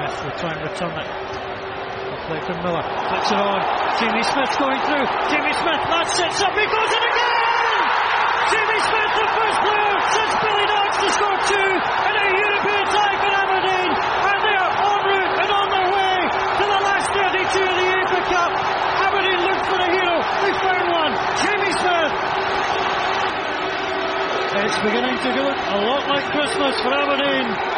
Smith 0.00 0.24
will 0.24 0.38
try 0.40 0.52
and 0.56 0.62
return 0.64 0.96
it. 0.96 1.08
Play 2.24 2.40
from 2.48 2.56
Miller. 2.64 2.80
Flicks 2.80 3.28
it 3.28 3.36
on. 3.36 3.60
Jamie 4.00 4.24
Smith 4.24 4.52
going 4.56 4.80
through. 4.88 5.06
Jamie 5.28 5.56
Smith, 5.60 5.82
that 5.92 6.06
sets 6.16 6.40
up. 6.40 6.56
He 6.56 6.64
goes 6.64 6.88
in 6.88 7.02
again! 7.04 7.84
Jamie 8.48 8.80
Smith, 8.80 9.12
the 9.20 9.28
first 9.28 9.58
player 9.60 9.96
since 10.08 10.32
Billy 10.40 10.66
Dodds 10.72 10.96
to 11.04 11.08
score 11.10 11.40
two 11.52 11.70
in 11.84 12.14
a 12.16 12.28
European 12.32 12.84
tie 12.96 13.16
for 13.20 13.32
Aberdeen. 13.44 13.90
And 13.92 14.38
they 14.40 14.56
are 14.56 14.72
en 14.72 15.00
route 15.04 15.32
and 15.36 15.50
on 15.52 15.66
their 15.68 15.88
way 15.92 16.16
to 16.32 16.64
the 16.64 16.80
last 16.80 17.08
32 17.12 17.60
of 17.60 17.74
the 17.76 17.86
UEFA 17.92 18.20
Cup. 18.30 18.52
Aberdeen 19.04 19.40
looked 19.44 19.66
for 19.68 19.78
a 19.84 19.88
hero. 19.90 20.16
They 20.40 20.52
found 20.64 20.86
one. 20.96 21.12
Jamie 21.44 21.74
Smith. 21.76 22.12
It's 24.64 24.78
beginning 24.80 25.18
to 25.18 25.28
look 25.44 25.60
a 25.60 25.78
lot 25.84 26.08
like 26.08 26.24
Christmas 26.32 26.74
for 26.80 26.88
Aberdeen. 26.88 27.69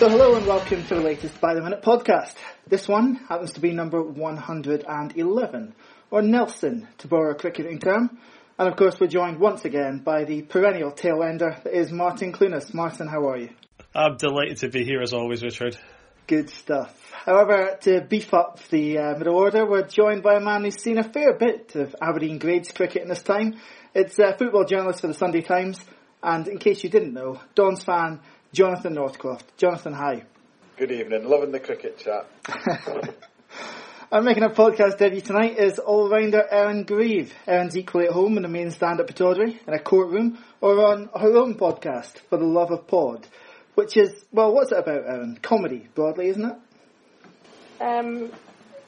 So 0.00 0.08
hello 0.08 0.34
and 0.34 0.46
welcome 0.46 0.82
to 0.86 0.94
the 0.94 1.02
latest 1.02 1.38
By 1.42 1.52
the 1.52 1.60
Minute 1.60 1.82
podcast. 1.82 2.32
This 2.66 2.88
one 2.88 3.16
happens 3.16 3.52
to 3.52 3.60
be 3.60 3.72
number 3.72 4.02
111, 4.02 5.74
or 6.10 6.22
Nelson, 6.22 6.88
to 6.96 7.06
borrow 7.06 7.32
a 7.32 7.34
cricketing 7.34 7.80
term. 7.80 8.18
And 8.58 8.66
of 8.66 8.76
course 8.76 8.98
we're 8.98 9.08
joined 9.08 9.38
once 9.38 9.66
again 9.66 9.98
by 9.98 10.24
the 10.24 10.40
perennial 10.40 10.90
tail 10.90 11.22
ender 11.22 11.54
that 11.64 11.74
is 11.74 11.92
Martin 11.92 12.32
Clunas. 12.32 12.72
Martin, 12.72 13.08
how 13.08 13.28
are 13.28 13.36
you? 13.36 13.50
I'm 13.94 14.16
delighted 14.16 14.56
to 14.60 14.70
be 14.70 14.84
here 14.86 15.02
as 15.02 15.12
always, 15.12 15.42
Richard. 15.42 15.76
Good 16.26 16.48
stuff. 16.48 16.98
However, 17.26 17.76
to 17.82 18.00
beef 18.00 18.32
up 18.32 18.58
the 18.70 18.96
uh, 18.96 19.18
middle 19.18 19.36
order, 19.36 19.66
we're 19.66 19.86
joined 19.86 20.22
by 20.22 20.36
a 20.36 20.40
man 20.40 20.64
who's 20.64 20.80
seen 20.80 20.96
a 20.96 21.04
fair 21.04 21.34
bit 21.34 21.74
of 21.74 21.94
Aberdeen 22.00 22.38
grades 22.38 22.72
cricket 22.72 23.02
in 23.02 23.10
his 23.10 23.22
time. 23.22 23.56
It's 23.94 24.18
a 24.18 24.34
football 24.34 24.64
journalist 24.64 25.02
for 25.02 25.08
the 25.08 25.14
Sunday 25.14 25.42
Times, 25.42 25.78
and 26.22 26.48
in 26.48 26.56
case 26.56 26.82
you 26.82 26.88
didn't 26.88 27.12
know, 27.12 27.38
Don's 27.54 27.84
fan 27.84 28.20
Jonathan 28.52 28.94
Northcroft. 28.94 29.56
Jonathan, 29.56 29.92
hi. 29.92 30.24
Good 30.76 30.90
evening. 30.90 31.24
Loving 31.28 31.52
the 31.52 31.60
cricket 31.60 31.98
chat. 31.98 32.26
I'm 34.12 34.24
making 34.24 34.42
a 34.42 34.48
podcast 34.48 34.98
debut 34.98 35.20
tonight 35.20 35.56
is 35.56 35.78
all-rounder 35.78 36.44
Erin 36.50 36.82
Grieve. 36.82 37.32
Erin's 37.46 37.76
equally 37.76 38.06
at 38.06 38.12
home 38.12 38.36
in 38.36 38.42
the 38.42 38.48
main 38.48 38.72
stand 38.72 38.98
at 38.98 39.06
Pittodrie, 39.06 39.56
in 39.68 39.72
a 39.72 39.78
courtroom, 39.78 40.36
or 40.60 40.84
on 40.84 41.08
her 41.16 41.36
own 41.36 41.54
podcast, 41.54 42.18
For 42.28 42.36
the 42.38 42.44
Love 42.44 42.72
of 42.72 42.88
Pod, 42.88 43.28
which 43.76 43.96
is, 43.96 44.24
well, 44.32 44.52
what's 44.52 44.72
it 44.72 44.78
about, 44.78 45.04
Erin? 45.06 45.38
Comedy, 45.40 45.86
broadly, 45.94 46.26
isn't 46.28 46.44
it? 46.44 46.56
Um, 47.80 48.30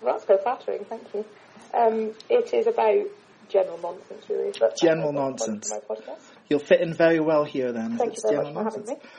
well, 0.01 0.15
that's 0.15 0.25
very 0.25 0.41
flattering, 0.43 0.85
thank 0.87 1.05
you. 1.15 1.25
Um, 1.73 2.13
it 2.29 2.53
is 2.53 2.67
about 2.67 3.05
general 3.49 3.79
nonsense, 3.81 4.25
really. 4.29 4.53
That's 4.59 4.81
General 4.81 5.13
my- 5.13 5.21
my- 5.21 5.29
nonsense. 5.29 5.71
My 5.71 5.95
podcast. 5.95 6.19
You'll 6.49 6.59
fit 6.59 6.81
in 6.81 6.93
very 6.95 7.21
well 7.21 7.45
here 7.45 7.71
then. 7.73 7.97
Thank 7.97 8.17
you 8.17 8.23
very 8.23 8.35
general 8.37 8.53
much 8.55 8.65
for 8.75 8.81
having 8.81 8.87
nonsense. 8.87 9.05
me. 9.05 9.11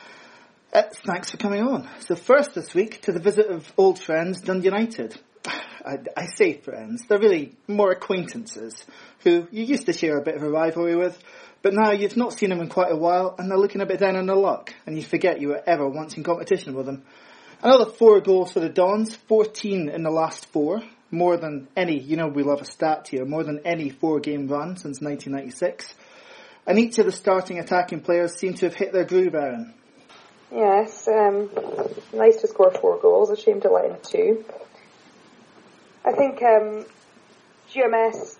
Uh, 0.73 0.81
thanks 1.05 1.29
for 1.29 1.37
coming 1.37 1.61
on. 1.61 1.87
So 1.99 2.15
first 2.15 2.55
this 2.55 2.73
week 2.73 3.01
to 3.01 3.11
the 3.11 3.19
visit 3.19 3.45
of 3.45 3.71
old 3.77 3.99
friends 3.99 4.41
Dundee 4.41 4.65
United. 4.65 5.15
I, 5.45 5.99
I 6.17 6.25
say 6.25 6.53
friends, 6.53 7.03
they're 7.07 7.19
really 7.19 7.55
more 7.67 7.91
acquaintances 7.91 8.83
who 9.19 9.47
you 9.51 9.65
used 9.65 9.85
to 9.85 9.93
share 9.93 10.17
a 10.17 10.23
bit 10.23 10.33
of 10.33 10.41
a 10.41 10.49
rivalry 10.49 10.95
with, 10.95 11.21
but 11.61 11.75
now 11.75 11.91
you've 11.91 12.17
not 12.17 12.33
seen 12.33 12.49
them 12.49 12.59
in 12.59 12.69
quite 12.69 12.91
a 12.91 12.95
while 12.95 13.35
and 13.37 13.51
they're 13.51 13.57
looking 13.59 13.81
a 13.81 13.85
bit 13.85 13.99
down 13.99 14.15
on 14.15 14.25
their 14.25 14.35
luck 14.35 14.73
and 14.87 14.97
you 14.97 15.03
forget 15.03 15.39
you 15.39 15.49
were 15.49 15.61
ever 15.67 15.87
once 15.87 16.17
in 16.17 16.23
competition 16.23 16.73
with 16.73 16.87
them. 16.87 17.03
Another 17.61 17.85
four 17.85 18.19
goals 18.21 18.51
for 18.51 18.59
the 18.59 18.67
Dons, 18.67 19.15
14 19.15 19.89
in 19.89 20.01
the 20.01 20.09
last 20.09 20.47
four, 20.47 20.81
more 21.11 21.37
than 21.37 21.67
any, 21.77 21.99
you 21.99 22.17
know 22.17 22.29
we 22.29 22.41
love 22.41 22.61
a 22.61 22.65
stat 22.65 23.09
here, 23.11 23.25
more 23.25 23.43
than 23.43 23.61
any 23.63 23.91
four 23.91 24.19
game 24.19 24.47
run 24.47 24.75
since 24.75 24.99
1996. 25.01 25.93
And 26.65 26.79
each 26.79 26.97
of 26.97 27.05
the 27.05 27.11
starting 27.11 27.59
attacking 27.59 28.01
players 28.01 28.33
seem 28.33 28.55
to 28.55 28.65
have 28.65 28.73
hit 28.73 28.91
their 28.91 29.05
groove, 29.05 29.35
Erin. 29.35 29.75
Yes, 30.53 31.07
um, 31.07 31.49
nice 32.13 32.37
to 32.41 32.47
score 32.47 32.69
four 32.69 32.99
goals. 32.99 33.31
A 33.31 33.35
shame 33.35 33.61
to 33.61 33.71
let 33.71 33.85
in 33.85 33.97
two. 34.03 34.45
I 36.05 36.11
think 36.11 36.43
um, 36.43 36.85
GMS. 37.71 38.35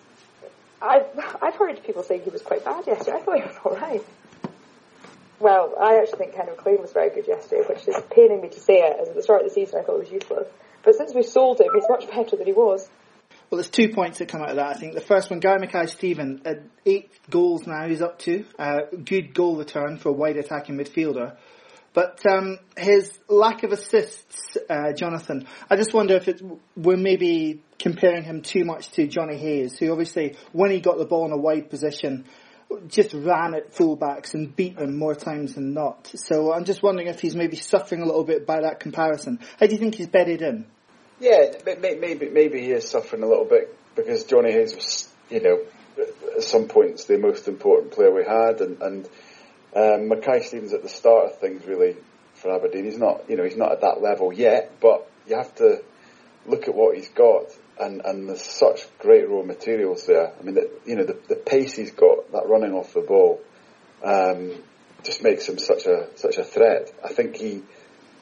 I've 0.80 1.06
I've 1.42 1.56
heard 1.56 1.82
people 1.82 2.04
saying 2.04 2.22
he 2.22 2.30
was 2.30 2.42
quite 2.42 2.64
bad 2.64 2.86
yesterday. 2.86 3.16
I 3.16 3.20
thought 3.20 3.36
he 3.36 3.42
was 3.42 3.56
all 3.64 3.74
right. 3.74 4.04
Well, 5.40 5.74
I 5.80 5.96
actually 5.96 6.18
think 6.18 6.34
Ken 6.34 6.46
McLean 6.46 6.80
was 6.80 6.92
very 6.92 7.10
good 7.10 7.26
yesterday, 7.26 7.62
which 7.68 7.88
is 7.88 7.96
paining 8.10 8.40
me 8.40 8.48
to 8.48 8.60
say 8.60 8.74
it. 8.74 8.96
As 9.00 9.08
at 9.08 9.16
the 9.16 9.22
start 9.22 9.42
of 9.42 9.48
the 9.48 9.54
season, 9.54 9.80
I 9.80 9.82
thought 9.82 9.96
it 9.96 10.04
was 10.04 10.12
useless. 10.12 10.46
But 10.84 10.94
since 10.94 11.12
we 11.14 11.24
sold 11.24 11.60
him, 11.60 11.68
he's 11.74 11.88
much 11.88 12.08
better 12.08 12.36
than 12.36 12.46
he 12.46 12.52
was. 12.52 12.88
Well, 13.50 13.58
there's 13.58 13.70
two 13.70 13.88
points 13.88 14.18
that 14.18 14.28
come 14.28 14.42
out 14.42 14.50
of 14.50 14.56
that. 14.56 14.68
I 14.68 14.74
think 14.74 14.94
the 14.94 15.00
first 15.00 15.30
one, 15.30 15.40
Guy 15.40 15.58
Mackay 15.58 15.86
Steven, 15.86 16.42
uh, 16.46 16.54
eight 16.86 17.10
goals 17.28 17.66
now 17.66 17.88
he's 17.88 18.02
up 18.02 18.20
to. 18.20 18.44
Uh, 18.58 18.82
good 19.04 19.34
goal 19.34 19.56
return 19.56 19.98
for 19.98 20.10
a 20.10 20.12
wide 20.12 20.36
attacking 20.36 20.76
midfielder. 20.76 21.36
But 21.94 22.20
um, 22.26 22.58
his 22.76 23.16
lack 23.28 23.62
of 23.62 23.70
assists, 23.70 24.58
uh, 24.68 24.92
Jonathan, 24.92 25.46
I 25.70 25.76
just 25.76 25.94
wonder 25.94 26.16
if 26.16 26.28
we're 26.76 26.96
maybe 26.96 27.62
comparing 27.78 28.24
him 28.24 28.42
too 28.42 28.64
much 28.64 28.90
to 28.92 29.06
Johnny 29.06 29.38
Hayes, 29.38 29.78
who 29.78 29.90
obviously, 29.92 30.36
when 30.52 30.72
he 30.72 30.80
got 30.80 30.98
the 30.98 31.04
ball 31.06 31.24
in 31.24 31.32
a 31.32 31.36
wide 31.36 31.70
position, 31.70 32.24
just 32.88 33.14
ran 33.14 33.54
at 33.54 33.72
fullbacks 33.72 34.34
and 34.34 34.54
beat 34.56 34.76
them 34.76 34.96
more 34.98 35.14
times 35.14 35.54
than 35.54 35.72
not. 35.72 36.10
So 36.16 36.52
I'm 36.52 36.64
just 36.64 36.82
wondering 36.82 37.06
if 37.06 37.20
he's 37.20 37.36
maybe 37.36 37.56
suffering 37.56 38.02
a 38.02 38.06
little 38.06 38.24
bit 38.24 38.44
by 38.44 38.62
that 38.62 38.80
comparison. 38.80 39.38
How 39.60 39.66
do 39.66 39.72
you 39.72 39.78
think 39.78 39.94
he's 39.94 40.08
bedded 40.08 40.42
in? 40.42 40.66
Yeah, 41.20 41.52
may- 41.64 41.76
may- 41.76 41.94
maybe 41.94 42.28
maybe 42.28 42.60
he 42.60 42.72
is 42.72 42.88
suffering 42.88 43.22
a 43.22 43.28
little 43.28 43.44
bit 43.44 43.76
because 43.94 44.24
Johnny 44.24 44.50
Hayes 44.50 44.74
was, 44.74 45.08
you 45.30 45.40
know, 45.40 45.60
at 46.36 46.42
some 46.42 46.66
points 46.66 47.04
the 47.04 47.18
most 47.18 47.46
important 47.46 47.92
player 47.92 48.12
we 48.12 48.24
had, 48.24 48.60
and 48.60 48.82
and 48.82 49.08
um, 49.74 50.08
Mackay 50.08 50.42
Stevens 50.42 50.72
at 50.72 50.82
the 50.82 50.88
start 50.88 51.26
of 51.26 51.38
things 51.38 51.64
really 51.66 51.96
for 52.34 52.54
Aberdeen. 52.54 52.84
He's 52.84 52.98
not, 52.98 53.28
you 53.28 53.36
know, 53.36 53.44
he's 53.44 53.56
not 53.56 53.72
at 53.72 53.80
that 53.80 54.02
level 54.02 54.32
yet, 54.32 54.72
but 54.80 55.10
you 55.26 55.36
have 55.36 55.54
to 55.56 55.82
look 56.46 56.68
at 56.68 56.74
what 56.74 56.96
he's 56.96 57.08
got, 57.08 57.46
and 57.80 58.02
and 58.04 58.28
there's 58.28 58.42
such 58.42 58.86
great 58.98 59.28
raw 59.28 59.42
materials 59.42 60.06
there. 60.06 60.32
I 60.38 60.42
mean, 60.42 60.54
the, 60.54 60.70
you 60.84 60.96
know, 60.96 61.04
the 61.04 61.18
the 61.28 61.36
pace 61.36 61.74
he's 61.74 61.92
got, 61.92 62.30
that 62.32 62.48
running 62.48 62.72
off 62.72 62.92
the 62.92 63.00
ball, 63.00 63.40
um, 64.04 64.52
just 65.02 65.22
makes 65.22 65.48
him 65.48 65.58
such 65.58 65.86
a 65.86 66.08
such 66.16 66.36
a 66.36 66.44
threat. 66.44 66.92
I 67.04 67.08
think 67.08 67.36
he 67.36 67.62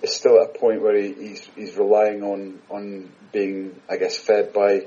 is 0.02 0.14
still 0.14 0.40
at 0.40 0.54
a 0.54 0.58
point 0.58 0.82
where 0.82 0.96
he, 0.96 1.12
he's 1.12 1.48
he's 1.56 1.76
relying 1.76 2.22
on 2.22 2.60
on 2.70 3.10
being, 3.32 3.80
I 3.90 3.96
guess, 3.96 4.16
fed 4.16 4.52
by. 4.52 4.86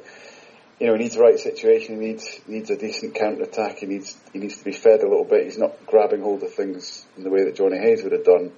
You 0.79 0.87
know, 0.87 0.93
he 0.93 1.03
needs 1.03 1.15
the 1.15 1.21
right 1.21 1.39
situation. 1.39 2.01
He 2.01 2.07
needs 2.07 2.39
needs 2.47 2.69
a 2.69 2.77
decent 2.77 3.15
counter 3.15 3.43
attack. 3.43 3.77
He 3.77 3.85
needs 3.85 4.17
he 4.33 4.39
needs 4.39 4.57
to 4.57 4.65
be 4.65 4.73
fed 4.73 5.01
a 5.01 5.07
little 5.07 5.23
bit. 5.23 5.45
He's 5.45 5.57
not 5.57 5.85
grabbing 5.85 6.21
hold 6.21 6.43
of 6.43 6.53
things 6.53 7.05
in 7.15 7.23
the 7.23 7.29
way 7.29 7.45
that 7.45 7.55
Johnny 7.55 7.77
Hayes 7.77 8.03
would 8.03 8.11
have 8.11 8.25
done. 8.25 8.51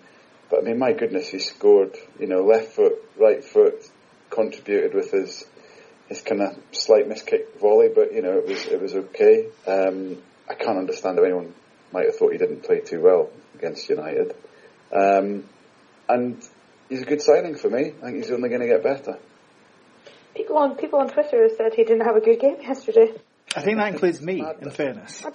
But 0.50 0.60
I 0.60 0.62
mean, 0.64 0.80
my 0.80 0.94
goodness, 0.94 1.30
he 1.30 1.40
scored. 1.40 1.96
You 2.20 2.28
know, 2.28 2.44
left 2.44 2.74
foot, 2.74 2.94
right 3.20 3.44
foot, 3.44 3.88
contributed 4.32 4.96
with 4.96 5.12
his 5.12 5.46
his 6.10 6.22
kind 6.22 6.42
of 6.42 6.58
slight 6.72 7.08
miskick 7.08 7.60
volley. 7.60 7.90
But 7.94 8.14
you 8.14 8.24
know, 8.24 8.40
it 8.40 8.48
was 8.48 8.66
it 8.66 8.82
was 8.82 8.96
okay. 8.96 9.50
Um, 9.68 10.18
I 10.50 10.56
can't 10.56 10.78
understand 10.80 11.20
how 11.20 11.24
anyone 11.24 11.54
might 11.92 12.06
have 12.06 12.16
thought 12.16 12.32
he 12.32 12.38
didn't 12.38 12.64
play 12.64 12.80
too 12.80 13.02
well 13.02 13.30
against 13.56 13.90
United. 13.90 14.36
Um, 14.92 15.44
and 16.10 16.42
he's 16.90 17.02
a 17.02 17.06
good 17.06 17.22
signing 17.22 17.56
for 17.56 17.70
me. 17.70 17.94
I 18.02 18.06
think 18.06 18.18
he's 18.18 18.32
only 18.32 18.50
going 18.50 18.62
to 18.62 18.68
get 18.68 18.84
better. 18.84 19.20
People 20.38 20.58
on 20.60 20.76
people 20.76 21.00
on 21.00 21.10
Twitter 21.10 21.50
said 21.58 21.74
he 21.74 21.84
didn't 21.84 22.06
have 22.06 22.16
a 22.16 22.22
good 22.22 22.40
game 22.40 22.58
yesterday. 22.62 23.12
I 23.56 23.62
think 23.62 23.78
that 23.80 23.92
includes 23.92 24.22
me, 24.22 24.44
in 24.62 24.70
fairness. 24.70 25.26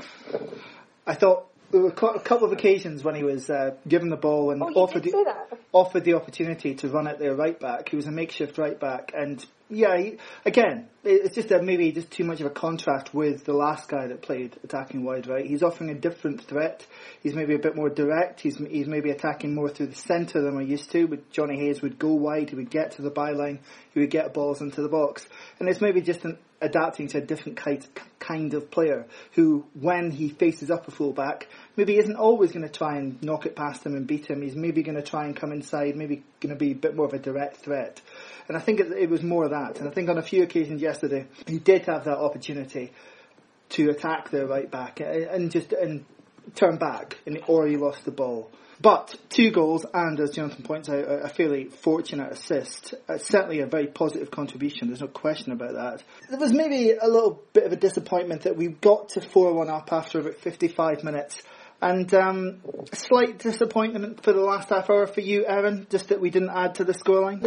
I 1.05 1.15
thought 1.15 1.49
there 1.73 1.81
were 1.81 1.91
quite 1.91 2.15
a 2.17 2.21
couple 2.21 2.47
of 2.47 2.53
occasions 2.53 3.03
when 3.03 3.17
he 3.17 3.25
was 3.25 3.51
uh, 3.51 3.75
given 3.89 4.11
the 4.11 4.17
ball 4.17 4.53
and 4.53 4.63
Oh, 4.63 4.67
offered, 4.75 5.03
the, 5.03 5.35
offered 5.73 6.05
the 6.05 6.15
opportunity 6.15 6.75
to 6.77 6.89
run 6.89 7.09
at 7.09 7.19
their 7.19 7.35
right 7.35 7.59
back. 7.59 7.89
He 7.89 7.97
was 7.97 8.07
a 8.07 8.13
makeshift 8.13 8.59
right 8.59 8.79
back, 8.79 9.11
and 9.13 9.45
yeah, 9.73 9.97
he, 9.97 10.19
again, 10.45 10.89
it's 11.03 11.35
just 11.35 11.51
a, 11.51 11.63
maybe 11.63 11.91
just 11.93 12.11
too 12.11 12.25
much 12.25 12.41
of 12.41 12.47
a 12.47 12.51
contrast 12.51 13.15
with 13.15 13.45
the 13.45 13.55
last 13.55 13.89
guy 13.89 14.07
that 14.07 14.21
played 14.21 14.57
attacking 14.63 15.03
wide 15.03 15.27
right. 15.27 15.47
He's 15.47 15.63
offering 15.63 15.91
a 15.91 15.95
different 15.95 16.43
threat. 16.43 16.87
He's 17.23 17.35
maybe 17.35 17.55
a 17.55 17.59
bit 17.59 17.75
more 17.75 17.89
direct. 17.89 18.41
He's 18.41 18.59
he's 18.59 18.87
maybe 18.87 19.11
attacking 19.11 19.55
more 19.55 19.71
through 19.71 19.89
the 19.89 19.97
centre 19.97 20.43
than 20.43 20.55
we're 20.55 20.63
used 20.63 20.91
to. 20.93 21.09
But 21.09 21.31
Johnny 21.31 21.59
Hayes 21.59 21.81
would 21.81 21.99
go 21.99 22.13
wide. 22.13 22.51
He 22.51 22.57
would 22.57 22.71
get 22.71 22.93
to 22.93 23.03
the 23.03 23.11
byline. 23.11 23.61
He 23.95 24.01
would 24.01 24.11
get 24.11 24.35
balls 24.35 24.61
into 24.61 24.83
the 24.83 24.89
box, 24.89 25.27
and 25.59 25.69
it's 25.69 25.81
maybe 25.81 26.03
just 26.03 26.25
an, 26.25 26.39
adapting 26.63 27.09
to 27.09 27.19
a 27.19 27.21
different 27.21 27.59
kind 27.59 27.85
kind 28.19 28.55
of 28.55 28.71
player 28.71 29.07
who, 29.33 29.67
when 29.75 30.11
he 30.13 30.29
faces 30.29 30.71
up 30.71 30.87
a 30.87 30.91
fullback, 30.93 31.49
maybe 31.77 31.99
isn't 31.99 32.17
always 32.17 32.53
going 32.53 32.67
to 32.67 32.73
try 32.73 32.97
and 32.97 33.21
knock 33.23 33.47
it 33.47 33.57
past 33.57 33.85
him 33.85 33.97
and 33.97 34.07
beat 34.07 34.27
him. 34.27 34.41
He's 34.41 34.55
maybe 34.55 34.83
going 34.83 34.97
to 34.97 35.03
try 35.03 35.25
and 35.25 35.37
come 35.37 35.51
inside, 35.51 35.97
maybe 35.97 36.23
going 36.41 36.55
to 36.55 36.59
be 36.59 36.71
a 36.71 36.77
bit 36.77 36.95
more 36.95 37.07
of 37.07 37.13
a 37.13 37.19
direct 37.19 37.57
threat. 37.57 38.01
And 38.49 38.57
I 38.57 38.61
think 38.61 38.81
it, 38.81 38.93
it 38.93 39.11
was 39.11 39.23
more 39.23 39.49
that. 39.49 39.79
And 39.79 39.89
I 39.89 39.93
think 39.93 40.09
on 40.09 40.19
a 40.19 40.23
few 40.23 40.43
occasions 40.43 40.83
yesterday, 40.83 41.27
he 41.47 41.59
did 41.59 41.87
have 41.87 42.05
that 42.05 42.19
opportunity 42.19 42.93
to 43.71 43.91
attack 43.91 44.31
their 44.31 44.47
right 44.47 44.71
back 44.71 45.01
and 45.01 45.51
just 45.51 45.73
and 45.73 46.05
turn 46.55 46.77
back, 46.77 47.19
and 47.27 47.41
or 47.47 47.67
he 47.67 47.77
lost 47.77 48.05
the 48.05 48.11
ball. 48.11 48.51
But 48.81 49.15
two 49.29 49.53
goals 49.53 49.87
and, 49.95 50.19
as 50.19 50.31
Jonathan 50.31 50.65
points 50.65 50.89
out, 50.89 51.05
a 51.07 51.29
fairly 51.29 51.67
fortunate 51.67 52.33
assist. 52.33 52.95
Uh, 53.09 53.17
certainly 53.17 53.61
a 53.61 53.67
very 53.67 53.87
positive 53.87 54.33
contribution. 54.33 54.89
There's 54.89 55.01
no 55.01 55.07
question 55.07 55.53
about 55.53 55.75
that. 55.75 56.03
There 56.29 56.39
was 56.41 56.53
maybe 56.53 56.91
a 56.91 57.07
little 57.07 57.41
bit 57.53 57.65
of 57.65 57.73
a 57.73 57.77
disappointment 57.77 58.43
that 58.43 58.57
we 58.57 58.69
got 58.69 59.11
to 59.11 59.21
4-1 59.21 59.69
up 59.69 59.93
after 59.93 60.19
about 60.19 60.35
55 60.35 61.05
minutes. 61.05 61.43
And 61.81 62.13
um, 62.15 62.61
a 62.93 62.97
slight 62.97 63.39
disappointment 63.39 64.25
for 64.25 64.33
the 64.33 64.41
last 64.41 64.69
half 64.69 64.91
hour 64.91 65.07
for 65.07 65.21
you, 65.21 65.47
Erin, 65.47 65.87
just 65.89 66.09
that 66.09 66.21
we 66.21 66.31
didn't 66.31 66.51
add 66.51 66.77
to 66.77 66.85
the 66.85 66.93
scoreline. 66.93 67.41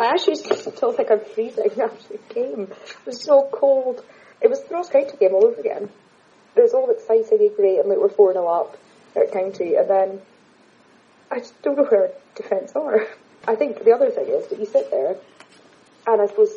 I 0.00 0.06
actually 0.06 0.36
still 0.36 0.92
think 0.92 1.10
I'm 1.10 1.20
freezing 1.20 1.70
after 1.78 2.14
the 2.14 2.34
game. 2.34 2.62
It 2.70 3.06
was 3.06 3.22
so 3.22 3.50
cold. 3.52 4.02
It 4.40 4.48
was 4.48 4.62
the 4.62 4.74
Ross 4.74 4.88
County 4.88 5.14
game 5.18 5.34
all 5.34 5.44
over 5.44 5.60
again. 5.60 5.90
It 6.56 6.62
was 6.62 6.72
all 6.72 6.90
exciting 6.90 7.38
and 7.46 7.54
great, 7.54 7.78
and 7.78 7.88
like 7.88 7.98
we're 7.98 8.08
4 8.08 8.32
0 8.32 8.46
up 8.46 8.78
at 9.14 9.30
County, 9.30 9.74
and 9.74 9.90
then 9.90 10.22
I 11.30 11.40
just 11.40 11.60
don't 11.60 11.76
know 11.76 11.84
where 11.84 12.12
defence 12.34 12.72
are. 12.74 13.06
I 13.46 13.54
think 13.56 13.84
the 13.84 13.92
other 13.92 14.10
thing 14.10 14.26
is 14.26 14.48
that 14.48 14.58
you 14.58 14.64
sit 14.64 14.90
there, 14.90 15.16
and 16.06 16.20
I 16.22 16.26
suppose 16.26 16.50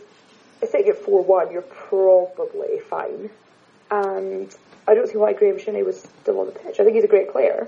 sitting 0.66 0.88
at 0.88 1.04
4 1.04 1.24
1, 1.24 1.52
you're 1.52 1.64
probably 1.64 2.80
fine. 2.90 3.30
And 3.92 4.56
I 4.88 4.96
don't 4.96 5.10
see 5.10 5.18
why 5.18 5.34
Graeme 5.34 5.60
Shinnie 5.60 5.84
was 5.84 6.02
still 6.22 6.40
on 6.40 6.46
the 6.46 6.54
pitch. 6.54 6.80
I 6.80 6.86
think 6.86 6.96
he's 6.96 7.04
a 7.04 7.10
great 7.10 7.34
player, 7.34 7.68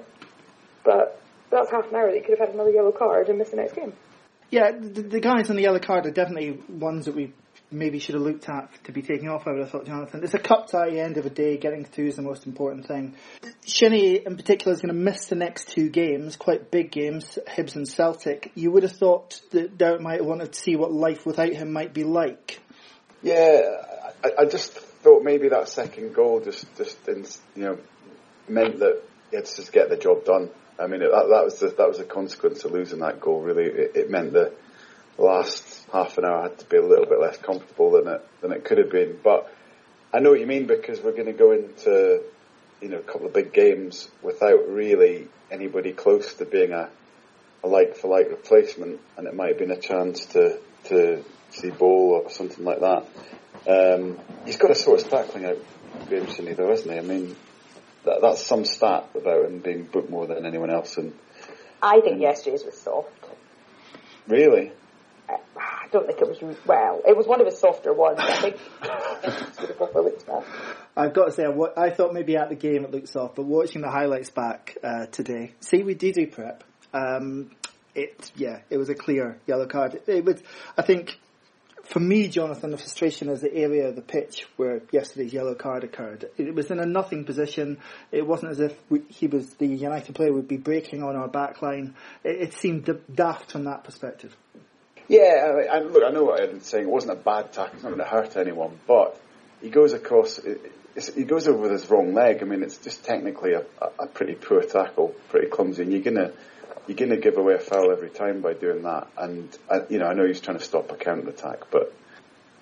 but 0.86 1.22
that's 1.52 1.70
half 1.70 1.90
an 1.90 1.96
hour 1.96 2.08
that 2.08 2.16
he 2.16 2.22
could 2.22 2.40
have 2.40 2.48
had 2.48 2.56
another 2.56 2.72
yellow 2.72 2.94
card 2.94 3.28
and 3.28 3.38
missed 3.38 3.52
the 3.52 3.58
next 3.58 3.76
game. 3.76 3.92
Yeah, 4.52 4.72
the, 4.72 5.02
the 5.02 5.20
guys 5.20 5.50
on 5.50 5.56
the 5.56 5.64
yellow 5.64 5.80
card 5.80 6.06
are 6.06 6.12
definitely 6.12 6.60
ones 6.70 7.06
that 7.06 7.16
we 7.16 7.34
maybe 7.72 8.00
should 8.00 8.16
have 8.16 8.24
looked 8.24 8.48
at 8.48 8.70
to 8.86 8.92
be 8.92 9.02
taken 9.02 9.28
off, 9.28 9.48
I 9.48 9.52
would 9.52 9.62
have 9.62 9.72
thought, 9.72 9.86
Jonathan. 9.86 10.24
It's 10.24 10.34
a 10.34 10.40
cup 10.40 10.68
tie 10.68 10.90
end 10.98 11.18
of 11.18 11.24
the 11.24 11.30
day, 11.30 11.58
getting 11.58 11.84
through 11.84 12.08
is 12.08 12.16
the 12.16 12.22
most 12.22 12.46
important 12.46 12.88
thing. 12.88 13.16
Shinnie 13.66 14.26
in 14.26 14.38
particular 14.38 14.74
is 14.74 14.82
going 14.82 14.94
to 14.94 15.00
miss 15.00 15.26
the 15.26 15.36
next 15.36 15.70
two 15.70 15.90
games, 15.90 16.36
quite 16.36 16.72
big 16.72 16.92
games, 16.92 17.38
Hibs 17.48 17.76
and 17.76 17.88
Celtic. 17.88 18.52
You 18.56 18.72
would 18.72 18.84
have 18.84 18.94
thought 18.94 19.42
that 19.52 19.78
Derek 19.78 20.02
might 20.02 20.20
have 20.20 20.26
wanted 20.26 20.54
to 20.54 20.60
see 20.60 20.76
what 20.76 20.92
life 20.92 21.26
without 21.26 21.52
him 21.52 21.74
might 21.74 21.94
be 21.94 22.04
like. 22.04 22.60
Yeah, 23.22 23.62
I, 24.24 24.44
I 24.44 24.46
just 24.46 24.74
thought 24.74 25.24
maybe 25.24 25.50
that 25.50 25.68
second 25.68 26.14
goal 26.14 26.42
just, 26.42 26.66
just 26.78 26.98
you 27.08 27.64
know, 27.64 27.78
meant 28.48 28.80
that 28.80 29.02
to 29.32 29.42
just 29.42 29.72
get 29.74 29.90
the 29.90 29.98
job 29.98 30.24
done. 30.24 30.50
I 30.80 30.88
mean, 30.88 31.00
that, 31.00 31.10
that 31.12 31.44
was 31.46 31.60
the, 31.60 31.68
that 31.70 31.88
was 31.88 31.98
the 31.98 32.04
consequence 32.04 32.64
of 32.66 32.72
losing 32.72 33.00
that 33.00 33.22
goal. 33.22 33.42
Really, 33.42 33.66
it, 33.66 33.92
it 33.96 34.10
meant 34.10 34.34
that 34.34 34.54
the 35.18 35.24
last 35.24 35.86
half 35.92 36.18
an 36.18 36.26
hour 36.26 36.44
had 36.44 36.58
to 36.60 36.66
be 36.66 36.78
a 36.78 36.86
little 36.86 37.06
bit 37.06 37.20
less 37.20 37.38
comfortable 37.38 37.92
than 37.92 38.08
it 38.08 38.28
than 38.42 38.52
it 38.52 38.66
could 38.66 38.78
have 38.78 38.92
been. 38.92 39.18
But 39.24 39.52
I 40.14 40.20
know 40.20 40.32
what 40.32 40.40
you 40.40 40.48
mean 40.48 40.68
because 40.68 41.02
we're 41.02 41.14
going 41.14 41.26
to 41.26 41.34
go 41.34 41.52
into 41.52 42.22
you 42.82 42.90
know 42.90 42.98
a 42.98 43.04
couple 43.04 43.28
of 43.28 43.34
big 43.34 43.54
games 43.54 44.10
without 44.22 44.68
really 44.70 45.28
anybody 45.50 45.94
close 45.94 46.34
to 46.36 46.46
being 46.46 46.72
a, 46.72 46.90
a 47.64 47.68
like 47.68 47.96
for 47.96 48.10
like 48.10 48.30
replacement, 48.30 49.00
and 49.18 49.28
it 49.28 49.34
might 49.34 49.50
have 49.50 49.60
been 49.60 49.72
a 49.72 49.80
chance 49.80 50.26
to 50.28 50.60
to 50.86 51.24
see 51.52 51.70
Bol 51.70 52.22
or 52.24 52.30
something 52.30 52.66
like 52.66 52.82
that. 52.82 53.06
Um, 53.68 54.20
he's 54.46 54.58
got 54.58 54.68
to 54.68 54.76
sort 54.76 55.02
his 55.02 55.10
tackling 55.10 55.46
out, 55.46 55.58
Graeme 56.08 56.28
Shinnie, 56.28 56.54
though, 56.54 56.70
hasn't 56.70 56.92
he? 56.92 57.00
I 57.00 57.02
mean, 57.02 57.36
that, 58.06 58.20
that's 58.22 58.46
some 58.46 58.66
stat 58.66 59.10
about 59.16 59.46
him 59.46 59.60
being 59.60 59.84
booked 59.84 60.10
more 60.10 60.28
than 60.28 60.46
anyone 60.46 60.70
else. 60.70 60.98
And 60.98 61.14
I 61.82 62.02
think 62.02 62.22
yesterday's 62.22 62.64
was 62.64 62.78
soft. 62.78 63.12
Really? 64.28 64.72
I 65.28 65.88
don't 65.92 66.06
think 66.06 66.20
it 66.22 66.28
was 66.28 66.58
well. 66.66 67.02
It 67.08 67.18
was 67.18 67.28
one 67.28 67.42
of 67.42 67.48
his 67.48 67.58
softer 67.58 67.94
ones. 67.94 68.20
I 68.20 68.42
think 68.42 68.58
I've 70.98 71.14
got 71.14 71.26
to 71.26 71.32
say, 71.32 71.46
I, 71.78 71.90
thought 71.90 72.14
maybe 72.14 72.38
at 72.38 72.50
the 72.50 72.56
game 72.56 72.86
it 72.86 72.92
looked 72.92 73.10
soft, 73.10 73.36
but 73.36 73.46
watching 73.46 73.82
the 73.82 73.90
highlights 73.90 74.30
back 74.30 74.78
uh, 74.84 75.08
today, 75.08 75.54
see, 75.60 75.84
we 75.84 75.96
did 75.96 76.16
do 76.16 76.28
prep. 76.28 76.64
Um, 76.94 77.52
it, 77.96 78.32
yeah, 78.36 78.62
it 78.70 78.78
was 78.78 78.90
a 78.90 78.96
clear 78.96 79.40
yellow 79.48 79.66
card. 79.66 79.96
It, 79.96 80.04
it 80.08 80.26
was, 80.26 80.42
I 80.78 80.84
think, 80.84 81.18
for 81.88 82.00
me, 82.00 82.28
Jonathan, 82.28 82.72
the 82.72 82.78
frustration 82.78 83.30
is 83.30 83.42
the 83.42 83.54
area 83.54 83.88
of 83.88 83.96
the 83.96 84.02
pitch 84.02 84.48
where 84.58 84.82
yesterday's 84.92 85.34
yellow 85.34 85.56
card 85.56 85.84
occurred. 85.84 86.30
It 86.38 86.54
was 86.56 86.72
in 86.72 86.80
a 86.80 86.86
nothing 86.86 87.26
position. 87.26 87.78
It 88.12 88.26
wasn't 88.26 88.52
as 88.52 88.60
if 88.60 88.76
we, 88.90 89.02
he 89.10 89.28
was 89.28 89.54
the 89.56 89.68
United 89.68 90.16
player 90.16 90.34
would 90.34 90.48
be 90.48 90.58
breaking 90.58 91.04
on 91.04 91.16
our 91.16 91.28
back 91.28 91.62
line. 91.62 91.96
It, 92.24 92.42
it 92.42 92.54
seemed 92.54 92.90
daft 93.14 93.52
from 93.52 93.66
that 93.66 93.84
perspective. 93.84 94.36
Yeah, 95.08 95.68
I, 95.72 95.80
look, 95.80 96.04
I 96.04 96.10
know 96.10 96.24
what 96.24 96.42
Eddie's 96.42 96.66
saying. 96.66 96.86
It 96.86 96.90
wasn't 96.90 97.14
a 97.14 97.22
bad 97.22 97.54
tackle. 97.54 97.76
It's 97.76 97.84
not 97.84 97.90
going 97.90 98.00
to 98.00 98.06
hurt 98.06 98.36
anyone, 98.38 98.80
but 98.88 99.20
he 99.62 99.70
goes 99.70 99.94
across. 99.94 100.40
he 101.16 101.24
goes 101.24 101.48
over 101.48 101.60
with 101.60 101.72
his 101.72 101.90
wrong 101.90 102.14
leg. 102.14 102.42
I 102.42 102.46
mean, 102.46 102.64
it's 102.64 102.78
just 102.78 103.06
technically 103.06 103.54
a, 103.54 103.64
a 104.00 104.08
pretty 104.08 104.34
poor 104.34 104.64
tackle, 104.64 105.16
pretty 105.30 105.48
clumsy, 105.48 105.84
and 105.84 105.92
you're 105.92 106.02
gonna 106.02 106.32
you're 106.88 106.98
gonna 106.98 107.18
give 107.18 107.38
away 107.38 107.56
a 107.56 107.60
foul 107.60 107.92
every 107.92 108.10
time 108.10 108.42
by 108.42 108.54
doing 108.54 108.84
that. 108.84 109.08
And 109.18 109.56
I, 109.70 109.82
you 109.90 110.00
know, 110.00 110.06
I 110.06 110.14
know 110.14 110.26
he's 110.26 110.42
trying 110.42 110.58
to 110.58 110.64
stop 110.64 110.92
a 110.92 110.96
counter 110.96 111.30
attack, 111.30 111.72
but 111.72 111.94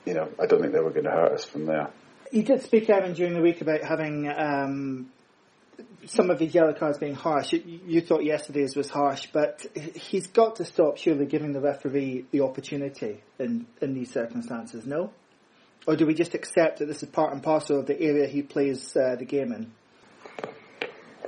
you 0.05 0.13
know, 0.13 0.29
I 0.39 0.45
don't 0.45 0.61
think 0.61 0.73
they 0.73 0.79
were 0.79 0.91
going 0.91 1.05
to 1.05 1.11
hurt 1.11 1.33
us 1.33 1.45
from 1.45 1.65
there. 1.65 1.89
You 2.31 2.43
did 2.43 2.61
speak, 2.61 2.89
Erin, 2.89 3.13
during 3.13 3.33
the 3.33 3.41
week 3.41 3.61
about 3.61 3.83
having 3.83 4.27
um, 4.27 5.11
some 6.07 6.29
of 6.29 6.39
his 6.39 6.53
yellow 6.53 6.73
cards 6.73 6.97
being 6.97 7.15
harsh. 7.15 7.53
You, 7.53 7.79
you, 7.85 8.01
thought 8.01 8.23
yesterday's 8.23 8.75
was 8.75 8.89
harsh, 8.89 9.27
but 9.31 9.65
he's 9.95 10.27
got 10.27 10.57
to 10.57 10.65
stop 10.65 10.97
surely 10.97 11.25
giving 11.25 11.53
the 11.53 11.61
referee 11.61 12.25
the 12.31 12.41
opportunity 12.41 13.21
in, 13.39 13.67
in 13.81 13.93
these 13.93 14.11
circumstances, 14.11 14.85
no? 14.85 15.11
Or 15.85 15.95
do 15.95 16.05
we 16.05 16.13
just 16.13 16.33
accept 16.33 16.79
that 16.79 16.87
this 16.87 17.03
is 17.03 17.09
part 17.09 17.33
and 17.33 17.43
parcel 17.43 17.79
of 17.79 17.87
the 17.87 17.99
area 17.99 18.27
he 18.27 18.41
plays 18.41 18.95
uh, 18.95 19.15
the 19.15 19.25
game 19.25 19.51
in? 19.51 19.71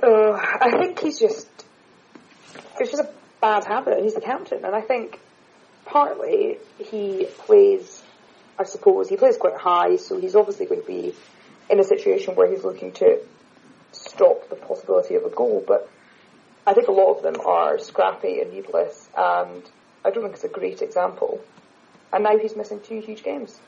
Uh, 0.02 0.32
I 0.32 0.70
think 0.78 0.98
he's 0.98 1.18
just, 1.18 1.48
it's 2.80 2.90
just 2.90 3.02
a 3.02 3.10
bad 3.40 3.64
habit. 3.64 4.02
He's 4.02 4.14
the 4.14 4.20
captain, 4.20 4.64
and 4.64 4.74
I 4.74 4.80
think 4.80 5.18
partly 5.84 6.58
he 6.78 7.26
plays, 7.38 8.02
I 8.58 8.64
suppose, 8.64 9.08
he 9.08 9.16
plays 9.16 9.36
quite 9.36 9.56
high, 9.56 9.96
so 9.96 10.20
he's 10.20 10.34
obviously 10.34 10.66
going 10.66 10.80
to 10.82 10.86
be 10.86 11.14
in 11.70 11.80
a 11.80 11.84
situation 11.84 12.34
where 12.34 12.50
he's 12.50 12.64
looking 12.64 12.92
to 12.92 13.20
stop 13.92 14.48
the 14.48 14.56
possibility 14.56 15.14
of 15.14 15.24
a 15.24 15.30
goal. 15.30 15.64
But 15.66 15.88
I 16.66 16.74
think 16.74 16.88
a 16.88 16.92
lot 16.92 17.16
of 17.16 17.22
them 17.22 17.40
are 17.46 17.78
scrappy 17.78 18.40
and 18.40 18.52
needless, 18.52 19.08
and 19.16 19.62
I 20.04 20.10
don't 20.10 20.22
think 20.24 20.34
it's 20.34 20.44
a 20.44 20.48
great 20.48 20.82
example. 20.82 21.40
And 22.12 22.24
now 22.24 22.38
he's 22.38 22.56
missing 22.56 22.80
two 22.80 23.00
huge 23.00 23.22
games. 23.22 23.58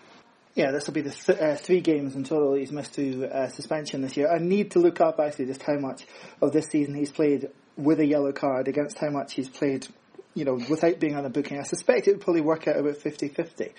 Yeah, 0.54 0.72
this 0.72 0.86
will 0.86 0.94
be 0.94 1.02
the 1.02 1.10
th- 1.10 1.38
uh, 1.38 1.54
three 1.56 1.80
games 1.80 2.16
in 2.16 2.24
total 2.24 2.54
he's 2.54 2.72
missed 2.72 2.94
to 2.94 3.26
uh, 3.26 3.48
suspension 3.48 4.02
this 4.02 4.16
year. 4.16 4.28
I 4.28 4.38
need 4.38 4.72
to 4.72 4.80
look 4.80 5.00
up 5.00 5.20
actually 5.20 5.46
just 5.46 5.62
how 5.62 5.78
much 5.78 6.06
of 6.42 6.52
this 6.52 6.66
season 6.66 6.94
he's 6.94 7.12
played 7.12 7.48
with 7.78 8.00
a 8.00 8.06
yellow 8.06 8.32
card 8.32 8.68
against 8.68 8.98
how 8.98 9.08
much 9.08 9.34
he's 9.34 9.48
played, 9.48 9.86
you 10.34 10.44
know, 10.44 10.54
without 10.68 10.98
being 10.98 11.16
on 11.16 11.24
a 11.24 11.30
booking. 11.30 11.58
I 11.58 11.62
suspect 11.62 12.08
it 12.08 12.12
would 12.12 12.20
probably 12.20 12.42
work 12.42 12.66
out 12.66 12.76
about 12.76 12.96
50-50. 12.96 13.72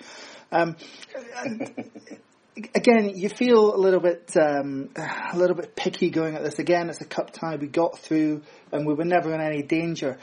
Um, 0.50 0.76
again, 2.74 3.12
you 3.14 3.28
feel 3.28 3.74
a 3.74 3.76
little 3.76 4.00
bit 4.00 4.34
um, 4.40 4.90
a 4.96 5.36
little 5.36 5.54
bit 5.54 5.76
picky 5.76 6.10
going 6.10 6.34
at 6.34 6.42
this. 6.42 6.58
Again, 6.58 6.88
it's 6.88 7.00
a 7.00 7.04
cup 7.04 7.30
tie. 7.32 7.56
We 7.56 7.68
got 7.68 7.98
through, 7.98 8.42
and 8.72 8.86
we 8.86 8.94
were 8.94 9.04
never 9.04 9.32
in 9.34 9.40
any 9.40 9.62
danger. 9.62 10.18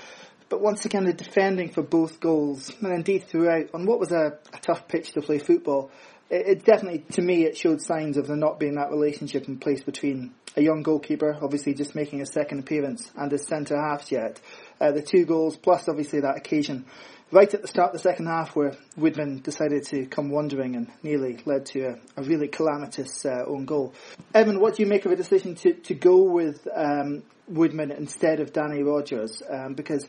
But 0.49 0.61
once 0.61 0.85
again, 0.85 1.05
the 1.05 1.13
defending 1.13 1.69
for 1.69 1.83
both 1.83 2.19
goals, 2.19 2.71
and 2.81 2.93
indeed 2.93 3.25
throughout, 3.25 3.69
on 3.73 3.85
what 3.85 3.99
was 3.99 4.11
a, 4.11 4.39
a 4.53 4.59
tough 4.61 4.87
pitch 4.87 5.11
to 5.13 5.21
play 5.21 5.39
football, 5.39 5.91
it, 6.29 6.47
it, 6.47 6.65
definitely, 6.65 6.99
to 7.11 7.21
me, 7.21 7.43
it 7.43 7.57
showed 7.57 7.81
signs 7.81 8.17
of 8.17 8.27
there 8.27 8.37
not 8.37 8.59
being 8.59 8.75
that 8.75 8.89
relationship 8.89 9.47
in 9.47 9.59
place 9.59 9.83
between 9.83 10.33
a 10.57 10.61
young 10.61 10.83
goalkeeper, 10.83 11.37
obviously 11.41 11.73
just 11.73 11.95
making 11.95 12.21
a 12.21 12.25
second 12.25 12.59
appearance, 12.59 13.11
and 13.15 13.31
his 13.31 13.47
centre 13.47 13.79
halves 13.79 14.11
yet. 14.11 14.41
Uh, 14.81 14.91
the 14.91 15.01
two 15.01 15.23
goals, 15.23 15.55
plus 15.55 15.87
obviously 15.87 16.19
that 16.19 16.35
occasion 16.35 16.85
right 17.31 17.53
at 17.53 17.61
the 17.61 17.67
start 17.67 17.93
of 17.93 17.93
the 17.93 18.09
second 18.09 18.27
half 18.27 18.55
where 18.55 18.75
Woodman 18.95 19.41
decided 19.41 19.83
to 19.85 20.05
come 20.05 20.29
wandering 20.29 20.75
and 20.75 20.87
nearly 21.03 21.37
led 21.45 21.65
to 21.67 21.81
a, 21.81 21.95
a 22.15 22.23
really 22.23 22.47
calamitous 22.47 23.25
uh, 23.25 23.43
own 23.45 23.65
goal. 23.65 23.93
Erin, 24.33 24.59
what 24.59 24.75
do 24.75 24.83
you 24.83 24.89
make 24.89 25.05
of 25.05 25.11
a 25.11 25.15
decision 25.15 25.55
to, 25.55 25.73
to 25.73 25.93
go 25.93 26.23
with 26.23 26.67
um, 26.73 27.23
Woodman 27.47 27.91
instead 27.91 28.39
of 28.39 28.53
Danny 28.53 28.81
Rogers? 28.81 29.41
Um, 29.49 29.73
because, 29.73 30.07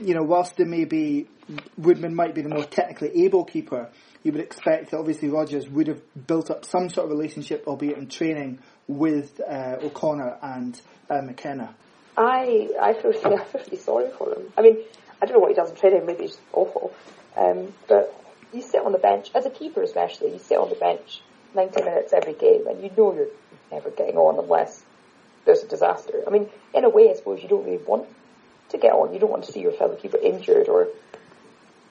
you 0.00 0.14
know, 0.14 0.22
whilst 0.22 0.56
there 0.56 0.66
may 0.66 0.84
be, 0.84 1.28
Woodman 1.78 2.14
might 2.14 2.34
be 2.34 2.42
the 2.42 2.48
more 2.48 2.64
technically 2.64 3.24
able 3.24 3.44
keeper, 3.44 3.90
you 4.24 4.32
would 4.32 4.40
expect 4.40 4.90
that 4.90 4.98
obviously 4.98 5.28
Rogers 5.28 5.68
would 5.68 5.86
have 5.86 6.02
built 6.26 6.50
up 6.50 6.64
some 6.64 6.90
sort 6.90 7.04
of 7.06 7.16
relationship, 7.16 7.64
albeit 7.68 7.96
in 7.96 8.08
training, 8.08 8.58
with 8.88 9.40
uh, 9.40 9.78
O'Connor 9.82 10.36
and 10.42 10.80
uh, 11.10 11.22
McKenna. 11.22 11.74
I 12.16 12.70
I 12.80 12.92
feel, 12.94 13.12
I 13.24 13.44
feel 13.44 13.60
really 13.64 13.76
sorry 13.76 14.10
for 14.16 14.34
him. 14.34 14.52
I 14.56 14.62
mean, 14.62 14.78
I 15.20 15.26
don't 15.26 15.34
know 15.34 15.40
what 15.40 15.50
he 15.50 15.54
does 15.54 15.70
in 15.70 15.76
training, 15.76 16.06
maybe 16.06 16.24
he's 16.24 16.38
awful. 16.52 16.92
Um, 17.36 17.72
but 17.88 18.14
you 18.52 18.62
sit 18.62 18.84
on 18.84 18.92
the 18.92 18.98
bench, 18.98 19.30
as 19.34 19.46
a 19.46 19.50
keeper 19.50 19.82
especially, 19.82 20.32
you 20.32 20.38
sit 20.38 20.58
on 20.58 20.68
the 20.68 20.74
bench 20.74 21.20
90 21.54 21.82
minutes 21.82 22.12
every 22.12 22.34
game 22.34 22.66
and 22.66 22.82
you 22.82 22.90
know 22.96 23.14
you're 23.14 23.28
never 23.72 23.90
getting 23.90 24.16
on 24.16 24.38
unless 24.38 24.82
there's 25.44 25.62
a 25.62 25.68
disaster. 25.68 26.22
I 26.26 26.30
mean, 26.30 26.48
in 26.74 26.84
a 26.84 26.88
way, 26.88 27.10
I 27.10 27.14
suppose 27.14 27.42
you 27.42 27.48
don't 27.48 27.64
really 27.64 27.82
want 27.82 28.06
to 28.70 28.78
get 28.78 28.92
on. 28.92 29.12
You 29.14 29.20
don't 29.20 29.30
want 29.30 29.44
to 29.44 29.52
see 29.52 29.60
your 29.60 29.72
fellow 29.72 29.94
keeper 29.96 30.18
injured 30.18 30.68
or 30.68 30.88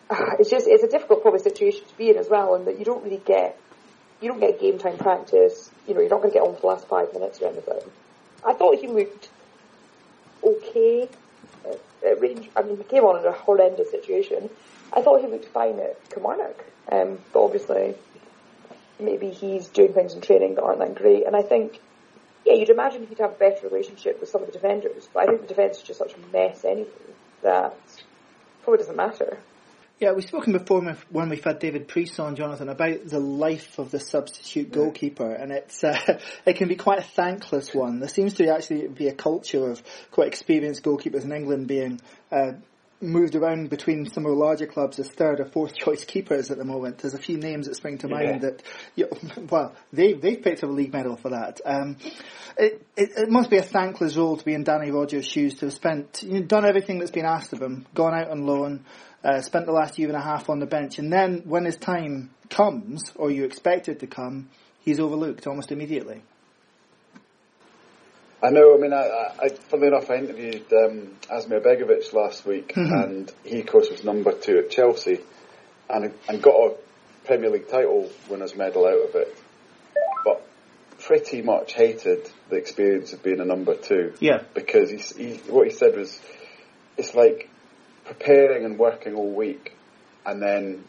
uh, 0.09 0.35
it's 0.39 0.49
just, 0.49 0.67
it's 0.67 0.83
a 0.83 0.89
difficult 0.89 1.21
probably 1.21 1.39
situation 1.39 1.83
to 1.87 1.97
be 1.97 2.09
in 2.09 2.17
as 2.17 2.29
well 2.29 2.55
and 2.55 2.67
that 2.67 2.79
you 2.79 2.85
don't 2.85 3.03
really 3.03 3.21
get, 3.25 3.59
you 4.21 4.29
don't 4.29 4.39
get 4.39 4.59
game 4.59 4.77
time 4.77 4.97
practice. 4.97 5.69
You 5.87 5.93
know, 5.93 6.01
you're 6.01 6.09
not 6.09 6.21
going 6.21 6.31
to 6.31 6.33
get 6.33 6.43
on 6.43 6.55
for 6.55 6.61
the 6.61 6.67
last 6.67 6.87
five 6.87 7.13
minutes 7.13 7.41
or 7.41 7.47
anything. 7.47 7.79
I 8.45 8.53
thought 8.53 8.77
he 8.79 8.87
looked 8.87 9.29
okay 10.43 11.09
at, 12.03 12.21
range. 12.21 12.49
I 12.55 12.61
mean, 12.61 12.77
he 12.77 12.83
came 12.83 13.03
on 13.03 13.19
in 13.19 13.25
a 13.25 13.31
horrendous 13.31 13.91
situation. 13.91 14.49
I 14.93 15.01
thought 15.01 15.21
he 15.21 15.27
looked 15.27 15.45
fine 15.45 15.79
at 15.79 16.09
Kilmarnock, 16.09 16.63
um, 16.91 17.19
but 17.33 17.43
obviously 17.43 17.95
maybe 18.99 19.29
he's 19.29 19.67
doing 19.67 19.93
things 19.93 20.13
in 20.13 20.21
training 20.21 20.55
that 20.55 20.63
aren't 20.63 20.79
that 20.79 20.95
great. 20.95 21.25
And 21.25 21.35
I 21.35 21.41
think, 21.41 21.79
yeah, 22.45 22.53
you'd 22.53 22.69
imagine 22.69 23.05
he'd 23.07 23.17
have 23.19 23.31
a 23.31 23.35
better 23.35 23.67
relationship 23.67 24.19
with 24.19 24.29
some 24.29 24.41
of 24.41 24.47
the 24.47 24.53
defenders, 24.53 25.09
but 25.13 25.23
I 25.23 25.25
think 25.25 25.41
the 25.41 25.47
defence 25.47 25.77
is 25.77 25.83
just 25.83 25.99
such 25.99 26.13
a 26.13 26.31
mess 26.31 26.63
anyway 26.63 26.87
that 27.41 27.75
probably 28.63 28.79
doesn't 28.79 28.95
matter. 28.95 29.37
Yeah, 29.97 30.11
we've 30.11 30.25
spoken 30.25 30.51
before 30.51 30.81
when 31.09 31.29
we've 31.29 31.41
had 31.41 31.59
David 31.59 31.87
Preece 31.87 32.19
on, 32.19 32.35
Jonathan, 32.35 32.67
about 32.67 33.07
the 33.07 33.19
life 33.19 33.79
of 33.79 33.91
the 33.91 33.99
substitute 33.99 34.69
goalkeeper, 34.69 35.31
and 35.31 35.53
it's 35.53 35.85
uh, 35.85 36.19
it 36.45 36.57
can 36.57 36.67
be 36.67 36.75
quite 36.75 36.99
a 36.99 37.03
thankless 37.03 37.73
one. 37.73 37.99
There 37.99 38.09
seems 38.09 38.33
to 38.35 38.53
actually 38.53 38.89
be 38.89 39.07
a 39.07 39.13
culture 39.13 39.71
of 39.71 39.81
quite 40.11 40.27
experienced 40.27 40.83
goalkeepers 40.83 41.23
in 41.23 41.31
England 41.31 41.67
being 41.67 42.01
uh, 42.29 42.53
moved 42.99 43.35
around 43.35 43.69
between 43.69 44.05
some 44.09 44.25
of 44.25 44.31
the 44.31 44.37
larger 44.37 44.67
clubs 44.67 44.99
as 44.99 45.07
third 45.09 45.39
or 45.39 45.45
fourth 45.45 45.73
choice 45.77 46.03
keepers 46.03 46.51
at 46.51 46.57
the 46.57 46.65
moment. 46.65 46.97
There's 46.97 47.13
a 47.13 47.19
few 47.19 47.37
names 47.37 47.67
that 47.67 47.75
spring 47.75 47.97
to 47.99 48.09
mind 48.09 48.25
yeah. 48.25 48.49
that, 48.49 48.63
you 48.95 49.07
know, 49.09 49.47
well, 49.49 49.75
they 49.93 50.11
they've 50.11 50.41
picked 50.41 50.61
up 50.61 50.71
a 50.71 50.73
league 50.73 50.91
medal 50.91 51.15
for 51.15 51.29
that. 51.29 51.61
Um, 51.63 51.95
it, 52.57 52.85
it, 52.97 53.11
it 53.15 53.29
must 53.29 53.49
be 53.49 53.57
a 53.57 53.63
thankless 53.63 54.17
role 54.17 54.35
to 54.35 54.43
be 54.43 54.53
in 54.53 54.65
Danny 54.65 54.91
Rogers' 54.91 55.25
shoes 55.25 55.55
to 55.55 55.67
have 55.67 55.73
spent, 55.73 56.21
you 56.23 56.41
know, 56.41 56.45
done 56.45 56.65
everything 56.65 56.99
that's 56.99 57.11
been 57.11 57.25
asked 57.25 57.53
of 57.53 57.61
him, 57.61 57.85
gone 57.93 58.13
out 58.13 58.29
on 58.29 58.45
loan, 58.45 58.83
uh, 59.25 59.41
spent 59.41 59.65
the 59.65 59.71
last 59.71 59.97
year 59.97 60.07
and 60.07 60.15
a 60.15 60.21
half 60.21 60.49
on 60.49 60.59
the 60.59 60.67
bench, 60.67 60.99
and 60.99 61.11
then 61.11 61.41
when 61.45 61.65
his 61.65 61.75
time 61.77 62.29
comes, 62.49 63.01
or 63.15 63.31
you 63.31 63.43
expect 63.43 63.89
it 63.89 63.99
to 64.01 64.07
come, 64.07 64.49
he's 64.79 64.99
overlooked 64.99 65.47
almost 65.47 65.71
immediately. 65.71 66.21
I 68.43 68.51
know. 68.51 68.75
I 68.75 68.77
mean, 68.77 68.93
I, 68.93 69.33
I 69.41 69.49
funnily 69.49 69.87
enough, 69.87 70.11
I 70.11 70.17
interviewed 70.17 70.71
um, 70.71 71.15
Asmir 71.31 71.63
Begovic 71.63 72.13
last 72.13 72.45
week, 72.45 72.73
mm-hmm. 72.75 72.93
and 72.93 73.33
he, 73.43 73.61
of 73.61 73.65
course, 73.65 73.89
was 73.89 74.03
number 74.03 74.31
two 74.33 74.59
at 74.59 74.69
Chelsea, 74.69 75.21
and 75.89 76.13
and 76.29 76.41
got 76.43 76.53
a 76.53 76.75
Premier 77.25 77.49
League 77.49 77.67
title 77.67 78.11
winners' 78.29 78.55
medal 78.55 78.85
out 78.85 79.09
of 79.09 79.15
it, 79.15 79.35
but 80.23 80.47
pretty 80.99 81.41
much 81.41 81.73
hated 81.73 82.29
the 82.49 82.57
experience 82.57 83.13
of 83.13 83.23
being 83.23 83.39
a 83.39 83.45
number 83.45 83.75
two. 83.75 84.13
Yeah. 84.19 84.43
Because 84.53 84.91
he, 84.91 84.97
he 84.97 85.37
what 85.49 85.67
he 85.67 85.73
said 85.73 85.97
was, 85.97 86.19
it's 86.97 87.15
like 87.15 87.49
preparing 88.05 88.65
and 88.65 88.77
working 88.77 89.15
all 89.15 89.31
week 89.31 89.75
and 90.25 90.41
then 90.41 90.83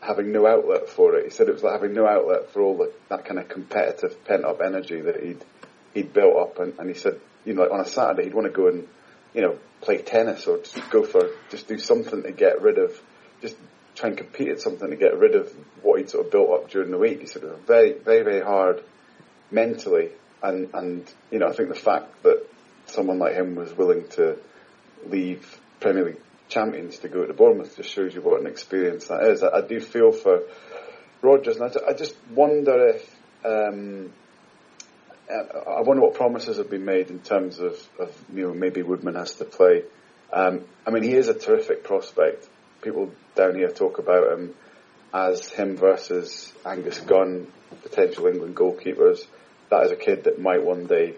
having 0.00 0.32
no 0.32 0.46
outlet 0.46 0.88
for 0.88 1.14
it. 1.16 1.24
He 1.24 1.30
said 1.30 1.48
it 1.48 1.54
was 1.54 1.62
like 1.62 1.74
having 1.74 1.94
no 1.94 2.06
outlet 2.06 2.50
for 2.50 2.60
all 2.60 2.76
the, 2.76 2.92
that 3.08 3.24
kind 3.24 3.38
of 3.38 3.48
competitive 3.48 4.24
pent 4.24 4.44
up 4.44 4.60
energy 4.60 5.00
that 5.00 5.22
he'd 5.22 5.44
he'd 5.94 6.12
built 6.12 6.36
up. 6.36 6.58
And, 6.58 6.78
and 6.78 6.88
he 6.88 6.94
said, 6.94 7.20
you 7.44 7.54
know, 7.54 7.62
like 7.62 7.70
on 7.70 7.80
a 7.80 7.86
Saturday 7.86 8.24
he'd 8.24 8.34
want 8.34 8.46
to 8.46 8.52
go 8.52 8.68
and 8.68 8.88
you 9.32 9.42
know 9.42 9.58
play 9.80 9.98
tennis 9.98 10.46
or 10.46 10.58
just 10.58 10.90
go 10.90 11.04
for 11.04 11.30
just 11.50 11.68
do 11.68 11.78
something 11.78 12.22
to 12.22 12.32
get 12.32 12.60
rid 12.62 12.78
of 12.78 13.00
just 13.40 13.56
try 13.94 14.08
and 14.08 14.18
compete 14.18 14.48
at 14.48 14.60
something 14.60 14.90
to 14.90 14.96
get 14.96 15.18
rid 15.18 15.34
of 15.34 15.52
what 15.82 15.98
he'd 15.98 16.10
sort 16.10 16.26
of 16.26 16.32
built 16.32 16.50
up 16.50 16.70
during 16.70 16.90
the 16.90 16.98
week. 16.98 17.20
He 17.20 17.26
said 17.26 17.42
it 17.42 17.50
was 17.50 17.60
very 17.66 17.92
very 17.92 18.22
very 18.22 18.40
hard 18.40 18.82
mentally. 19.50 20.10
And 20.42 20.70
and 20.74 21.12
you 21.30 21.38
know 21.38 21.48
I 21.48 21.52
think 21.52 21.68
the 21.68 21.76
fact 21.76 22.22
that 22.24 22.44
someone 22.86 23.18
like 23.18 23.34
him 23.34 23.54
was 23.54 23.72
willing 23.72 24.08
to 24.08 24.36
leave 25.06 25.60
Premier 25.78 26.04
League 26.04 26.20
champions 26.52 26.98
to 26.98 27.08
go 27.08 27.24
to 27.24 27.32
Bournemouth 27.32 27.76
just 27.76 27.90
shows 27.90 28.14
you 28.14 28.20
what 28.20 28.40
an 28.40 28.46
experience 28.46 29.08
that 29.08 29.22
is. 29.24 29.42
I, 29.42 29.58
I 29.58 29.60
do 29.62 29.80
feel 29.80 30.12
for 30.12 30.42
Rogers, 31.22 31.56
and 31.56 31.70
I, 31.70 31.90
I 31.90 31.94
just 31.94 32.14
wonder 32.30 32.88
if 32.88 33.16
um, 33.44 34.12
I 35.30 35.80
wonder 35.80 36.02
what 36.02 36.14
promises 36.14 36.58
have 36.58 36.70
been 36.70 36.84
made 36.84 37.10
in 37.10 37.20
terms 37.20 37.58
of, 37.58 37.74
of 37.98 38.14
you 38.34 38.48
know 38.48 38.54
maybe 38.54 38.82
Woodman 38.82 39.14
has 39.14 39.34
to 39.34 39.44
play. 39.44 39.84
Um, 40.32 40.64
I 40.86 40.90
mean, 40.90 41.02
he 41.02 41.14
is 41.14 41.28
a 41.28 41.34
terrific 41.34 41.84
prospect. 41.84 42.48
People 42.82 43.12
down 43.34 43.54
here 43.54 43.70
talk 43.70 43.98
about 43.98 44.32
him 44.32 44.54
as 45.14 45.48
him 45.50 45.76
versus 45.76 46.52
Angus 46.64 46.98
Gunn, 47.00 47.46
potential 47.82 48.26
England 48.26 48.56
goalkeepers. 48.56 49.26
That 49.70 49.84
is 49.86 49.92
a 49.92 49.96
kid 49.96 50.24
that 50.24 50.40
might 50.40 50.64
one 50.64 50.86
day 50.86 51.14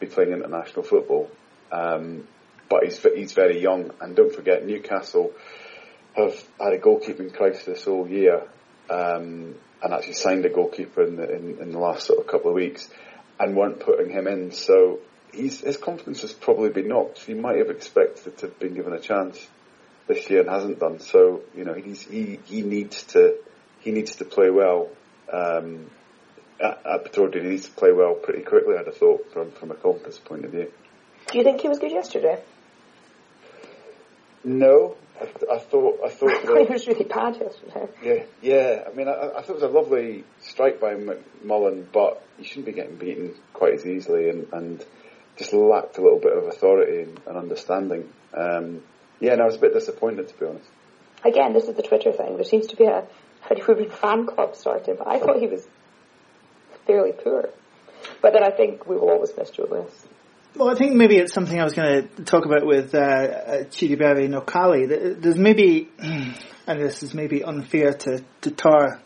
be 0.00 0.06
playing 0.06 0.32
international 0.32 0.82
football. 0.82 1.30
Um, 1.70 2.26
but 2.68 2.84
he's 2.84 2.98
he's 3.02 3.32
very 3.32 3.60
young. 3.60 3.90
And 4.00 4.16
don't 4.16 4.34
forget, 4.34 4.66
Newcastle 4.66 5.32
have 6.14 6.34
had 6.60 6.72
a 6.72 6.78
goalkeeping 6.78 7.34
crisis 7.34 7.86
all 7.86 8.08
year, 8.08 8.42
um, 8.90 9.54
and 9.82 9.92
actually 9.92 10.14
signed 10.14 10.44
a 10.44 10.50
goalkeeper 10.50 11.02
in 11.02 11.16
the 11.16 11.34
in, 11.34 11.58
in, 11.60 11.72
the 11.72 11.78
last 11.78 12.06
sort 12.06 12.18
of 12.18 12.26
couple 12.26 12.50
of 12.50 12.54
weeks, 12.54 12.88
and 13.38 13.56
weren't 13.56 13.80
putting 13.80 14.10
him 14.10 14.26
in. 14.26 14.52
So 14.52 15.00
he's, 15.32 15.60
his 15.60 15.76
confidence 15.76 16.22
has 16.22 16.32
probably 16.32 16.70
been 16.70 16.88
knocked. 16.88 17.18
He 17.18 17.34
might 17.34 17.58
have 17.58 17.70
expected 17.70 18.38
to 18.38 18.46
have 18.46 18.58
been 18.58 18.74
given 18.74 18.92
a 18.92 19.00
chance 19.00 19.46
this 20.06 20.28
year 20.30 20.40
and 20.40 20.48
hasn't 20.48 20.78
done. 20.78 21.00
So 21.00 21.42
you 21.56 21.64
know 21.64 21.74
he's 21.74 22.02
he 22.02 22.38
he 22.44 22.62
needs 22.62 23.02
to 23.04 23.36
he 23.80 23.90
needs 23.90 24.16
to 24.16 24.24
play 24.24 24.50
well. 24.50 24.88
Um, 25.32 25.90
at, 26.60 26.80
at 26.86 27.14
he 27.34 27.40
needs 27.40 27.66
to 27.66 27.72
play 27.72 27.92
well 27.92 28.14
pretty 28.14 28.42
quickly. 28.42 28.76
I'd 28.78 28.86
have 28.86 28.96
thought 28.96 29.32
from 29.32 29.50
from 29.52 29.70
a 29.70 29.74
confidence 29.74 30.18
point 30.18 30.44
of 30.44 30.52
view. 30.52 30.72
Do 31.34 31.38
you 31.38 31.44
think 31.44 31.62
he 31.62 31.68
was 31.68 31.80
good 31.80 31.90
yesterday? 31.90 32.40
No, 34.44 34.94
I, 35.20 35.24
I 35.54 35.58
thought 35.58 35.98
I 36.04 36.08
thought 36.08 36.28
that, 36.46 36.56
it 36.58 36.70
was 36.70 36.86
really 36.86 37.02
bad 37.02 37.34
yesterday. 37.34 37.88
Yeah, 38.04 38.22
yeah. 38.40 38.84
I 38.86 38.94
mean, 38.94 39.08
I, 39.08 39.30
I, 39.38 39.42
thought 39.42 39.56
it 39.56 39.62
was 39.62 39.62
a 39.64 39.66
lovely 39.66 40.22
strike 40.42 40.80
by 40.80 40.94
McMullan, 40.94 41.86
but 41.92 42.24
you 42.38 42.44
shouldn't 42.44 42.66
be 42.66 42.72
getting 42.72 42.94
beaten 42.94 43.34
quite 43.52 43.74
as 43.74 43.84
easily, 43.84 44.30
and, 44.30 44.46
and 44.52 44.84
just 45.36 45.52
lacked 45.52 45.98
a 45.98 46.02
little 46.02 46.20
bit 46.20 46.38
of 46.38 46.44
authority 46.44 47.02
and, 47.02 47.20
and 47.26 47.36
understanding. 47.36 48.08
Um, 48.32 48.82
yeah, 49.18 49.32
and 49.32 49.42
I 49.42 49.46
was 49.46 49.56
a 49.56 49.58
bit 49.60 49.72
disappointed 49.72 50.28
to 50.28 50.38
be 50.38 50.46
honest. 50.46 50.68
Again, 51.24 51.52
this 51.52 51.64
is 51.64 51.74
the 51.74 51.82
Twitter 51.82 52.12
thing. 52.12 52.36
There 52.36 52.44
seems 52.44 52.68
to 52.68 52.76
be 52.76 52.84
a 52.84 53.08
Freddie 53.42 53.88
fan 53.88 54.26
club 54.26 54.54
starting, 54.54 54.94
but 54.96 55.08
I 55.08 55.18
thought 55.18 55.40
he 55.40 55.48
was 55.48 55.66
fairly 56.86 57.10
poor. 57.10 57.48
But 58.22 58.34
then 58.34 58.44
I 58.44 58.50
think 58.50 58.86
we 58.86 58.94
will 58.94 59.10
always 59.10 59.32
miss 59.36 59.50
Joe 59.50 59.66
Lewis. 59.68 60.06
Well, 60.56 60.70
I 60.70 60.76
think 60.76 60.94
maybe 60.94 61.16
it's 61.16 61.32
something 61.32 61.60
I 61.60 61.64
was 61.64 61.74
going 61.74 62.08
to 62.08 62.24
talk 62.24 62.44
about 62.44 62.64
with 62.64 62.94
uh, 62.94 62.98
uh 62.98 63.64
Chidiebere 63.64 64.28
Nwakali. 64.28 65.20
There's 65.20 65.36
maybe, 65.36 65.88
and 65.98 66.80
this 66.80 67.02
is 67.02 67.12
maybe 67.12 67.42
unfair 67.42 67.92
to, 67.92 68.24
to 68.42 68.50
tar 68.52 69.02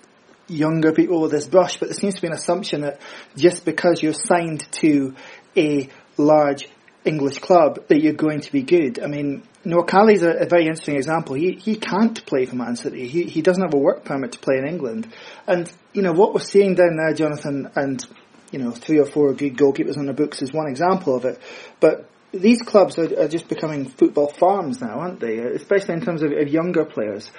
younger 0.47 0.93
people 0.93 1.23
with 1.23 1.31
this 1.31 1.49
brush, 1.49 1.79
but 1.79 1.89
there 1.89 1.97
seems 1.97 2.17
to 2.17 2.21
be 2.21 2.27
an 2.27 2.35
assumption 2.35 2.83
that 2.83 3.01
just 3.35 3.65
because 3.65 4.03
you're 4.03 4.13
signed 4.13 4.71
to 4.73 5.15
a 5.57 5.89
large 6.19 6.69
English 7.07 7.39
club 7.39 7.89
that 7.89 8.03
you're 8.03 8.13
going 8.13 8.41
to 8.43 8.53
be 8.53 8.63
good. 8.63 9.01
I 9.03 9.07
mean, 9.07 9.43
Nwakali's 9.65 10.23
a, 10.23 10.33
a 10.33 10.47
very 10.47 10.67
interesting 10.67 10.97
example. 10.97 11.35
He 11.35 11.53
he 11.53 11.77
can't 11.77 12.27
play 12.27 12.45
for 12.45 12.57
Man 12.57 12.77
City. 12.77 13.09
He 13.09 13.23
he 13.25 13.41
doesn't 13.41 13.63
have 13.63 13.73
a 13.73 13.79
work 13.79 14.05
permit 14.05 14.33
to 14.33 14.39
play 14.39 14.57
in 14.59 14.67
England. 14.67 15.11
And 15.47 15.73
you 15.95 16.03
know 16.03 16.13
what 16.13 16.35
we're 16.35 16.41
seeing 16.41 16.75
down 16.75 16.97
there, 16.97 17.15
Jonathan, 17.15 17.71
and 17.75 18.07
you 18.51 18.59
know, 18.59 18.71
three 18.71 18.99
or 18.99 19.05
four 19.05 19.33
good 19.35 19.57
goalkeepers 19.57 19.99
on 19.99 20.07
the 20.07 20.13
books 20.13 20.43
is 20.43 20.53
one 20.53 20.69
example 20.69 21.15
of 21.15 21.25
it. 21.25 21.41
But 21.81 22.09
these 22.33 22.61
clubs 22.63 22.99
are, 22.99 23.21
are 23.21 23.29
just 23.29 23.49
becoming 23.49 23.87
football 23.87 24.29
farms 24.29 24.81
now, 24.81 25.01
aren't 25.01 25.21
they? 25.21 25.39
Especially 25.39 25.95
in 25.95 26.01
terms 26.01 26.23
of, 26.23 26.33
of, 26.33 26.49
younger 26.49 26.85
players. 26.85 27.31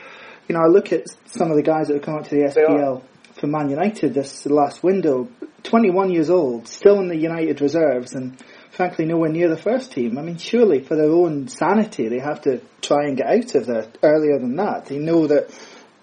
You 0.47 0.55
know, 0.55 0.61
I 0.61 0.67
look 0.67 0.91
at 0.91 1.05
some 1.25 1.51
of 1.51 1.57
the 1.57 1.63
guys 1.63 1.87
that 1.87 1.95
have 1.95 2.03
come 2.03 2.15
up 2.15 2.27
to 2.27 2.35
the 2.35 2.41
SPL 2.41 3.03
for 3.39 3.47
Man 3.47 3.69
United 3.69 4.13
this 4.13 4.45
last 4.45 4.83
window. 4.83 5.29
21 5.63 6.11
years 6.11 6.29
old, 6.29 6.67
still 6.67 6.99
in 6.99 7.09
the 7.09 7.17
United 7.17 7.59
reserves, 7.61 8.13
and 8.13 8.41
frankly 8.71 9.05
nowhere 9.05 9.29
near 9.29 9.49
the 9.49 9.57
first 9.57 9.91
team. 9.91 10.17
I 10.17 10.21
mean, 10.21 10.37
surely 10.37 10.81
for 10.81 10.95
their 10.95 11.11
own 11.11 11.49
sanity, 11.49 12.07
they 12.07 12.19
have 12.19 12.41
to 12.43 12.61
try 12.81 13.05
and 13.05 13.17
get 13.17 13.27
out 13.27 13.55
of 13.55 13.65
there 13.65 13.87
earlier 14.01 14.39
than 14.39 14.55
that. 14.55 14.85
They 14.85 14.97
know 14.97 15.27
that. 15.27 15.49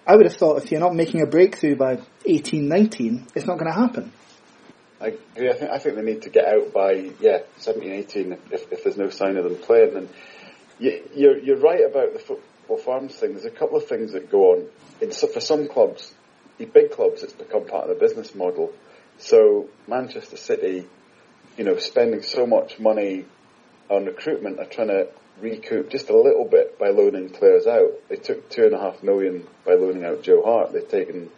I 0.09 0.15
would 0.15 0.25
have 0.25 0.37
thought 0.37 0.63
if 0.63 0.71
you're 0.71 0.79
not 0.79 0.95
making 0.95 1.21
a 1.21 1.25
breakthrough 1.25 1.75
by 1.75 1.99
18, 2.25 2.69
19, 2.69 3.27
it's 3.35 3.45
not 3.45 3.57
going 3.57 3.69
to 3.69 3.77
happen. 3.77 4.13
I 4.99 5.17
agree. 5.35 5.49
I 5.49 5.53
think, 5.53 5.71
I 5.71 5.77
think 5.79 5.95
they 5.95 6.01
need 6.01 6.23
to 6.23 6.29
get 6.29 6.45
out 6.45 6.73
by 6.73 7.11
yeah 7.19 7.39
17, 7.57 7.91
18 7.91 8.37
if, 8.51 8.71
if 8.71 8.83
there's 8.83 8.97
no 8.97 9.09
sign 9.09 9.37
of 9.37 9.43
them 9.43 9.55
playing. 9.55 9.95
And 9.95 10.09
you, 10.79 11.03
you're 11.15 11.37
you're 11.37 11.57
right 11.57 11.85
about 11.85 12.13
the 12.13 12.19
football 12.19 12.77
farms 12.77 13.15
thing. 13.15 13.33
There's 13.33 13.45
a 13.45 13.51
couple 13.51 13.77
of 13.77 13.87
things 13.87 14.13
that 14.13 14.31
go 14.31 14.53
on. 14.53 14.67
In, 15.01 15.11
so 15.11 15.27
for 15.27 15.39
some 15.39 15.67
clubs, 15.67 16.13
the 16.57 16.65
big 16.65 16.91
clubs, 16.91 17.23
it's 17.23 17.33
become 17.33 17.65
part 17.65 17.89
of 17.89 17.89
the 17.89 18.05
business 18.07 18.33
model. 18.33 18.73
So 19.19 19.69
Manchester 19.87 20.37
City, 20.37 20.87
you 21.57 21.63
know, 21.63 21.77
spending 21.77 22.23
so 22.23 22.47
much 22.47 22.79
money 22.79 23.25
on 23.89 24.05
recruitment 24.05 24.59
are 24.59 24.65
trying 24.65 24.89
to 24.89 25.07
recoup 25.39 25.89
just 25.89 26.09
a 26.09 26.17
little 26.17 26.45
bit 26.45 26.79
by 26.79 26.89
loaning 26.89 27.29
players 27.29 27.67
out. 27.67 27.91
They 28.09 28.15
took 28.15 28.49
two 28.49 28.65
and 28.65 28.73
a 28.73 28.79
half 28.79 29.03
million 29.03 29.47
by 29.65 29.73
loaning 29.73 30.03
out 30.03 30.23
Joe 30.23 30.41
Hart. 30.43 30.73
They've 30.73 30.87
taken 30.87 31.29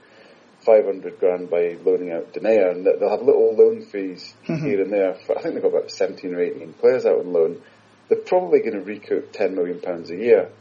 500 0.69 1.19
grand 1.19 1.49
by 1.49 1.77
loaning 1.83 2.11
out 2.11 2.31
Denayer, 2.31 2.69
and 2.69 2.85
they'll 2.85 3.09
have 3.09 3.23
little 3.23 3.55
loan 3.55 3.81
fees 3.81 4.35
mm-hmm. 4.47 4.63
here 4.63 4.81
and 4.83 4.93
there. 4.93 5.15
For, 5.15 5.35
I 5.35 5.41
think 5.41 5.55
they've 5.55 5.63
got 5.63 5.69
about 5.69 5.89
17 5.89 6.31
or 6.31 6.39
18 6.39 6.73
players 6.73 7.07
out 7.07 7.17
on 7.17 7.33
loan. 7.33 7.61
They're 8.07 8.19
probably 8.19 8.59
going 8.59 8.73
to 8.73 8.81
recoup 8.81 9.31
10 9.31 9.55
million 9.55 9.79
pounds 9.79 10.11
a 10.11 10.15
year, 10.15 10.51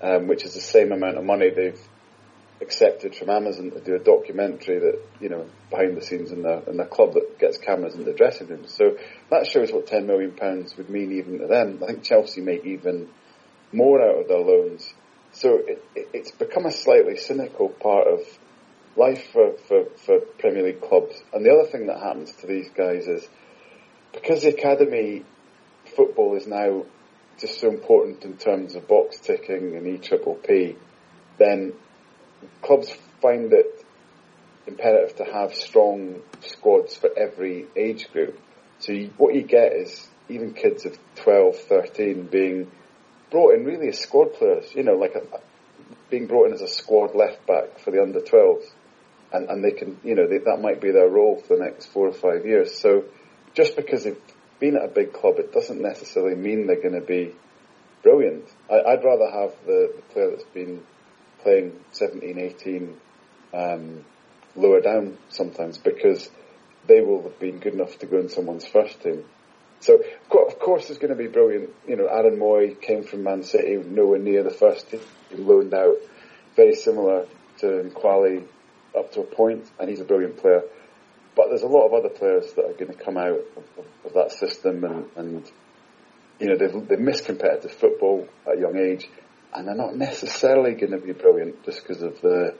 um, 0.00 0.28
which 0.28 0.44
is 0.44 0.54
the 0.54 0.60
same 0.60 0.92
amount 0.92 1.18
of 1.18 1.24
money 1.24 1.50
they've 1.50 1.80
accepted 2.60 3.16
from 3.16 3.28
Amazon 3.28 3.72
to 3.72 3.80
do 3.80 3.96
a 3.96 3.98
documentary 3.98 4.78
that 4.78 4.98
you 5.20 5.28
know 5.28 5.46
behind 5.68 5.94
the 5.96 6.00
scenes 6.00 6.30
in 6.30 6.42
the 6.42 6.62
in 6.70 6.78
the 6.78 6.86
club 6.86 7.12
that 7.12 7.38
gets 7.38 7.58
cameras 7.58 7.96
in 7.96 8.04
the 8.04 8.12
dressing 8.12 8.46
room. 8.46 8.66
So 8.68 8.96
that 9.30 9.48
shows 9.48 9.72
what 9.72 9.88
ten 9.88 10.06
million 10.06 10.30
pounds 10.30 10.76
would 10.76 10.88
mean 10.88 11.10
even 11.12 11.40
to 11.40 11.48
them. 11.48 11.80
I 11.82 11.86
think 11.86 12.04
Chelsea 12.04 12.40
make 12.40 12.64
even 12.64 13.08
more 13.72 14.00
out 14.00 14.20
of 14.20 14.28
their 14.28 14.38
loans. 14.38 14.94
So 15.32 15.56
it, 15.56 15.84
it, 15.96 16.08
it's 16.14 16.30
become 16.30 16.66
a 16.66 16.72
slightly 16.72 17.16
cynical 17.16 17.68
part 17.68 18.06
of 18.06 18.20
life 18.96 19.30
for, 19.32 19.52
for, 19.68 19.84
for 20.04 20.20
Premier 20.38 20.62
League 20.62 20.80
clubs. 20.80 21.22
And 21.32 21.44
the 21.44 21.50
other 21.50 21.68
thing 21.70 21.86
that 21.86 22.00
happens 22.00 22.32
to 22.36 22.46
these 22.46 22.70
guys 22.70 23.06
is 23.06 23.26
because 24.12 24.42
the 24.42 24.48
academy 24.48 25.24
football 25.94 26.36
is 26.36 26.46
now 26.46 26.84
just 27.38 27.60
so 27.60 27.68
important 27.68 28.24
in 28.24 28.36
terms 28.36 28.74
of 28.74 28.88
box 28.88 29.18
ticking 29.18 29.76
and 29.76 29.86
E 29.86 29.98
triple 29.98 30.34
P, 30.34 30.76
then 31.38 31.74
clubs 32.62 32.90
find 33.20 33.52
it 33.52 33.84
imperative 34.66 35.16
to 35.16 35.24
have 35.24 35.54
strong 35.54 36.22
squads 36.40 36.96
for 36.96 37.10
every 37.16 37.66
age 37.76 38.10
group. 38.12 38.38
So 38.78 38.92
you, 38.92 39.12
what 39.16 39.34
you 39.34 39.42
get 39.42 39.72
is 39.72 40.08
even 40.28 40.54
kids 40.54 40.84
of 40.86 40.98
12, 41.16 41.56
13 41.56 42.26
being 42.26 42.70
brought 43.30 43.54
in 43.54 43.64
really 43.64 43.88
as 43.88 43.98
squad 43.98 44.34
players, 44.34 44.74
you 44.74 44.82
know, 44.82 44.94
like 44.94 45.14
a, 45.14 45.22
being 46.10 46.26
brought 46.26 46.48
in 46.48 46.54
as 46.54 46.62
a 46.62 46.68
squad 46.68 47.14
left 47.14 47.46
back 47.46 47.78
for 47.80 47.90
the 47.90 48.02
under 48.02 48.20
12s. 48.20 48.64
And, 49.32 49.48
and 49.50 49.64
they 49.64 49.72
can, 49.72 49.98
you 50.04 50.14
know, 50.14 50.26
they, 50.28 50.38
that 50.38 50.60
might 50.60 50.80
be 50.80 50.92
their 50.92 51.08
role 51.08 51.42
for 51.46 51.56
the 51.56 51.64
next 51.64 51.86
four 51.86 52.08
or 52.08 52.12
five 52.12 52.46
years. 52.46 52.78
So 52.78 53.04
just 53.54 53.76
because 53.76 54.04
they've 54.04 54.20
been 54.60 54.76
at 54.76 54.84
a 54.84 54.88
big 54.88 55.12
club, 55.12 55.38
it 55.38 55.52
doesn't 55.52 55.80
necessarily 55.80 56.36
mean 56.36 56.66
they're 56.66 56.80
going 56.80 57.00
to 57.00 57.06
be 57.06 57.34
brilliant. 58.02 58.44
I, 58.70 58.94
would 58.94 59.04
rather 59.04 59.30
have 59.30 59.54
the, 59.66 59.92
the, 59.96 60.02
player 60.12 60.30
that's 60.30 60.44
been 60.44 60.82
playing 61.42 61.72
17, 61.92 62.38
18, 62.38 62.96
um, 63.52 64.04
lower 64.54 64.80
down 64.80 65.18
sometimes 65.28 65.78
because 65.78 66.30
they 66.86 67.00
will 67.00 67.22
have 67.22 67.38
been 67.38 67.58
good 67.58 67.74
enough 67.74 67.98
to 67.98 68.06
go 68.06 68.18
in 68.18 68.28
someone's 68.28 68.66
first 68.66 69.02
team. 69.02 69.24
So, 69.80 70.02
of 70.30 70.58
course, 70.58 70.88
there's 70.88 70.98
going 70.98 71.16
to 71.16 71.22
be 71.22 71.28
brilliant. 71.28 71.70
You 71.86 71.96
know, 71.96 72.06
Aaron 72.06 72.38
Mooy 72.38 72.80
came 72.80 73.02
from 73.02 73.24
Man 73.24 73.42
City, 73.42 73.76
nowhere 73.76 74.18
near 74.18 74.42
the 74.42 74.50
first 74.50 74.90
team, 74.90 75.00
loaned 75.32 75.74
out, 75.74 75.96
very 76.54 76.74
similar 76.74 77.26
to 77.58 77.66
Nwakali 77.66 78.44
up 78.96 79.12
to 79.12 79.20
a 79.20 79.24
point, 79.24 79.70
and 79.78 79.88
he's 79.88 80.00
a 80.00 80.04
brilliant 80.04 80.38
player. 80.38 80.62
But 81.34 81.48
there's 81.48 81.62
a 81.62 81.68
lot 81.68 81.86
of 81.86 81.92
other 81.92 82.08
players 82.08 82.52
that 82.54 82.64
are 82.64 82.72
going 82.72 82.96
to 82.96 83.04
come 83.04 83.16
out 83.18 83.38
of, 83.56 83.64
of, 83.78 83.84
of 84.06 84.12
that 84.14 84.32
system, 84.32 84.84
and, 84.84 85.06
and 85.16 85.50
you 86.40 86.48
know 86.48 86.56
they've, 86.56 86.88
they've 86.88 86.98
missed 86.98 87.26
competitive 87.26 87.72
football 87.72 88.26
at 88.46 88.56
a 88.56 88.60
young 88.60 88.76
age, 88.76 89.08
and 89.54 89.68
they're 89.68 89.74
not 89.74 89.96
necessarily 89.96 90.74
going 90.74 90.92
to 90.92 90.98
be 90.98 91.12
brilliant 91.12 91.62
just 91.64 91.82
because 91.82 92.02
of 92.02 92.20
the 92.22 92.54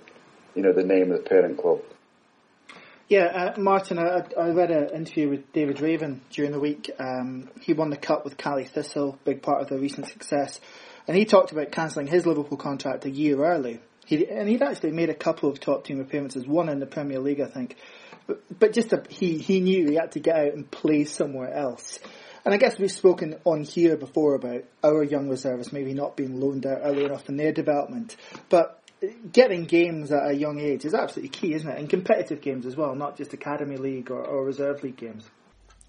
you 0.54 0.62
know 0.62 0.72
the 0.72 0.84
name 0.84 1.10
of 1.12 1.22
the 1.22 1.28
parent 1.28 1.58
club. 1.58 1.80
Yeah, 3.08 3.26
uh, 3.56 3.60
Martin, 3.60 4.00
I, 4.00 4.24
I, 4.36 4.50
read 4.50 4.72
an 4.72 4.90
interview 4.90 5.28
with 5.28 5.52
David 5.52 5.80
Raven 5.80 6.22
during 6.30 6.50
the 6.50 6.58
week. 6.58 6.90
Um, 6.98 7.50
he 7.60 7.72
won 7.72 7.90
the 7.90 7.96
cup 7.96 8.24
with 8.24 8.36
Caley 8.36 8.64
Thistle, 8.64 9.16
big 9.24 9.42
part 9.42 9.62
of 9.62 9.68
their 9.68 9.78
recent 9.78 10.08
success, 10.08 10.60
and 11.06 11.16
he 11.16 11.24
talked 11.24 11.52
about 11.52 11.70
cancelling 11.70 12.08
his 12.08 12.26
Liverpool 12.26 12.58
contract 12.58 13.04
a 13.04 13.10
year 13.10 13.44
early. 13.44 13.80
He, 14.06 14.26
and 14.26 14.48
he'd 14.48 14.62
actually 14.62 14.92
made 14.92 15.10
a 15.10 15.14
couple 15.14 15.50
of 15.50 15.60
top 15.60 15.84
team 15.84 16.00
appearances, 16.00 16.46
one 16.46 16.68
in 16.68 16.80
the 16.80 16.86
Premier 16.86 17.18
League, 17.18 17.40
I 17.40 17.48
think. 17.48 17.76
But, 18.26 18.58
but 18.58 18.72
just 18.72 18.92
a, 18.92 19.02
he 19.08 19.38
he 19.38 19.60
knew 19.60 19.88
he 19.88 19.96
had 19.96 20.12
to 20.12 20.20
get 20.20 20.36
out 20.36 20.54
and 20.54 20.70
play 20.70 21.04
somewhere 21.04 21.52
else. 21.52 21.98
And 22.44 22.54
I 22.54 22.58
guess 22.58 22.78
we've 22.78 22.90
spoken 22.90 23.36
on 23.44 23.64
here 23.64 23.96
before 23.96 24.36
about 24.36 24.62
our 24.84 25.02
young 25.02 25.28
reservists 25.28 25.72
maybe 25.72 25.94
not 25.94 26.16
being 26.16 26.40
loaned 26.40 26.64
out 26.64 26.80
early 26.84 27.04
enough 27.04 27.28
in 27.28 27.36
their 27.36 27.52
development. 27.52 28.16
But 28.48 28.80
getting 29.32 29.64
games 29.64 30.12
at 30.12 30.30
a 30.30 30.32
young 30.32 30.60
age 30.60 30.84
is 30.84 30.94
absolutely 30.94 31.30
key, 31.30 31.54
isn't 31.54 31.68
it? 31.68 31.78
And 31.78 31.90
competitive 31.90 32.40
games 32.40 32.64
as 32.64 32.76
well, 32.76 32.94
not 32.94 33.16
just 33.16 33.32
academy 33.32 33.76
league 33.76 34.10
or, 34.10 34.24
or 34.24 34.44
reserve 34.44 34.82
league 34.82 34.96
games. 34.96 35.28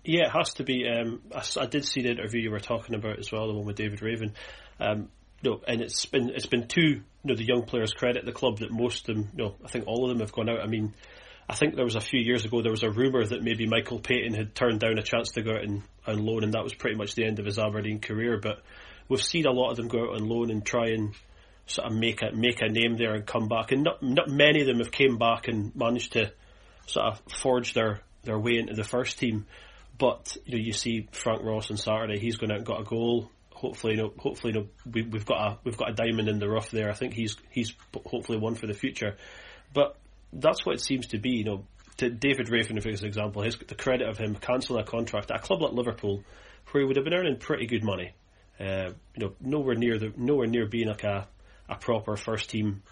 Yeah, 0.03 0.25
it 0.27 0.31
has 0.31 0.53
to 0.55 0.63
be. 0.63 0.87
Um, 0.87 1.21
I, 1.35 1.43
I, 1.59 1.65
did 1.65 1.85
see 1.85 2.01
the 2.01 2.11
interview 2.11 2.41
you 2.41 2.51
were 2.51 2.59
talking 2.59 2.95
about 2.95 3.19
as 3.19 3.31
well, 3.31 3.47
the 3.47 3.53
one 3.53 3.65
with 3.65 3.75
David 3.75 4.01
Raven. 4.01 4.33
Um, 4.79 5.09
no, 5.43 5.61
and 5.67 5.81
it's 5.81 6.05
been 6.05 6.29
it's 6.29 6.45
been 6.45 6.67
to 6.67 6.81
you 6.81 7.03
know 7.23 7.35
the 7.35 7.45
young 7.45 7.63
players' 7.63 7.93
credit 7.93 8.25
the 8.25 8.31
club 8.31 8.59
that 8.59 8.71
most 8.71 9.07
of 9.07 9.15
them, 9.15 9.29
you 9.35 9.43
know, 9.43 9.55
I 9.63 9.67
think 9.67 9.85
all 9.87 10.03
of 10.03 10.09
them 10.09 10.19
have 10.19 10.31
gone 10.31 10.49
out. 10.49 10.61
I 10.61 10.67
mean, 10.67 10.93
I 11.49 11.55
think 11.55 11.75
there 11.75 11.85
was 11.85 11.95
a 11.95 12.01
few 12.01 12.19
years 12.19 12.43
ago 12.45 12.61
there 12.61 12.71
was 12.71 12.83
a 12.83 12.89
rumor 12.89 13.25
that 13.25 13.43
maybe 13.43 13.67
Michael 13.67 13.99
Payton 13.99 14.33
had 14.33 14.55
turned 14.55 14.79
down 14.79 14.97
a 14.97 15.03
chance 15.03 15.31
to 15.31 15.41
go 15.41 15.51
out 15.51 15.63
and, 15.63 15.83
on 16.05 16.25
loan, 16.25 16.43
and 16.43 16.53
that 16.53 16.63
was 16.63 16.73
pretty 16.73 16.97
much 16.97 17.15
the 17.15 17.25
end 17.25 17.39
of 17.39 17.45
his 17.45 17.59
Aberdeen 17.59 17.99
career. 17.99 18.39
But 18.41 18.61
we've 19.07 19.21
seen 19.21 19.45
a 19.45 19.51
lot 19.51 19.71
of 19.71 19.77
them 19.77 19.87
go 19.87 20.09
out 20.09 20.15
on 20.15 20.27
loan 20.27 20.51
and 20.51 20.65
try 20.65 20.89
and 20.89 21.13
sort 21.67 21.91
of 21.91 21.97
make 21.97 22.21
a 22.21 22.31
make 22.33 22.61
a 22.61 22.69
name 22.69 22.97
there 22.97 23.13
and 23.13 23.25
come 23.25 23.47
back. 23.47 23.71
And 23.71 23.83
not 23.83 24.01
not 24.01 24.29
many 24.29 24.61
of 24.61 24.67
them 24.67 24.79
have 24.79 24.91
came 24.91 25.17
back 25.17 25.47
and 25.47 25.75
managed 25.75 26.13
to 26.13 26.31
sort 26.87 27.05
of 27.05 27.21
forge 27.41 27.73
their 27.73 28.01
their 28.23 28.39
way 28.39 28.57
into 28.57 28.73
the 28.73 28.83
first 28.83 29.19
team. 29.19 29.45
But 29.97 30.35
you 30.45 30.57
know, 30.57 30.63
you 30.63 30.73
see 30.73 31.07
Frank 31.11 31.43
Ross 31.43 31.71
on 31.71 31.77
Saturday. 31.77 32.19
He's 32.19 32.37
going 32.37 32.51
out 32.51 32.57
and 32.57 32.65
got 32.65 32.81
a 32.81 32.83
goal. 32.83 33.31
Hopefully, 33.57 33.93
you 33.93 34.01
know, 34.03 34.13
hopefully, 34.19 34.53
you 34.53 34.59
know, 34.59 34.67
we, 34.85 35.01
we've 35.01 35.25
got 35.25 35.47
a 35.47 35.57
we've 35.63 35.77
got 35.77 35.89
a 35.89 35.93
diamond 35.93 36.29
in 36.29 36.37
the 36.37 36.47
rough 36.47 36.69
there. 36.69 36.91
I 36.91 36.93
think 36.93 37.13
he's 37.13 37.35
he's 37.49 37.73
hopefully 38.05 38.37
one 38.37 38.53
for 38.53 38.67
the 38.67 38.73
future. 38.73 39.17
But 39.73 39.97
that's 40.31 40.63
what 40.63 40.75
it 40.75 40.81
seems 40.81 41.07
to 41.07 41.17
be. 41.17 41.31
You 41.31 41.43
know, 41.43 41.65
to 41.97 42.09
David 42.09 42.49
Raven, 42.49 42.79
for 42.79 42.89
example, 42.89 43.41
his 43.41 43.57
the 43.57 43.73
credit 43.73 44.07
of 44.07 44.19
him 44.19 44.35
cancelling 44.35 44.81
a 44.81 44.85
contract 44.85 45.31
at 45.31 45.37
a 45.37 45.41
club 45.41 45.61
like 45.63 45.73
Liverpool, 45.73 46.23
where 46.71 46.81
he 46.81 46.87
would 46.87 46.97
have 46.97 47.05
been 47.05 47.15
earning 47.15 47.37
pretty 47.37 47.65
good 47.65 47.83
money. 47.83 48.13
Uh, 48.59 48.91
you 49.15 49.25
know, 49.25 49.33
nowhere 49.41 49.75
near 49.75 49.97
the 49.97 50.13
nowhere 50.15 50.47
near 50.47 50.67
being 50.67 50.87
like 50.87 51.03
a 51.03 51.27
a 51.67 51.75
proper 51.75 52.15
first 52.15 52.51
team 52.51 52.83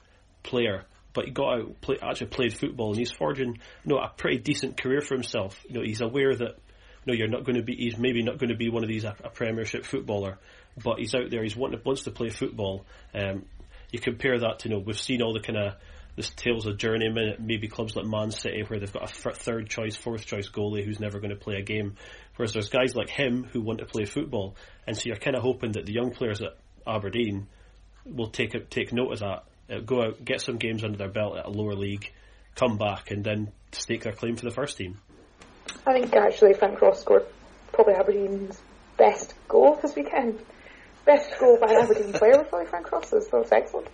player. 0.42 0.86
But 1.14 1.26
he 1.26 1.32
got 1.32 1.60
out, 1.60 1.82
play, 1.82 1.98
actually 2.02 2.28
played 2.28 2.54
football, 2.54 2.90
and 2.90 2.98
he's 3.00 3.12
forging, 3.12 3.54
you 3.54 3.56
know, 3.86 4.00
a 4.00 4.10
pretty 4.10 4.40
decent 4.40 4.76
career 4.76 5.00
for 5.00 5.14
himself. 5.14 5.64
You 5.70 5.76
know, 5.76 5.82
he's 5.82 6.02
aware 6.02 6.36
that, 6.36 6.58
know, 7.06 7.14
you're 7.14 7.28
not 7.28 7.44
going 7.44 7.58
to 7.58 7.64
be, 7.64 7.76
he's 7.76 7.98
maybe 7.98 8.24
not 8.24 8.38
going 8.38 8.50
to 8.50 8.56
be 8.56 8.70
one 8.70 8.84
of 8.84 8.90
these 8.90 9.04
a, 9.04 9.16
a 9.24 9.30
Premiership 9.30 9.86
footballer, 9.86 10.38
but 10.84 11.00
he's 11.00 11.16
out 11.16 11.30
there. 11.30 11.44
He's 11.44 11.56
wanting, 11.56 11.82
wants 11.86 12.04
to 12.04 12.12
play 12.12 12.30
football. 12.30 12.86
Um, 13.14 13.46
you 13.92 14.00
compare 14.00 14.40
that 14.40 14.60
to, 14.60 14.70
you 14.70 14.76
know, 14.76 14.82
we've 14.86 15.00
seen 15.00 15.22
all 15.22 15.34
the 15.34 15.40
kind 15.40 15.58
of 15.58 15.76
this 16.16 16.30
tales 16.30 16.66
of 16.66 16.78
journeyman 16.78 17.36
maybe 17.40 17.68
clubs 17.68 17.96
like 17.96 18.06
Man 18.06 18.32
City 18.32 18.64
where 18.68 18.80
they've 18.80 18.92
got 18.92 19.04
a 19.04 19.34
third 19.34 19.70
choice, 19.70 19.96
fourth 19.96 20.26
choice 20.26 20.50
goalie 20.50 20.84
who's 20.84 21.00
never 21.00 21.20
going 21.20 21.32
to 21.32 21.36
play 21.36 21.56
a 21.56 21.62
game. 21.62 21.96
Whereas 22.36 22.54
there's 22.54 22.70
guys 22.70 22.96
like 22.96 23.10
him 23.10 23.44
who 23.52 23.62
want 23.62 23.80
to 23.80 23.86
play 23.86 24.06
football, 24.06 24.56
and 24.88 24.96
so 24.96 25.04
you're 25.06 25.18
kind 25.18 25.36
of 25.36 25.44
hoping 25.44 25.74
that 25.74 25.86
the 25.86 25.94
young 25.94 26.12
players 26.12 26.42
at 26.42 26.58
Aberdeen 26.88 27.48
will 28.06 28.30
take 28.30 28.54
a, 28.54 28.60
take 28.60 28.94
note 28.94 29.14
of 29.14 29.20
that. 29.20 29.44
Uh, 29.70 29.80
go 29.80 30.04
out, 30.04 30.24
get 30.24 30.42
some 30.42 30.58
games 30.58 30.84
under 30.84 30.98
their 30.98 31.10
belt 31.10 31.38
at 31.38 31.46
a 31.46 31.50
lower 31.50 31.74
league, 31.74 32.12
come 32.56 32.78
back, 32.78 33.12
and 33.12 33.24
then 33.24 33.52
stake 33.72 34.04
their 34.04 34.14
claim 34.14 34.36
for 34.36 34.46
the 34.46 34.52
first 34.52 34.78
team. 34.78 35.00
I 35.86 35.94
think 35.94 36.16
actually 36.16 36.54
Frank 36.54 36.82
Ross 36.82 37.02
scored 37.02 37.26
probably 37.72 37.94
Aberdeen's 37.94 38.60
best 38.98 39.34
goal 39.48 39.78
this 39.82 39.96
weekend. 39.96 40.40
Best 41.06 41.38
goal 41.40 41.58
by 41.60 41.74
an 41.74 41.84
Aberdeen 41.84 42.14
player 42.14 42.38
was 42.38 42.48
probably 42.50 42.68
Frank 42.68 42.92
Ross's, 42.92 43.28
so 43.30 43.42
it's 43.42 43.52
excellent. 43.52 43.88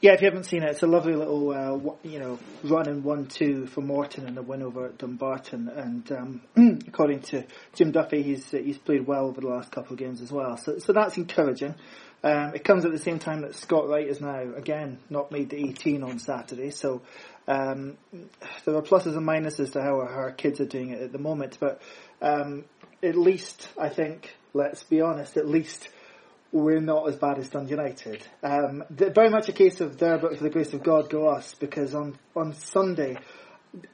Yeah, 0.00 0.12
if 0.12 0.20
you 0.20 0.26
haven't 0.26 0.44
seen 0.44 0.62
it, 0.62 0.70
it's 0.70 0.84
a 0.84 0.86
lovely 0.86 1.14
little 1.14 1.50
uh, 1.50 1.94
you 2.04 2.20
know 2.20 2.38
run 2.62 2.88
in 2.88 3.02
one 3.02 3.26
two 3.26 3.66
for 3.66 3.80
Morton 3.80 4.28
in 4.28 4.36
the 4.36 4.42
win 4.42 4.62
over 4.62 4.86
at 4.86 4.98
Dumbarton. 4.98 5.68
And 5.68 6.12
um, 6.12 6.42
according 6.86 7.22
to 7.22 7.44
Jim 7.74 7.90
Duffy, 7.90 8.22
he's 8.22 8.48
he's 8.50 8.78
played 8.78 9.06
well 9.08 9.26
over 9.26 9.40
the 9.40 9.48
last 9.48 9.72
couple 9.72 9.94
of 9.94 9.98
games 9.98 10.20
as 10.20 10.30
well. 10.30 10.56
So 10.56 10.78
so 10.78 10.92
that's 10.92 11.16
encouraging. 11.16 11.74
Um, 12.22 12.54
it 12.54 12.64
comes 12.64 12.84
at 12.84 12.92
the 12.92 12.98
same 12.98 13.18
time 13.18 13.42
that 13.42 13.56
Scott 13.56 13.88
Wright 13.88 14.06
is 14.06 14.20
now 14.20 14.54
again 14.56 14.98
not 15.10 15.32
made 15.32 15.50
the 15.50 15.56
18 15.56 16.04
on 16.04 16.20
Saturday. 16.20 16.70
So 16.70 17.02
um, 17.48 17.96
there 18.64 18.76
are 18.76 18.82
pluses 18.82 19.16
and 19.16 19.26
minuses 19.26 19.72
to 19.72 19.82
how 19.82 20.00
our, 20.00 20.32
kids 20.32 20.60
are 20.60 20.66
doing 20.66 20.90
it 20.90 21.00
at 21.00 21.12
the 21.12 21.18
moment. 21.18 21.56
But 21.58 21.80
um, 22.20 22.66
at 23.02 23.16
least 23.16 23.70
I 23.78 23.88
think, 23.88 24.34
let's 24.52 24.84
be 24.84 25.00
honest, 25.00 25.38
at 25.38 25.48
least 25.48 25.88
we're 26.52 26.80
not 26.80 27.08
as 27.08 27.16
bad 27.16 27.38
as 27.38 27.48
Dundee 27.48 27.70
United. 27.70 28.22
Um, 28.42 28.84
very 28.90 29.30
much 29.30 29.48
a 29.48 29.52
case 29.52 29.80
of 29.80 29.96
there, 29.98 30.18
but 30.18 30.36
for 30.36 30.44
the 30.44 30.50
grace 30.50 30.74
of 30.74 30.82
God, 30.82 31.08
go 31.08 31.28
us. 31.28 31.54
Because 31.54 31.94
on 31.94 32.18
on 32.36 32.52
Sunday, 32.52 33.16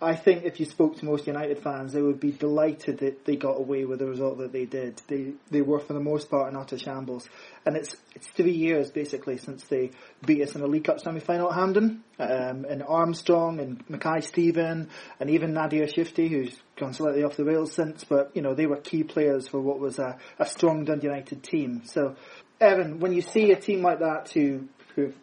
I 0.01 0.15
think 0.15 0.45
if 0.45 0.61
you 0.61 0.67
spoke 0.67 0.97
to 0.97 1.05
most 1.05 1.27
United 1.27 1.59
fans, 1.59 1.93
they 1.93 2.01
would 2.01 2.21
be 2.21 2.31
delighted 2.31 2.99
that 2.99 3.25
they 3.25 3.37
got 3.37 3.59
away 3.59 3.85
with 3.85 3.99
the 3.99 4.07
result 4.07 4.39
that 4.39 4.53
they 4.53 4.67
did. 4.67 5.03
They 5.09 5.33
they 5.51 5.63
were 5.63 5.81
for 5.81 5.95
the 5.95 6.01
most 6.01 6.31
part 6.31 6.51
in 6.51 6.57
utter 6.57 6.79
shambles, 6.79 7.29
and 7.67 7.77
it's 7.77 7.97
it's 8.15 8.29
three 8.29 8.53
years 8.53 8.91
basically 8.93 9.37
since 9.37 9.65
they 9.65 9.91
beat 10.25 10.43
us 10.43 10.55
in 10.55 10.63
a 10.63 10.67
League 10.67 10.85
Cup 10.85 11.01
semi-final 11.01 11.51
at 11.51 11.57
Hampden, 11.57 12.05
um, 12.21 12.65
and 12.65 12.85
Armstrong 12.87 13.59
and 13.59 13.83
Mackay 13.89 14.21
Steven 14.21 14.89
and 15.19 15.31
even 15.31 15.53
Nadir 15.53 15.87
Çiftçi, 15.87 16.29
who's 16.29 16.57
gone 16.77 16.93
slightly 16.93 17.25
off 17.25 17.37
the 17.37 17.45
rails 17.45 17.73
since, 17.73 18.05
but 18.05 18.31
you 18.35 18.43
know 18.43 18.55
they 18.55 18.67
were 18.67 18.77
key 18.77 19.03
players 19.03 19.49
for 19.49 19.61
what 19.61 19.81
was 19.81 19.99
a, 19.99 20.17
a 20.39 20.47
strong 20.47 20.85
Dundee 20.85 21.09
United 21.09 21.43
team. 21.43 21.83
So 21.85 22.15
Erin, 22.61 23.01
when 23.01 23.13
you 23.13 23.23
see 23.23 23.51
a 23.51 23.57
team 23.57 23.83
like 23.83 23.99
that 23.99 24.27
to 24.27 24.69
who've 24.95 25.17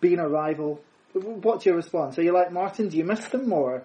been 0.00 0.20
a 0.20 0.28
rival, 0.28 0.82
what's 1.20 1.66
your 1.66 1.76
response? 1.76 2.18
Are 2.18 2.22
you 2.22 2.32
like 2.32 2.52
Martin? 2.52 2.88
Do 2.88 2.96
you 2.96 3.04
miss 3.04 3.26
them 3.28 3.52
or? 3.52 3.82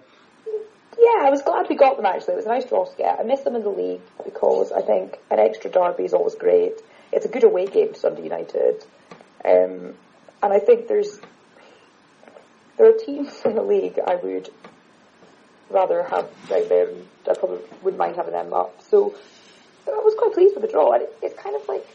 Yeah, 0.97 1.25
I 1.25 1.29
was 1.29 1.41
glad 1.41 1.67
we 1.69 1.75
got 1.75 1.97
them 1.97 2.05
actually. 2.05 2.33
It 2.33 2.37
was 2.37 2.45
a 2.45 2.49
nice 2.49 2.65
draw 2.65 2.85
to 2.85 2.97
get. 2.97 3.19
I 3.19 3.23
miss 3.23 3.41
them 3.41 3.55
in 3.55 3.63
the 3.63 3.69
league 3.69 4.01
because 4.23 4.71
I 4.71 4.81
think 4.81 5.17
an 5.29 5.39
extra 5.39 5.69
derby 5.69 6.03
is 6.03 6.13
always 6.13 6.35
great. 6.35 6.73
It's 7.11 7.25
a 7.25 7.29
good 7.29 7.43
away 7.43 7.67
game 7.67 7.93
to 7.93 8.01
Dundee 8.01 8.23
United. 8.23 8.83
Um, 9.43 9.95
and 10.43 10.53
I 10.53 10.59
think 10.59 10.87
there's 10.87 11.19
there 12.77 12.89
are 12.89 12.97
teams 12.97 13.41
in 13.45 13.55
the 13.55 13.63
league 13.63 13.99
I 14.05 14.15
would 14.15 14.49
rather 15.69 16.03
have 16.03 16.29
right 16.49 16.67
there, 16.67 16.89
I 17.29 17.33
probably 17.33 17.59
wouldn't 17.81 17.99
mind 17.99 18.15
having 18.15 18.33
them 18.33 18.53
up. 18.53 18.81
So 18.83 19.15
I 19.87 19.91
was 19.91 20.15
quite 20.17 20.33
pleased 20.33 20.55
with 20.55 20.63
the 20.63 20.71
draw. 20.71 20.93
And 20.93 21.03
it, 21.03 21.17
it's 21.21 21.39
kind 21.39 21.55
of 21.55 21.67
like 21.67 21.85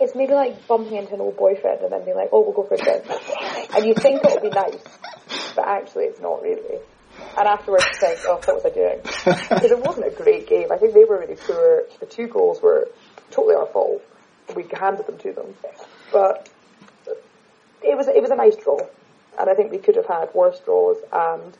it's 0.00 0.14
maybe 0.14 0.32
like 0.32 0.66
bumping 0.66 0.96
into 0.96 1.14
an 1.14 1.20
old 1.20 1.36
boyfriend 1.36 1.82
and 1.82 1.92
then 1.92 2.04
being 2.04 2.16
like, 2.16 2.30
"Oh, 2.32 2.42
we'll 2.42 2.52
go 2.52 2.62
for 2.62 2.74
a 2.74 2.78
drink," 2.78 3.04
and 3.74 3.84
you 3.84 3.94
think 3.94 4.24
it'll 4.24 4.40
be 4.40 4.50
nice, 4.50 4.82
but 5.56 5.66
actually 5.66 6.04
it's 6.04 6.20
not 6.20 6.42
really. 6.42 6.78
And 7.36 7.48
afterwards 7.48 7.84
you 7.86 7.98
think, 8.00 8.20
"Oh, 8.26 8.40
what 8.44 8.62
was 8.62 8.66
I 8.66 8.70
doing?" 8.70 9.00
Because 9.48 9.70
it 9.70 9.80
wasn't 9.80 10.06
a 10.06 10.10
great 10.10 10.46
game. 10.48 10.70
I 10.70 10.76
think 10.76 10.94
they 10.94 11.04
were 11.04 11.18
really 11.18 11.36
poor. 11.36 11.84
The 12.00 12.06
two 12.06 12.28
goals 12.28 12.62
were 12.62 12.88
totally 13.30 13.56
our 13.56 13.66
fault. 13.66 14.02
We 14.54 14.64
handed 14.72 15.06
them 15.06 15.18
to 15.18 15.32
them, 15.32 15.54
but 16.12 16.48
it 17.82 17.96
was 17.96 18.08
it 18.08 18.22
was 18.22 18.30
a 18.30 18.36
nice 18.36 18.56
draw, 18.56 18.78
and 19.38 19.50
I 19.50 19.54
think 19.54 19.72
we 19.72 19.78
could 19.78 19.96
have 19.96 20.06
had 20.06 20.32
worse 20.34 20.60
draws. 20.60 20.96
And 21.12 21.56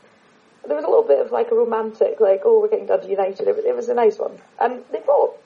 there 0.65 0.75
was 0.75 0.85
a 0.85 0.89
little 0.89 1.07
bit 1.07 1.19
of 1.19 1.31
like 1.31 1.51
a 1.51 1.55
romantic, 1.55 2.19
like, 2.19 2.41
"Oh, 2.45 2.61
we're 2.61 2.69
getting 2.69 2.87
Dundee 2.87 3.09
United." 3.09 3.47
It, 3.47 3.55
was, 3.55 3.65
it 3.65 3.75
was 3.75 3.89
a 3.89 3.93
nice 3.93 4.17
one, 4.17 4.39
and 4.59 4.83
they 4.91 4.99
brought 5.01 5.37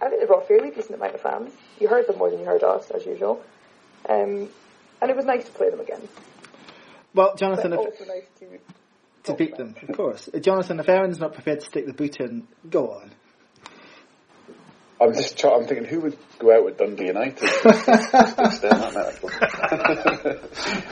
I 0.00 0.08
think 0.08 0.20
they 0.20 0.26
brought 0.26 0.44
a 0.44 0.46
fairly 0.46 0.70
decent 0.70 0.94
amount 0.94 1.14
of 1.14 1.20
fans. 1.20 1.52
You 1.80 1.88
heard 1.88 2.06
them 2.06 2.18
more 2.18 2.30
than 2.30 2.40
you 2.40 2.46
heard 2.46 2.62
us, 2.62 2.90
as 2.90 3.06
usual. 3.06 3.42
Um, 4.08 4.48
and 5.00 5.10
it 5.10 5.16
was 5.16 5.24
nice 5.24 5.44
to 5.44 5.50
play 5.52 5.70
them 5.70 5.80
again. 5.80 6.00
Well, 7.14 7.34
Jonathan, 7.36 7.70
But 7.70 7.80
if, 7.80 8.00
also 8.00 8.04
nice 8.04 8.24
to, 8.40 8.58
to 9.24 9.34
beat 9.34 9.56
them, 9.56 9.74
of 9.88 9.96
course. 9.96 10.28
Uh, 10.32 10.38
Jonathan, 10.38 10.80
if 10.80 10.88
Erin's 10.88 11.18
not 11.18 11.34
prepared 11.34 11.60
to 11.60 11.66
stick 11.66 11.86
the 11.86 11.92
boot 11.92 12.20
in, 12.20 12.46
go 12.68 12.90
on. 12.90 13.12
I'm 15.00 15.12
just 15.12 15.38
try- 15.38 15.52
I'm 15.52 15.66
thinking 15.66 15.86
who 15.86 16.00
would 16.00 16.16
go 16.38 16.56
out 16.56 16.64
with 16.64 16.78
Dundee 16.78 17.06
United? 17.06 17.36
Just 17.38 17.62
to 17.62 18.44
extend 18.44 18.80
that 18.80 18.94
metaphor. 18.94 19.30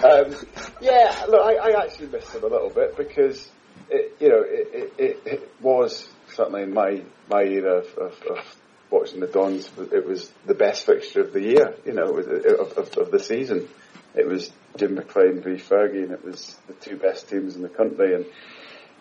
um, 0.05 0.35
yeah, 0.81 1.25
look, 1.29 1.41
I, 1.41 1.71
I 1.71 1.85
actually 1.85 2.09
missed 2.09 2.33
them 2.33 2.43
a 2.45 2.49
little 2.49 2.71
bit 2.71 2.97
because 2.97 3.49
it, 3.91 4.17
you 4.21 4.29
know 4.29 4.43
it, 4.45 4.69
it, 4.75 4.93
it, 4.99 5.23
it 5.25 5.51
was 5.61 6.09
certainly 6.35 6.63
in 6.63 6.75
my 6.75 7.03
my 7.31 7.43
era 7.43 7.79
of, 7.79 7.87
of, 7.97 8.23
of 8.23 8.57
watching 8.93 9.21
the 9.21 9.27
Dons. 9.27 9.71
It 9.91 10.07
was 10.07 10.31
the 10.47 10.55
best 10.55 10.87
fixture 10.87 11.23
of 11.23 11.33
the 11.33 11.41
year, 11.41 11.75
you 11.85 11.95
know, 11.95 12.19
of, 12.19 12.79
of, 12.79 12.97
of 12.99 13.11
the 13.11 13.19
season. 13.19 13.69
It 14.15 14.29
was 14.29 14.53
Jim 14.77 14.95
McLean 14.95 15.41
v 15.41 15.53
Fergie, 15.53 16.03
and 16.03 16.13
it 16.13 16.25
was 16.25 16.57
the 16.67 16.75
two 16.75 16.97
best 16.97 17.29
teams 17.29 17.57
in 17.57 17.63
the 17.63 17.69
country, 17.69 18.15
and 18.15 18.27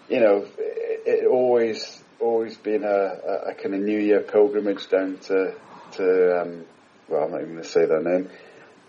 you 0.10 0.20
know, 0.20 0.46
it, 0.58 1.02
it 1.06 1.28
always 1.28 2.02
always 2.20 2.56
been 2.58 2.84
a, 2.84 2.88
a, 2.88 3.34
a 3.50 3.54
kind 3.56 3.76
of 3.76 3.82
New 3.82 4.00
Year 4.00 4.22
pilgrimage 4.22 4.90
down 4.90 5.18
to 5.24 5.54
to 5.94 6.42
um, 6.42 6.66
well, 7.10 7.24
I'm 7.24 7.32
not 7.32 7.42
even 7.42 7.54
going 7.54 7.64
to 7.64 7.70
say 7.70 7.86
their 7.86 8.02
name, 8.02 8.30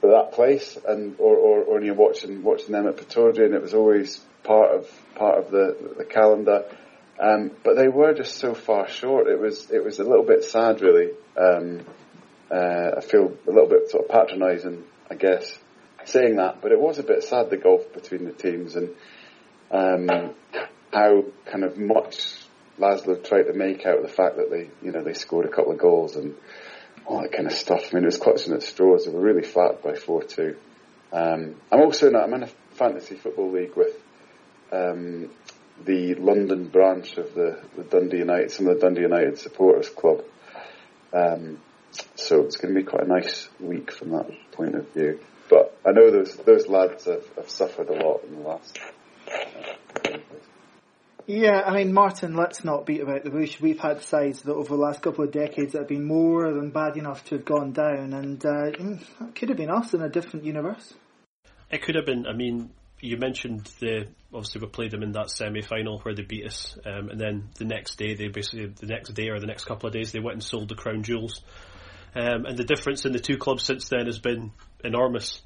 but 0.00 0.10
that 0.10 0.32
place, 0.32 0.78
and 0.86 1.16
or 1.18 1.36
or, 1.36 1.64
or 1.64 1.82
you're 1.82 1.94
watching 1.94 2.42
watching 2.42 2.72
them 2.72 2.86
at 2.86 2.96
Pittodrie, 2.96 3.46
and 3.46 3.54
it 3.54 3.62
was 3.62 3.74
always 3.74 4.18
part 4.44 4.70
of 4.72 4.90
part 5.16 5.38
of 5.38 5.50
the 5.50 5.94
the 5.98 6.04
calendar. 6.04 6.64
Um, 7.20 7.52
but 7.62 7.76
they 7.76 7.88
were 7.88 8.14
just 8.14 8.36
so 8.36 8.54
far 8.54 8.88
short. 8.88 9.28
It 9.28 9.38
was 9.38 9.70
it 9.70 9.84
was 9.84 9.98
a 9.98 10.04
little 10.04 10.24
bit 10.24 10.44
sad, 10.44 10.80
really. 10.80 11.10
Um, 11.36 11.84
uh, 12.50 12.96
I 12.96 13.00
feel 13.00 13.36
a 13.46 13.50
little 13.50 13.68
bit 13.68 13.90
sort 13.90 14.04
of 14.04 14.10
patronising, 14.10 14.84
I 15.10 15.14
guess, 15.14 15.58
saying 16.04 16.36
that, 16.36 16.60
but 16.60 16.72
it 16.72 16.80
was 16.80 16.98
a 16.98 17.02
bit 17.02 17.22
sad 17.24 17.48
the 17.48 17.56
gulf 17.56 17.92
between 17.94 18.24
the 18.24 18.32
teams 18.32 18.76
and 18.76 18.90
um, 19.70 20.34
how 20.92 21.24
kind 21.46 21.64
of 21.64 21.78
much 21.78 22.36
Laszlo 22.78 23.22
tried 23.26 23.44
to 23.44 23.54
make 23.54 23.86
out 23.86 23.96
of 23.96 24.02
the 24.02 24.12
fact 24.12 24.36
that 24.36 24.50
they, 24.50 24.70
you 24.84 24.92
know, 24.92 25.02
they 25.02 25.14
scored 25.14 25.46
a 25.46 25.48
couple 25.48 25.72
of 25.72 25.78
goals 25.78 26.16
and 26.16 26.34
all 27.06 27.22
that 27.22 27.32
kind 27.32 27.46
of 27.46 27.52
stuff. 27.52 27.88
I 27.90 27.94
mean, 27.94 28.04
it 28.04 28.06
was 28.06 28.18
clutching 28.18 28.52
at 28.52 28.62
straws. 28.62 29.06
They 29.06 29.12
were 29.12 29.20
really 29.20 29.42
flat 29.42 29.82
by 29.82 29.94
four 29.94 30.22
two. 30.22 30.56
Um, 31.12 31.56
I'm 31.70 31.80
also 31.80 32.10
a, 32.10 32.18
I'm 32.18 32.34
in 32.34 32.42
a 32.44 32.50
fantasy 32.72 33.16
football 33.16 33.50
league 33.50 33.76
with 33.76 33.94
um, 34.72 35.30
the 35.84 36.14
London 36.14 36.68
branch 36.68 37.16
of 37.16 37.34
the, 37.34 37.60
the 37.76 37.84
Dundee 37.84 38.18
United, 38.18 38.50
some 38.50 38.66
of 38.66 38.74
the 38.74 38.80
Dundee 38.80 39.02
United 39.02 39.38
supporters 39.38 39.88
club. 39.88 40.24
Um, 41.12 41.60
so 42.14 42.42
it's 42.42 42.56
going 42.56 42.74
to 42.74 42.80
be 42.80 42.86
quite 42.86 43.04
a 43.04 43.08
nice 43.08 43.48
week 43.60 43.92
from 43.92 44.10
that 44.10 44.30
point 44.52 44.74
of 44.74 44.92
view. 44.92 45.20
But 45.50 45.76
I 45.84 45.92
know 45.92 46.10
those 46.10 46.36
those 46.36 46.66
lads 46.66 47.04
have, 47.04 47.26
have 47.36 47.50
suffered 47.50 47.88
a 47.90 47.92
lot 47.92 48.24
in 48.24 48.36
the 48.36 48.48
last. 48.48 48.78
Uh, 49.28 50.18
Yeah, 51.26 51.62
I 51.64 51.74
mean, 51.74 51.92
Martin, 51.92 52.34
let's 52.34 52.64
not 52.64 52.84
beat 52.84 53.00
about 53.00 53.22
the 53.22 53.30
bush. 53.30 53.60
We've 53.60 53.78
had 53.78 54.02
sides 54.02 54.42
that 54.42 54.54
over 54.54 54.74
the 54.74 54.82
last 54.82 55.02
couple 55.02 55.24
of 55.24 55.30
decades 55.30 55.72
that 55.72 55.80
have 55.80 55.88
been 55.88 56.04
more 56.04 56.52
than 56.52 56.70
bad 56.70 56.96
enough 56.96 57.24
to 57.26 57.36
have 57.36 57.44
gone 57.44 57.72
down, 57.72 58.12
and 58.12 58.44
uh, 58.44 58.72
mm, 58.72 59.00
that 59.20 59.34
could 59.34 59.48
have 59.48 59.56
been 59.56 59.70
us 59.70 59.94
in 59.94 60.02
a 60.02 60.08
different 60.08 60.44
universe. 60.44 60.94
It 61.70 61.82
could 61.82 61.94
have 61.94 62.06
been. 62.06 62.26
I 62.26 62.32
mean, 62.32 62.70
you 63.02 63.16
mentioned 63.16 63.68
the 63.80 64.06
obviously 64.32 64.60
we 64.60 64.68
played 64.68 64.92
them 64.92 65.02
in 65.02 65.12
that 65.12 65.28
semi-final 65.28 65.98
where 66.00 66.14
they 66.14 66.22
beat 66.22 66.46
us, 66.46 66.78
um, 66.86 67.10
and 67.10 67.20
then 67.20 67.48
the 67.58 67.64
next 67.64 67.96
day 67.96 68.14
they 68.14 68.28
basically 68.28 68.66
the 68.66 68.86
next 68.86 69.10
day 69.10 69.28
or 69.28 69.40
the 69.40 69.46
next 69.46 69.64
couple 69.64 69.88
of 69.88 69.92
days 69.92 70.12
they 70.12 70.20
went 70.20 70.34
and 70.34 70.42
sold 70.42 70.68
the 70.68 70.74
crown 70.76 71.02
jewels, 71.02 71.42
um, 72.14 72.46
and 72.46 72.56
the 72.56 72.64
difference 72.64 73.04
in 73.04 73.12
the 73.12 73.18
two 73.18 73.36
clubs 73.36 73.64
since 73.64 73.88
then 73.88 74.06
has 74.06 74.20
been 74.20 74.52
enormous. 74.84 75.42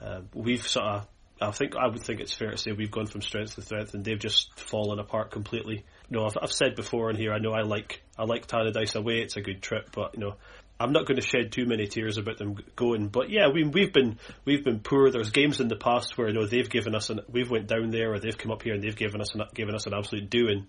Uh, 0.00 0.20
we've 0.34 0.66
sort 0.66 0.86
of, 0.86 1.06
I 1.40 1.50
think 1.50 1.74
I 1.76 1.88
would 1.88 2.02
think 2.02 2.20
it's 2.20 2.32
fair 2.32 2.52
to 2.52 2.56
say 2.56 2.72
we've 2.72 2.90
gone 2.90 3.06
from 3.06 3.22
strength 3.22 3.56
to 3.56 3.62
strength, 3.62 3.94
and 3.94 4.04
they've 4.04 4.18
just 4.18 4.58
fallen 4.58 5.00
apart 5.00 5.32
completely. 5.32 5.84
Know, 6.10 6.26
I've, 6.26 6.36
I've 6.40 6.52
said 6.52 6.76
before 6.76 7.10
in 7.10 7.16
here, 7.16 7.32
I 7.32 7.38
know 7.38 7.52
I 7.52 7.62
like 7.62 8.02
I 8.18 8.24
like 8.24 8.46
Tannadice 8.46 8.94
away; 8.94 9.20
it's 9.20 9.36
a 9.36 9.40
good 9.40 9.62
trip, 9.62 9.90
but 9.94 10.14
you 10.14 10.20
know. 10.20 10.34
I'm 10.78 10.90
not 10.92 11.06
going 11.06 11.20
to 11.20 11.26
shed 11.26 11.52
too 11.52 11.66
many 11.66 11.86
tears 11.86 12.18
about 12.18 12.36
them 12.36 12.56
going, 12.74 13.06
but 13.06 13.30
yeah, 13.30 13.46
we, 13.48 13.62
we've 13.62 13.92
been 13.92 14.18
we've 14.44 14.64
been 14.64 14.80
poor. 14.80 15.08
There's 15.08 15.30
games 15.30 15.60
in 15.60 15.68
the 15.68 15.76
past 15.76 16.18
where 16.18 16.26
you 16.26 16.34
know 16.34 16.46
they've 16.46 16.68
given 16.68 16.96
us 16.96 17.10
an 17.10 17.20
we've 17.30 17.48
went 17.48 17.68
down 17.68 17.90
there, 17.90 18.12
or 18.12 18.18
they've 18.18 18.36
come 18.36 18.50
up 18.50 18.62
here 18.62 18.74
and 18.74 18.82
they've 18.82 18.96
given 18.96 19.20
us 19.20 19.36
an 19.36 19.42
given 19.54 19.76
us 19.76 19.86
an 19.86 19.94
absolute 19.94 20.28
doing. 20.28 20.66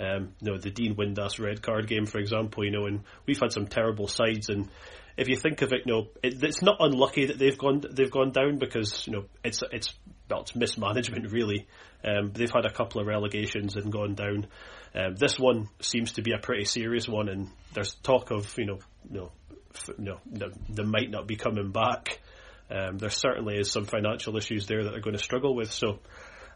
Um, 0.00 0.32
you 0.40 0.50
know 0.50 0.58
the 0.58 0.70
Dean 0.70 0.96
Windass 0.96 1.38
red 1.38 1.60
card 1.60 1.86
game, 1.86 2.06
for 2.06 2.18
example. 2.18 2.64
You 2.64 2.70
know, 2.70 2.86
and 2.86 3.00
we've 3.26 3.38
had 3.38 3.52
some 3.52 3.66
terrible 3.66 4.08
sides. 4.08 4.48
And 4.48 4.70
if 5.16 5.28
you 5.28 5.36
think 5.36 5.62
of 5.62 5.72
it, 5.72 5.82
you 5.86 5.92
know, 5.92 6.08
it, 6.22 6.42
it's 6.42 6.62
not 6.62 6.76
unlucky 6.80 7.26
that 7.26 7.38
they've 7.38 7.56
gone 7.56 7.82
they've 7.90 8.10
gone 8.10 8.32
down 8.32 8.58
because 8.58 9.06
you 9.06 9.12
know 9.12 9.24
it's 9.44 9.62
it's 9.70 9.94
well, 10.30 10.40
it's 10.40 10.56
mismanagement 10.56 11.30
really. 11.30 11.66
Um, 12.04 12.32
they've 12.32 12.50
had 12.50 12.64
a 12.64 12.72
couple 12.72 13.00
of 13.00 13.06
relegations 13.06 13.76
and 13.76 13.92
gone 13.92 14.14
down. 14.14 14.46
Um, 14.94 15.14
this 15.14 15.38
one 15.38 15.68
seems 15.80 16.12
to 16.12 16.22
be 16.22 16.32
a 16.32 16.38
pretty 16.38 16.64
serious 16.64 17.08
one, 17.08 17.28
and 17.28 17.48
there's 17.74 17.94
talk 17.94 18.30
of 18.30 18.54
you 18.58 18.66
know 18.66 18.78
you 19.10 19.18
know 19.18 19.32
f- 19.74 19.90
you 19.98 20.04
know 20.04 20.50
they, 20.68 20.84
might 20.84 21.10
not 21.10 21.26
be 21.26 21.36
coming 21.36 21.70
back. 21.70 22.20
Um, 22.70 22.98
there 22.98 23.10
certainly 23.10 23.58
is 23.58 23.70
some 23.70 23.84
financial 23.84 24.36
issues 24.36 24.66
there 24.66 24.84
that 24.84 24.90
they're 24.90 25.00
going 25.00 25.16
to 25.16 25.22
struggle 25.22 25.54
with. 25.54 25.70
So 25.70 25.98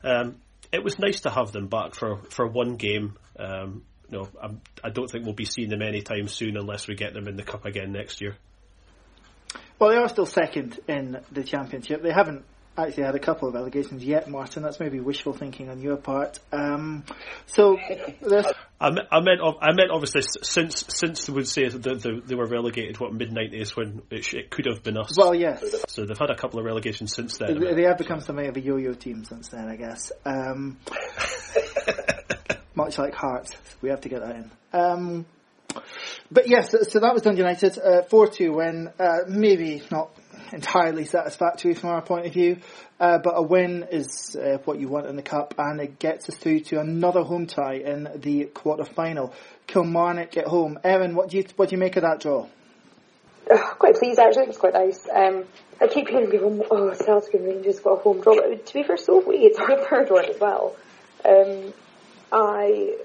um, 0.03 0.37
it 0.73 0.83
was 0.83 0.99
nice 0.99 1.21
to 1.23 1.31
have 1.31 1.53
them 1.53 1.69
back 1.69 1.95
for, 1.95 2.23
for 2.31 2.47
one 2.47 2.77
game. 2.77 3.19
Um, 3.39 3.83
know, 4.11 4.29
I'm, 4.41 4.61
I 4.83 4.91
don't 4.91 5.11
think 5.11 5.25
we'll 5.25 5.35
be 5.35 5.45
seeing 5.45 5.69
them 5.69 5.83
anytime 5.83 6.29
soon 6.29 6.57
unless 6.57 6.89
we 6.89 6.95
get 6.95 7.15
them 7.15 7.29
in 7.29 7.37
the 7.37 7.43
cup 7.43 7.65
again 7.65 7.93
next 7.93 8.21
year. 8.21 8.37
Well, 9.79 9.91
they 9.91 9.97
are 9.97 10.09
still 10.09 10.27
second 10.27 10.79
in 10.89 11.21
the 11.33 11.45
championship. 11.45 12.03
They 12.03 12.13
haven't 12.13 12.45
actually 12.79 13.05
had 13.05 13.15
a 13.15 13.19
couple 13.19 13.49
of 13.49 13.55
relegations 13.55 14.05
yet, 14.05 14.29
Martin. 14.29 14.63
That's 14.63 14.81
maybe 14.81 15.01
wishful 15.01 15.33
thinking 15.33 15.69
on 15.69 15.81
your 15.81 15.97
part. 15.97 16.39
Um, 16.53 17.05
so, 17.47 17.79
I, 17.79 18.91
I 19.11 19.21
meant 19.21 19.41
I 19.61 19.73
meant 19.73 19.91
obviously 19.91 20.23
since 20.43 20.85
since 20.89 21.27
they 21.27 21.33
would 21.33 21.49
say 21.49 21.69
that 21.69 21.83
the, 21.83 21.95
the, 21.95 22.23
they 22.25 22.35
were 22.35 22.47
relegated 22.47 23.01
what 23.01 23.13
mid 23.13 23.33
nineties 23.33 23.75
when 23.77 24.03
it, 24.11 24.25
sh- 24.25 24.35
it 24.35 24.51
could 24.51 24.67
have 24.67 24.83
been 24.83 24.99
us. 24.99 25.17
well, 25.17 25.35
yes, 25.35 25.65
so 25.89 26.05
they've 26.05 26.19
had 26.19 26.31
a 26.31 26.37
couple 26.37 26.59
of 26.59 26.67
relegations 26.67 27.15
since 27.15 27.39
then. 27.39 27.59
they 27.59 27.75
they 27.75 27.85
have 27.85 27.99
become 27.99 28.21
something 28.21 28.47
of 28.47 28.57
a 28.57 28.61
yo-yo 28.61 28.93
team 28.93 29.25
since 29.25 29.49
then, 29.49 29.69
I 29.69 29.77
guess. 29.77 30.13
Um, 30.25 30.79
much 32.77 32.99
like 32.99 33.15
Hearts, 33.15 33.57
we 33.83 33.89
have 33.89 34.03
to 34.03 34.09
get 34.09 34.21
that 34.21 34.37
in. 34.37 34.51
Um, 34.73 35.27
but 36.31 36.49
yes, 36.49 36.71
so, 36.71 36.79
so 36.83 37.01
that 37.01 37.13
was 37.13 37.23
Dundee 37.23 37.41
United, 37.41 37.79
uh, 37.79 38.03
4-2 38.11 38.55
win, 38.55 38.91
uh, 38.99 39.19
maybe 39.29 39.83
not 39.91 40.11
entirely 40.53 41.05
satisfactory 41.05 41.75
from 41.75 41.91
our 41.91 42.03
point 42.03 42.27
of 42.27 42.33
view, 42.33 42.59
uh, 43.01 43.19
but 43.19 43.33
a 43.35 43.43
win 43.43 43.87
is 43.91 44.37
uh, 44.37 44.59
what 44.65 44.79
you 44.79 44.89
want 44.89 45.07
in 45.07 45.17
the 45.17 45.23
cup 45.23 45.55
and 45.59 45.81
it 45.81 45.99
gets 45.99 46.29
us 46.29 46.37
through 46.37 46.61
to 46.61 46.81
another 46.81 47.23
home 47.23 47.47
tie 47.47 47.75
in 47.75 48.09
the 48.17 48.45
quarter-final. 48.45 49.35
Kilmarnock 49.67 50.37
at 50.37 50.47
home. 50.47 50.79
Erin, 50.85 51.17
what 51.17 51.31
do 51.31 51.39
you, 51.39 51.45
what 51.57 51.69
do 51.69 51.75
you 51.75 51.81
make 51.81 51.97
of 51.97 52.03
that 52.03 52.21
draw? 52.21 52.47
uh, 53.51 53.75
quite 53.75 53.95
pleased 53.97 54.19
actually. 54.19 54.45
It 54.45 54.49
was 54.49 54.59
quite 54.59 54.75
nice. 54.75 55.07
Um, 55.13 55.45
I 55.81 55.89
keep 55.89 56.09
hearing 56.09 56.31
people, 56.31 56.65
oh, 56.71 56.95
Celtic 56.95 57.35
and 57.35 57.45
Rangers 57.45 57.81
got 57.81 57.99
a 57.99 58.03
home 58.03 58.21
draw. 58.21 58.37
But 58.37 58.67
to 58.67 58.75
be 58.75 58.83
fair, 58.83 58.97
so 58.97 59.23
we. 59.27 59.37
It's 59.39 59.59
our 59.59 59.85
third 59.85 60.11
one 60.11 60.25
as 60.25 60.41
well. 60.41 60.77
Um, 61.25 61.73
I, 62.33 62.97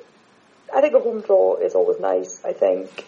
I 0.74 0.82
think 0.82 0.94
a 0.96 1.00
home 1.00 1.22
draw 1.22 1.56
is 1.58 1.76
always 1.76 2.00
nice. 2.00 2.44
I 2.44 2.54
think 2.54 3.06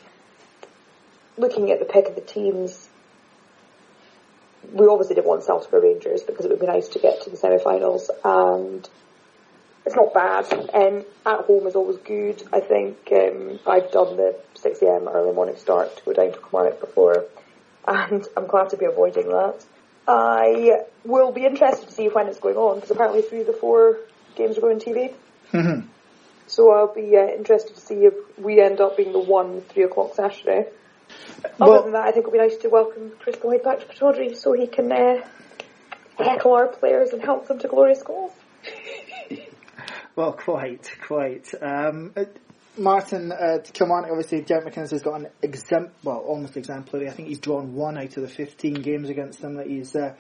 looking 1.38 1.72
at 1.72 1.80
the 1.80 1.86
pick 1.86 2.08
of 2.08 2.16
the 2.16 2.22
teams, 2.22 2.90
we 4.72 4.88
obviously 4.88 5.16
didn't 5.16 5.28
want 5.28 5.48
or 5.50 5.82
Rangers 5.82 6.24
because 6.24 6.46
it 6.46 6.50
would 6.50 6.60
be 6.60 6.68
nice 6.68 6.90
to 6.90 7.00
get 7.00 7.22
to 7.24 7.30
the 7.30 7.38
semi-finals 7.38 8.10
and 8.24 8.88
it's 9.86 9.96
not 9.96 10.14
bad. 10.14 10.52
Um, 10.74 11.04
at 11.26 11.46
home 11.46 11.68
is 11.68 11.76
always 11.76 11.98
good. 11.98 12.42
I 12.54 12.62
think 12.62 12.98
um, 13.12 13.60
I've 13.68 13.92
done 13.92 14.16
the 14.16 14.36
6am 14.56 15.14
early 15.14 15.34
morning 15.34 15.58
start 15.58 15.98
to 15.98 16.04
go 16.06 16.14
down 16.14 16.32
to 16.32 16.40
Kilmarnock 16.40 16.80
before, 16.80 17.26
and 17.86 18.26
I'm 18.38 18.48
glad 18.48 18.70
to 18.70 18.78
be 18.78 18.86
avoiding 18.86 19.28
that. 19.28 19.66
I 20.08 20.84
will 21.06 21.32
be 21.32 21.46
interested 21.46 21.88
to 21.88 21.94
see 21.94 22.08
when 22.08 22.28
it's 22.28 22.40
going 22.40 22.56
on 22.56 22.76
because 22.76 22.92
apparently 22.92 23.22
three 23.22 23.42
of 23.42 23.48
the 23.48 23.54
four 23.54 23.98
games 24.36 24.58
are 24.58 24.62
going 24.62 24.76
on 24.76 24.82
TV. 24.82 25.14
Mhm. 25.54 25.86
So 26.54 26.72
I'll 26.72 26.94
be 26.94 27.18
uh, 27.18 27.28
interested 27.30 27.74
to 27.76 27.82
see 27.82 28.06
if 28.06 28.14
we 28.38 28.62
end 28.62 28.80
up 28.80 28.96
being 28.96 29.12
the 29.12 29.18
one 29.20 29.62
three 29.62 29.84
o'clock 29.84 30.14
Saturday. 30.14 30.68
Well- 31.58 31.74
Other 31.74 31.84
than 31.84 31.92
that, 31.94 32.06
I 32.06 32.12
think 32.12 32.28
it'll 32.28 32.32
be 32.32 32.38
nice 32.38 32.58
to 32.58 32.70
welcome 32.70 33.12
Kris 33.20 33.38
Boyd 33.38 33.64
back 33.64 33.80
to 33.80 33.86
Pittodrie 33.88 34.36
so 34.36 34.54
he 34.54 34.68
can 34.68 34.92
uh, 34.92 35.26
heckle 36.18 36.54
our 36.54 36.68
players 36.68 37.10
and 37.10 37.24
help 37.24 37.48
them 37.48 37.58
to 37.60 37.68
glorious 37.68 38.04
goals. 38.10 38.32
Well, 40.16 40.34
quite, 40.34 40.92
quite. 41.08 41.52
Um, 41.60 42.14
uh, 42.16 42.26
Martin, 42.78 43.32
uh, 43.32 43.60
on, 43.82 44.06
obviously, 44.10 44.42
Derek 44.42 44.66
McInnes 44.66 44.92
has 44.92 45.02
got 45.02 45.22
an 45.22 45.28
exempt, 45.42 45.94
well, 46.04 46.18
almost 46.18 46.58
exemplary. 46.58 47.08
I 47.08 47.12
think 47.12 47.28
he's 47.28 47.40
drawn 47.40 47.76
one 47.76 47.98
out 47.98 48.18
of 48.18 48.24
the 48.24 48.28
15 48.28 48.74
games 48.76 49.10
against 49.10 49.42
them 49.42 49.56
that 49.56 49.68
he's 49.68 49.96
uh, 49.96 50.16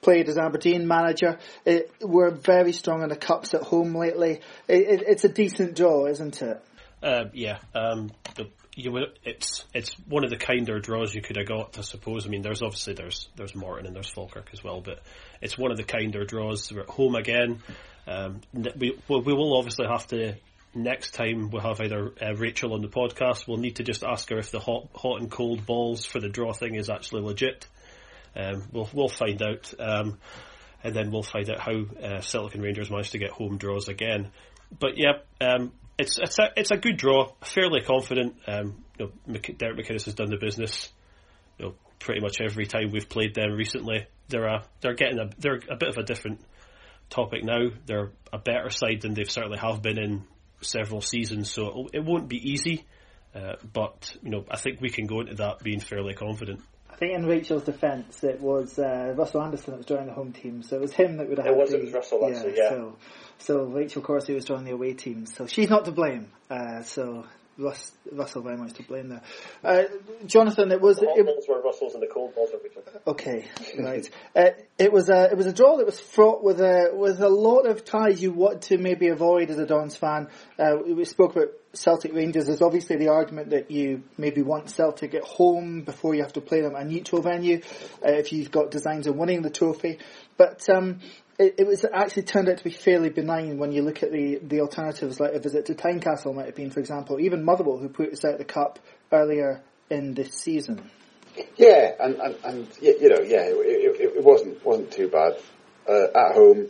played 0.00 0.28
as 0.28 0.38
Aberdeen 0.38 0.86
manager. 0.86 1.38
It, 1.66 1.90
we're 2.00 2.30
very 2.30 2.72
strong 2.72 3.02
in 3.02 3.10
the 3.10 3.16
cups 3.16 3.52
at 3.52 3.62
home 3.62 3.94
lately. 3.94 4.40
It, 4.66 4.88
it, 4.88 5.02
it's 5.06 5.24
a 5.24 5.28
decent 5.28 5.76
draw, 5.76 6.06
isn't 6.06 6.40
it? 6.40 6.62
Uh, 7.02 7.24
yeah, 7.32 7.58
um, 7.74 8.10
the, 8.36 8.48
you 8.74 8.96
it's 9.24 9.64
it's 9.74 9.94
one 10.08 10.24
of 10.24 10.30
the 10.30 10.36
kinder 10.36 10.80
draws 10.80 11.14
you 11.14 11.20
could 11.20 11.36
have 11.36 11.46
got, 11.46 11.78
I 11.78 11.82
suppose. 11.82 12.26
I 12.26 12.28
mean, 12.28 12.42
there's 12.42 12.62
obviously 12.62 12.94
there's 12.94 13.28
there's 13.36 13.54
Morton 13.54 13.86
and 13.86 13.94
there's 13.94 14.08
Falkirk 14.08 14.50
as 14.52 14.64
well, 14.64 14.80
but 14.80 15.00
it's 15.40 15.58
one 15.58 15.70
of 15.70 15.76
the 15.76 15.84
kinder 15.84 16.24
draws. 16.24 16.72
We're 16.72 16.82
at 16.82 16.88
home 16.88 17.14
again. 17.14 17.60
Um, 18.06 18.40
we 18.52 18.98
we 19.08 19.32
will 19.32 19.56
obviously 19.58 19.86
have 19.86 20.06
to 20.08 20.34
next 20.74 21.12
time 21.12 21.50
we'll 21.50 21.62
have 21.62 21.80
either 21.80 22.12
uh, 22.20 22.34
Rachel 22.34 22.74
on 22.74 22.82
the 22.82 22.88
podcast. 22.88 23.46
We'll 23.46 23.58
need 23.58 23.76
to 23.76 23.82
just 23.82 24.04
ask 24.04 24.28
her 24.30 24.38
if 24.38 24.50
the 24.50 24.60
hot 24.60 24.88
hot 24.94 25.20
and 25.20 25.30
cold 25.30 25.66
balls 25.66 26.04
for 26.04 26.20
the 26.20 26.28
draw 26.28 26.52
thing 26.52 26.74
is 26.74 26.90
actually 26.90 27.22
legit. 27.22 27.66
Um, 28.36 28.64
we'll 28.72 28.88
we'll 28.92 29.08
find 29.08 29.42
out, 29.42 29.72
um, 29.78 30.18
and 30.84 30.94
then 30.94 31.10
we'll 31.10 31.22
find 31.22 31.50
out 31.50 31.60
how 31.60 31.72
uh, 31.72 32.48
and 32.52 32.62
Rangers 32.62 32.90
managed 32.90 33.12
to 33.12 33.18
get 33.18 33.30
home 33.30 33.58
draws 33.58 33.88
again. 33.88 34.30
But 34.78 34.92
yeah, 34.96 35.18
um, 35.40 35.72
it's 35.98 36.18
it's 36.18 36.38
a 36.38 36.50
it's 36.56 36.70
a 36.70 36.76
good 36.76 36.96
draw. 36.96 37.32
Fairly 37.42 37.80
confident. 37.80 38.36
Um, 38.46 38.84
you 38.98 39.12
know, 39.26 39.40
Derek 39.56 39.78
McInnes 39.78 40.04
has 40.04 40.14
done 40.14 40.30
the 40.30 40.36
business. 40.36 40.92
You 41.58 41.66
know, 41.66 41.74
pretty 41.98 42.20
much 42.20 42.40
every 42.40 42.66
time 42.66 42.90
we've 42.92 43.08
played 43.08 43.34
them 43.34 43.52
recently, 43.52 44.06
they're 44.28 44.46
a 44.46 44.64
they're 44.80 44.94
getting 44.94 45.18
a 45.18 45.30
they're 45.38 45.60
a 45.68 45.76
bit 45.76 45.88
of 45.88 45.96
a 45.96 46.04
different 46.04 46.40
topic 47.10 47.42
now. 47.42 47.70
They're 47.86 48.10
a 48.32 48.38
better 48.38 48.70
side 48.70 49.00
than 49.00 49.14
they've 49.14 49.30
certainly 49.30 49.58
have 49.58 49.82
been 49.82 49.98
in 49.98 50.24
several 50.60 51.00
seasons. 51.00 51.50
So 51.50 51.66
it'll- 51.68 51.90
it 51.92 52.04
won't 52.04 52.28
be 52.28 52.36
easy, 52.50 52.84
uh, 53.34 53.54
but 53.72 54.16
you 54.22 54.30
know 54.30 54.44
I 54.50 54.56
think 54.56 54.80
we 54.80 54.90
can 54.90 55.06
go 55.06 55.20
into 55.20 55.34
that 55.36 55.60
being 55.62 55.80
fairly 55.80 56.14
confident. 56.14 56.60
I 56.90 56.96
think 56.96 57.14
in 57.14 57.26
Rachel's 57.26 57.62
defence, 57.62 58.24
it 58.24 58.40
was 58.40 58.76
uh, 58.78 59.14
Russell 59.16 59.40
Anderson 59.42 59.70
that 59.70 59.76
was 59.76 59.86
drawing 59.86 60.06
the 60.06 60.12
home 60.14 60.32
team, 60.32 60.62
so 60.62 60.76
it 60.76 60.80
was 60.80 60.92
him 60.92 61.16
that 61.18 61.28
would 61.28 61.38
have 61.38 61.46
It 61.46 61.50
had 61.50 61.58
was- 61.58 61.70
the, 61.70 61.76
it 61.78 61.84
was 61.84 61.92
Russell, 61.92 62.26
actually, 62.26 62.54
yeah. 62.56 62.70
So, 62.70 62.96
so 63.38 63.64
Rachel 63.66 64.02
Corsie 64.02 64.34
was 64.34 64.44
drawing 64.44 64.64
the 64.64 64.72
away 64.72 64.94
team, 64.94 65.24
so 65.26 65.46
she's 65.46 65.70
not 65.70 65.84
to 65.84 65.92
blame. 65.92 66.32
Uh, 66.50 66.82
so 66.82 67.24
Russ, 67.58 67.90
Russell 68.12 68.42
very 68.42 68.56
much 68.56 68.74
to 68.74 68.84
blame 68.84 69.08
there. 69.08 69.22
Uh, 69.64 69.82
Jonathan, 70.26 70.70
it 70.70 70.80
was 70.80 70.98
The 70.98 71.06
hot 71.06 71.18
it, 71.18 71.26
balls 71.26 71.44
were 71.48 71.60
Russell's 71.60 71.94
and 71.94 72.02
the 72.02 72.06
cold 72.06 72.34
balls 72.34 72.50
were 72.52 72.60
Rachel's. 72.62 72.86
Okay, 73.06 73.46
right. 73.78 74.08
Uh, 74.34 74.50
it 74.78 74.92
was 74.92 75.08
a 75.08 75.24
it 75.30 75.36
was 75.36 75.46
a 75.46 75.52
draw 75.52 75.76
that 75.78 75.86
was 75.86 75.98
fraught 75.98 76.44
with 76.44 76.60
a 76.60 76.90
with 76.92 77.20
a 77.20 77.28
lot 77.28 77.66
of 77.66 77.84
ties 77.84 78.22
you 78.22 78.32
want 78.32 78.62
to 78.62 78.78
maybe 78.78 79.08
avoid 79.08 79.50
as 79.50 79.58
a 79.58 79.66
Dons 79.66 79.96
fan. 79.96 80.28
Uh, 80.56 80.76
we 80.86 81.04
spoke 81.04 81.34
about 81.34 81.48
Celtic 81.72 82.14
Rangers. 82.14 82.46
There's 82.46 82.62
obviously 82.62 82.96
the 82.96 83.08
argument 83.08 83.50
that 83.50 83.70
you 83.72 84.04
maybe 84.16 84.42
want 84.42 84.70
Celtic 84.70 85.14
at 85.14 85.24
home 85.24 85.82
before 85.82 86.14
you 86.14 86.22
have 86.22 86.34
to 86.34 86.40
play 86.40 86.60
them 86.60 86.76
at 86.76 86.82
a 86.82 86.84
neutral 86.84 87.22
venue 87.22 87.60
uh, 88.06 88.12
if 88.12 88.32
you've 88.32 88.52
got 88.52 88.70
designs 88.70 89.08
of 89.08 89.16
winning 89.16 89.42
the 89.42 89.50
trophy. 89.50 89.98
But 90.36 90.68
um, 90.70 91.00
it, 91.38 91.54
it 91.58 91.66
was 91.66 91.84
actually 91.92 92.22
turned 92.22 92.48
out 92.48 92.58
to 92.58 92.64
be 92.64 92.70
fairly 92.70 93.10
benign 93.10 93.58
when 93.58 93.72
you 93.72 93.82
look 93.82 94.02
at 94.02 94.10
the, 94.10 94.40
the 94.42 94.60
alternatives, 94.60 95.20
like 95.20 95.34
a 95.34 95.38
visit 95.38 95.66
to 95.66 95.74
Tynecastle 95.74 96.34
might 96.34 96.46
have 96.46 96.56
been, 96.56 96.70
for 96.70 96.80
example, 96.80 97.20
even 97.20 97.44
Motherwell, 97.44 97.78
who 97.78 97.88
put 97.88 98.12
us 98.12 98.24
out 98.24 98.38
the 98.38 98.44
cup 98.44 98.78
earlier 99.12 99.62
in 99.88 100.14
this 100.14 100.34
season. 100.34 100.90
Yeah, 101.56 101.92
and, 102.00 102.16
and, 102.16 102.36
and 102.44 102.68
you 102.80 103.08
know, 103.08 103.20
yeah, 103.20 103.42
it, 103.42 104.00
it, 104.00 104.16
it 104.16 104.24
wasn't 104.24 104.64
wasn't 104.64 104.90
too 104.90 105.08
bad. 105.08 105.34
Uh, 105.88 106.06
at 106.14 106.34
home, 106.34 106.66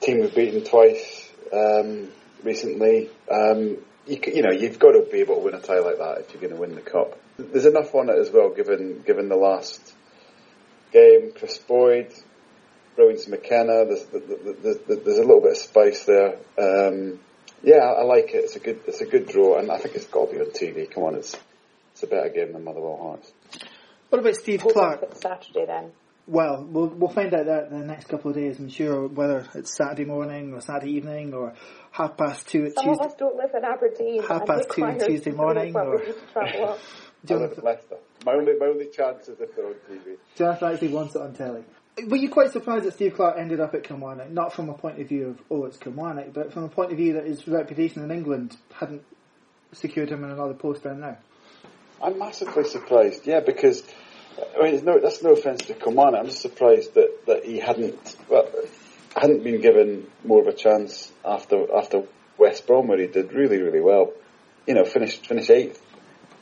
team 0.00 0.20
was 0.20 0.30
beaten 0.30 0.64
twice 0.64 1.30
um, 1.52 2.08
recently. 2.42 3.10
Um, 3.30 3.76
you, 4.06 4.18
you, 4.26 4.42
know, 4.42 4.50
you've 4.50 4.78
got 4.78 4.92
to 4.92 5.06
be 5.12 5.18
able 5.18 5.36
to 5.36 5.40
win 5.42 5.54
a 5.54 5.60
tie 5.60 5.78
like 5.78 5.98
that 5.98 6.20
if 6.20 6.32
you're 6.32 6.40
going 6.40 6.54
to 6.54 6.60
win 6.60 6.74
the 6.74 6.80
cup. 6.80 7.18
There's 7.38 7.66
enough 7.66 7.94
on 7.94 8.08
it 8.08 8.18
as 8.18 8.30
well, 8.30 8.50
given 8.50 9.02
given 9.02 9.28
the 9.28 9.36
last 9.36 9.94
game. 10.92 11.32
Kris 11.34 11.58
Boyd, 11.58 12.12
Rowens 12.96 13.28
McKenna. 13.28 13.84
There's, 13.86 14.04
there's, 14.06 14.58
there's, 14.62 14.78
there's 14.86 15.18
a 15.18 15.22
little 15.22 15.40
bit 15.40 15.52
of 15.52 15.56
spice 15.58 16.04
there. 16.04 16.36
Um, 16.58 17.18
yeah, 17.62 17.76
I, 17.78 18.00
I 18.00 18.02
like 18.02 18.30
it. 18.34 18.44
It's 18.44 18.56
a 18.56 18.60
good 18.60 18.80
it's 18.86 19.00
a 19.00 19.06
good 19.06 19.28
draw, 19.28 19.58
and 19.58 19.70
I 19.70 19.78
think 19.78 19.94
it's 19.94 20.06
got 20.06 20.30
to 20.30 20.34
be 20.34 20.40
on 20.40 20.50
TV. 20.50 20.90
Come 20.90 21.04
on, 21.04 21.14
it's 21.14 21.36
it's 21.92 22.02
a 22.02 22.06
better 22.06 22.28
game 22.28 22.52
than 22.52 22.64
Motherwell 22.64 22.98
Hearts. 23.00 23.32
What 24.08 24.18
about 24.20 24.34
Steve 24.36 24.62
Hope 24.62 24.72
Clarke? 24.72 25.02
it's 25.02 25.20
Saturday 25.20 25.66
then. 25.66 25.92
Well, 26.26 26.64
we'll 26.68 26.88
we'll 26.88 27.10
find 27.10 27.32
out 27.34 27.46
that 27.46 27.68
in 27.70 27.80
the 27.80 27.86
next 27.86 28.08
couple 28.08 28.30
of 28.30 28.36
days. 28.36 28.58
I'm 28.58 28.68
sure 28.68 29.08
whether 29.08 29.46
it's 29.54 29.76
Saturday 29.76 30.04
morning 30.04 30.52
or 30.54 30.60
Saturday 30.60 30.92
evening 30.92 31.34
or 31.34 31.54
half 31.90 32.16
past 32.16 32.48
two 32.48 32.64
at 32.66 32.74
Some 32.74 32.88
of 32.90 32.98
Tuesday. 32.98 33.06
us 33.06 33.14
don't 33.18 33.36
live 33.36 33.50
in 33.56 33.64
Aberdeen. 33.64 34.22
Half 34.22 34.46
past 34.46 34.70
two 34.72 34.84
on 34.84 34.98
Tuesday 34.98 35.30
feels 35.30 35.36
morning, 35.36 35.72
like 35.72 35.84
or- 35.86 35.98
we 35.98 36.06
need 36.06 36.14
to 36.14 36.32
travel 36.32 36.64
up. 36.68 36.78
I 37.28 37.34
live 37.34 37.40
Jonathan, 37.54 37.58
in 37.58 37.64
Leicester. 37.64 37.96
My 38.26 38.32
only, 38.32 38.52
my 38.58 38.66
only 38.66 38.86
chance 38.86 39.28
is 39.28 39.40
if 39.40 39.54
they're 39.54 39.66
on 39.66 39.74
TV. 39.88 40.16
Jonathan 40.36 40.72
actually 40.72 40.88
wants 40.88 41.14
it 41.14 41.22
on 41.22 41.34
telly. 41.34 41.62
Were 42.08 42.16
you 42.16 42.30
quite 42.30 42.50
surprised 42.50 42.86
that 42.86 42.94
Steve 42.94 43.14
Clarke 43.14 43.38
ended 43.38 43.60
up 43.60 43.74
at 43.74 43.84
Kilmarnock? 43.84 44.30
Not 44.30 44.54
from 44.54 44.70
a 44.70 44.74
point 44.74 45.00
of 45.00 45.08
view 45.08 45.28
of 45.28 45.42
oh 45.50 45.66
it's 45.66 45.76
Kilmarnock, 45.76 46.32
but 46.32 46.52
from 46.52 46.64
a 46.64 46.68
point 46.68 46.90
of 46.90 46.96
view 46.96 47.14
that 47.14 47.26
his 47.26 47.46
reputation 47.46 48.02
in 48.02 48.10
England 48.10 48.56
hadn't 48.72 49.02
secured 49.72 50.10
him 50.10 50.24
in 50.24 50.30
another 50.30 50.54
post 50.54 50.84
down 50.84 51.00
there. 51.00 51.18
I'm 52.02 52.18
massively 52.18 52.64
surprised, 52.64 53.26
yeah, 53.26 53.40
because 53.40 53.82
I 54.58 54.62
mean, 54.62 54.84
no, 54.84 54.98
that's 54.98 55.22
no 55.22 55.32
offence 55.32 55.66
to 55.66 55.74
Coman. 55.74 56.14
I'm 56.14 56.26
just 56.26 56.40
surprised 56.40 56.94
that, 56.94 57.26
that 57.26 57.44
he 57.44 57.58
hadn't 57.58 58.16
well, 58.28 58.48
hadn't 59.14 59.44
been 59.44 59.60
given 59.60 60.06
more 60.24 60.40
of 60.40 60.48
a 60.48 60.52
chance 60.54 61.12
after 61.24 61.66
after 61.76 62.04
West 62.38 62.66
Brom, 62.66 62.88
where 62.88 62.98
he 62.98 63.06
did 63.06 63.32
really 63.32 63.60
really 63.60 63.80
well. 63.80 64.12
You 64.66 64.74
know, 64.74 64.84
finished 64.84 65.26
finished 65.26 65.50
eighth, 65.50 65.84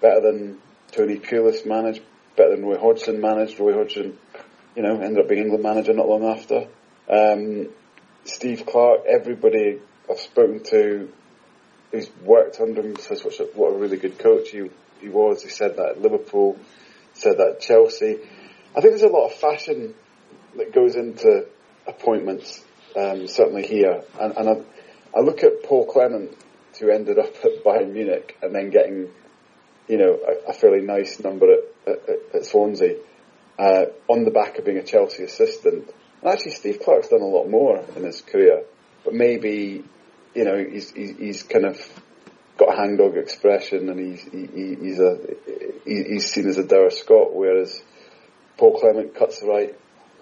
better 0.01 0.21
than 0.21 0.59
Tony 0.93 1.19
Pulis 1.19 1.67
managed, 1.67 2.03
better 2.37 2.51
than 2.51 2.65
Roy 2.65 2.79
Hodgson 2.79 3.21
managed. 3.21 3.59
Roy 3.59 3.75
Hodgson, 3.75 4.17
you 4.77 4.83
know, 4.83 5.01
ended 5.01 5.19
up 5.19 5.29
being 5.29 5.43
England 5.43 5.63
manager 5.63 5.93
not 5.93 6.09
long 6.09 6.25
after. 6.25 6.67
Um, 7.09 7.69
Steve 8.25 8.67
Clarke, 8.67 9.05
everybody 9.07 9.81
I've 10.09 10.21
spoken 10.21 10.63
to 10.65 11.11
who's 11.91 12.09
worked 12.23 12.61
under 12.61 12.83
him 12.83 12.97
says 12.97 13.25
what 13.25 13.39
a, 13.41 13.45
what 13.55 13.75
a 13.75 13.79
really 13.79 13.97
good 13.97 14.19
coach 14.19 14.51
he, 14.51 14.71
he 15.01 15.09
was. 15.09 15.43
He 15.43 15.49
said 15.49 15.77
that 15.77 15.91
at 15.91 16.01
Liverpool, 16.01 16.59
said 17.15 17.39
that 17.39 17.49
at 17.49 17.61
Chelsea. 17.61 18.19
I 18.77 18.81
think 18.81 18.93
there's 18.93 19.03
a 19.03 19.09
lot 19.09 19.27
of 19.27 19.35
fashion 19.35 19.95
that 20.57 20.73
goes 20.73 20.95
into 20.95 21.47
appointments, 21.87 22.65
um, 22.97 23.27
certainly 23.27 23.67
here. 23.67 24.05
And, 24.21 24.37
and 24.37 24.49
I, 24.49 25.19
I 25.19 25.21
look 25.21 25.43
at 25.43 25.65
Paul 25.65 25.87
Clement, 25.87 26.37
who 26.79 26.91
ended 26.91 27.19
up 27.19 27.35
at 27.45 27.65
Bayern 27.65 27.93
Munich 27.93 28.37
and 28.43 28.55
then 28.55 28.71
getting, 28.71 29.09
you 29.89 29.99
know, 29.99 30.19
a, 30.27 30.51
a 30.51 30.53
fairly 30.53 30.81
nice 30.81 31.21
number 31.21 31.47
at, 31.53 31.93
at, 31.93 32.21
at 32.35 32.45
Swansea, 32.47 32.97
uh, 33.61 33.85
on 34.09 34.25
the 34.25 34.31
back 34.31 34.59
of 34.59 34.65
being 34.65 34.79
a 34.79 34.83
Chelsea 34.83 35.23
assistant. 35.23 35.93
And 36.23 36.33
actually, 36.33 36.53
Steve 36.53 36.81
Clarke's 36.83 37.09
done 37.09 37.21
a 37.21 37.27
lot 37.27 37.49
more 37.49 37.85
in 37.95 38.05
his 38.05 38.23
career, 38.23 38.65
but 39.05 39.15
maybe 39.15 39.85
you 40.35 40.45
know, 40.45 40.57
he's, 40.65 40.91
he's, 40.91 41.17
he's 41.17 41.43
kind 41.43 41.65
of 41.65 41.81
got 42.57 42.75
a 42.75 42.77
hangdog 42.77 43.17
expression 43.17 43.89
and 43.89 43.99
he's, 43.99 44.23
he, 44.23 44.77
he's 44.81 45.01
a, 45.01 45.19
he's 45.85 46.31
seen 46.31 46.49
as 46.49 46.59
a 46.59 46.65
dour 46.65 46.91
Scot, 46.91 47.35
whereas 47.35 47.83
Paul 48.57 48.79
Clement 48.79 49.15
cuts 49.15 49.41
the 49.41 49.47
right, 49.47 49.75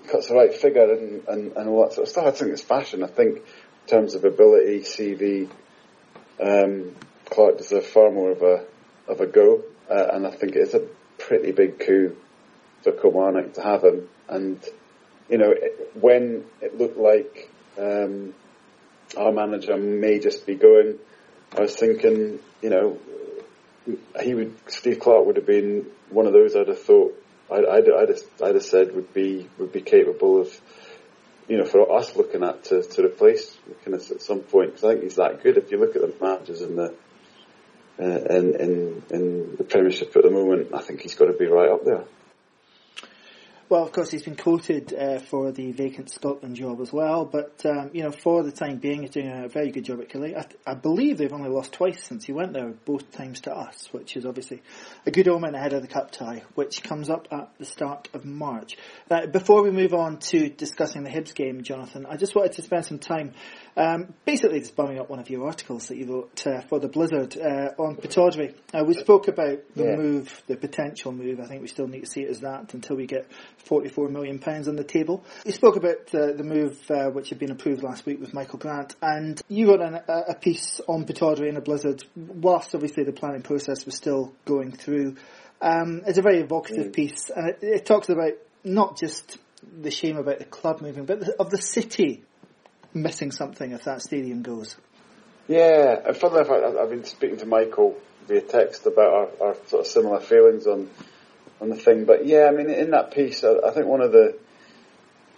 cuts 0.09 0.29
the 0.29 0.35
right 0.35 0.55
figure 0.55 0.93
and, 0.93 1.29
and, 1.29 1.57
and 1.57 1.69
all 1.69 1.83
that 1.83 1.95
sort 1.95 2.07
of 2.07 2.11
stuff. 2.11 2.27
I 2.27 2.31
think 2.31 2.53
it's 2.53 2.63
fashion. 2.63 3.03
I 3.03 3.09
think 3.09 3.39
in 3.39 3.89
terms 3.89 4.15
of 4.15 4.25
ability, 4.25 4.81
CV, 4.81 5.51
um, 6.41 6.95
Clarke 7.27 7.59
deserves 7.59 7.89
far 7.89 8.11
more 8.11 8.31
of 8.31 8.43
a, 8.43 8.65
of 9.09 9.21
a 9.21 9.27
go. 9.27 9.63
Uh, 9.91 10.09
and 10.13 10.27
I 10.27 10.31
think 10.31 10.55
it's 10.55 10.75
a 10.75 10.87
pretty 11.19 11.53
big 11.53 11.81
coup 11.81 12.17
for 12.83 12.93
Kilmarnock 12.93 13.55
to 13.55 13.63
have 13.63 13.83
him. 13.83 14.09
And, 14.29 14.63
you 15.29 15.39
know, 15.39 15.51
it, 15.51 15.93
when 15.95 16.45
it 16.61 16.79
looked 16.79 16.99
like, 16.99 17.51
um, 17.79 18.35
our 19.17 19.33
manager 19.33 19.77
may 19.77 20.19
just 20.19 20.47
be 20.47 20.55
going. 20.55 20.99
I 21.57 21.61
was 21.61 21.75
thinking, 21.75 22.41
you 22.61 22.71
know, 22.71 22.99
he 24.21 24.35
would, 24.35 24.55
Steve 24.71 25.01
Clarke 25.01 25.25
would 25.27 25.37
have 25.37 25.47
been 25.47 25.87
one 26.11 26.27
of 26.27 26.33
those 26.33 26.55
I'd 26.55 26.69
have 26.69 26.83
thought, 26.83 27.15
I'd, 27.51 27.65
I'd, 27.65 27.91
I'd, 27.91 28.09
have, 28.11 28.23
I'd 28.43 28.55
have 28.55 28.65
said 28.65 28.95
would 28.95 29.15
be, 29.15 29.49
would 29.59 29.73
be 29.73 29.81
capable 29.81 30.41
of, 30.41 30.61
you 31.49 31.57
know, 31.57 31.65
for 31.65 31.91
us 31.97 32.15
looking 32.17 32.43
at 32.45 32.65
to, 32.65 32.83
to 32.83 33.07
replace 33.07 33.57
McInnes 33.71 34.11
at 34.11 34.21
some 34.21 34.41
point, 34.41 34.73
because 34.73 34.85
I 34.85 34.89
think 34.93 35.05
he's 35.05 35.17
that 35.17 35.43
good. 35.43 35.57
If 35.57 35.71
you 35.71 35.79
look 35.79 35.97
at 35.97 36.03
the 36.03 36.13
managers 36.21 36.61
in 36.61 36.77
the, 36.77 36.95
uh, 37.99 38.05
in, 38.05 38.55
in, 38.61 39.03
in 39.11 39.57
the 39.57 39.65
Premiership 39.65 40.15
at 40.15 40.23
the 40.23 40.31
moment, 40.31 40.75
I 40.75 40.83
think 40.83 41.01
he's 41.01 41.15
got 41.15 41.27
to 41.27 41.33
be 41.33 41.47
right 41.47 41.71
up 41.71 41.85
there. 41.85 42.05
Well, 43.71 43.83
of 43.83 43.93
course, 43.93 44.11
he's 44.11 44.23
been 44.23 44.37
quoted 44.37 44.95
uh, 44.95 45.19
for 45.19 45.53
the 45.53 45.73
vacant 45.73 46.09
Scotland 46.09 46.57
job 46.57 46.81
as 46.81 46.91
well, 46.91 47.27
but 47.27 47.67
um, 47.67 47.91
you 47.93 48.03
know, 48.03 48.11
for 48.11 48.43
the 48.43 48.51
time 48.51 48.79
being, 48.79 49.03
he's 49.03 49.11
doing 49.11 49.31
a 49.31 49.47
very 49.47 49.71
good 49.71 49.85
job 49.85 50.01
at 50.01 50.09
Killie. 50.09 50.35
I, 50.35 50.47
I, 50.67 50.73
believe 50.73 51.19
they've 51.19 51.31
only 51.35 51.51
lost 51.51 51.75
twice 51.75 52.03
since 52.03 52.25
he 52.25 52.33
went 52.33 52.55
there, 52.55 52.73
both 52.87 53.13
times 53.13 53.41
to 53.41 53.55
us, 53.55 53.87
which 53.93 54.17
is 54.17 54.25
obviously 54.25 54.63
a 55.05 55.11
good 55.11 55.29
omen 55.29 55.55
ahead 55.55 55.75
of 55.75 55.83
the 55.83 55.89
cup 55.89 56.13
tie, 56.13 56.45
which 56.55 56.83
comes 56.83 57.11
up 57.11 57.29
at 57.31 57.51
the 57.59 57.67
start 57.67 58.09
of 58.15 58.25
March. 58.25 58.79
Uh, 59.11 59.27
before 59.27 59.63
we 59.63 59.71
move 59.71 59.93
on 59.93 60.17
to 60.17 60.49
discussing 60.49 61.03
the 61.03 61.11
Hibs 61.11 61.35
game, 61.35 61.63
Jonathan, 61.63 62.07
I 62.07 62.17
just 62.17 62.35
wanted 62.35 62.53
to 62.53 62.63
spend 62.63 62.87
some 62.87 62.99
time, 62.99 63.35
um, 63.77 64.15
basically 64.25 64.61
just 64.61 64.77
bumming 64.77 64.99
up 64.99 65.11
one 65.11 65.19
of 65.19 65.29
your 65.29 65.47
articles 65.47 65.89
that 65.89 65.99
you 65.99 66.07
wrote 66.07 66.47
uh, 66.47 66.63
for 66.63 66.81
the 66.81 66.89
Blizzard 66.89 67.37
uh, 67.37 67.75
on 67.77 67.97
Pittodrie. 67.97 68.55
Uh, 68.73 68.85
we 68.87 68.95
spoke 68.95 69.29
about 69.29 69.59
the 69.77 69.85
yeah. 69.85 69.97
move, 69.97 70.43
the 70.47 70.57
potential 70.57 71.13
move. 71.13 71.39
I 71.39 71.45
think 71.45 71.61
we 71.61 71.69
still 71.69 71.87
need 71.87 72.01
to 72.01 72.11
see 72.11 72.23
it 72.23 72.31
as 72.31 72.41
that 72.41 72.73
until 72.73 72.97
we 72.97 73.05
get 73.05 73.31
44 73.65 74.09
million 74.09 74.39
pounds 74.39 74.69
on 74.69 74.77
the 74.77 74.85
table. 74.85 75.25
You 75.45 75.53
spoke 75.53 75.77
about 75.77 76.15
uh, 76.15 76.33
the 76.33 76.45
move 76.45 76.79
uh, 76.91 77.11
which 77.11 77.31
had 77.31 77.39
been 77.39 77.51
approved 77.51 77.83
last 77.83 78.07
week 78.07 78.21
with 78.21 78.33
Michael 78.33 78.59
Grant, 78.59 78.95
and 79.03 79.41
you 79.49 79.69
wrote 79.69 79.81
an, 79.81 80.01
a, 80.09 80.35
piece 80.35 80.81
on 80.89 81.05
Pittodrie 81.05 81.49
and 81.49 81.57
the 81.57 81.61
Blizzard 81.61 82.05
whilst 82.17 82.75
obviously 82.75 83.05
the 83.05 83.13
planning 83.13 83.43
process 83.43 83.85
was 83.85 83.95
still 83.97 84.33
going 84.45 84.73
through. 84.73 85.17
Um, 85.61 86.03
it's 86.07 86.19
a 86.19 86.23
very 86.23 86.41
evocative 86.41 86.89
mm. 86.89 86.95
piece, 86.95 87.31
and 87.35 87.49
it, 87.49 87.59
it, 87.63 87.87
talks 87.87 88.09
about 88.09 88.33
not 88.65 88.97
just 88.97 89.39
the 89.81 89.91
shame 89.91 90.17
about 90.17 90.39
the 90.39 90.45
club 90.45 90.81
moving, 90.81 91.05
but 91.05 91.21
the, 91.21 91.35
of 91.41 91.51
the 91.51 91.61
city 91.61 92.23
missing 92.95 93.33
something 93.33 93.73
if 93.73 93.85
that 93.85 94.03
stadium 94.03 94.43
goes. 94.43 94.77
Yeah, 95.49 96.01
and 96.07 96.17
funnily 96.17 96.41
enough, 96.41 96.77
I've 96.79 96.91
been 96.91 97.05
speaking 97.05 97.39
to 97.39 97.47
Michael 97.47 97.97
via 98.29 98.43
text 98.43 98.87
about 98.87 99.13
our, 99.13 99.49
our 99.49 99.55
sort 99.67 99.81
of 99.81 99.87
similar 99.87 100.21
feelings 100.21 100.67
on 100.67 100.91
on 101.61 101.71
the 101.71 101.77
thing. 101.77 102.05
But 102.05 102.27
yeah, 102.27 102.49
I 102.49 102.51
mean, 102.51 102.71
in 102.71 102.91
that 102.91 103.13
piece, 103.13 103.45
I, 103.45 103.55
I 103.67 103.71
think 103.73 103.87
one 103.87 104.01
of 104.01 104.13
the 104.13 104.39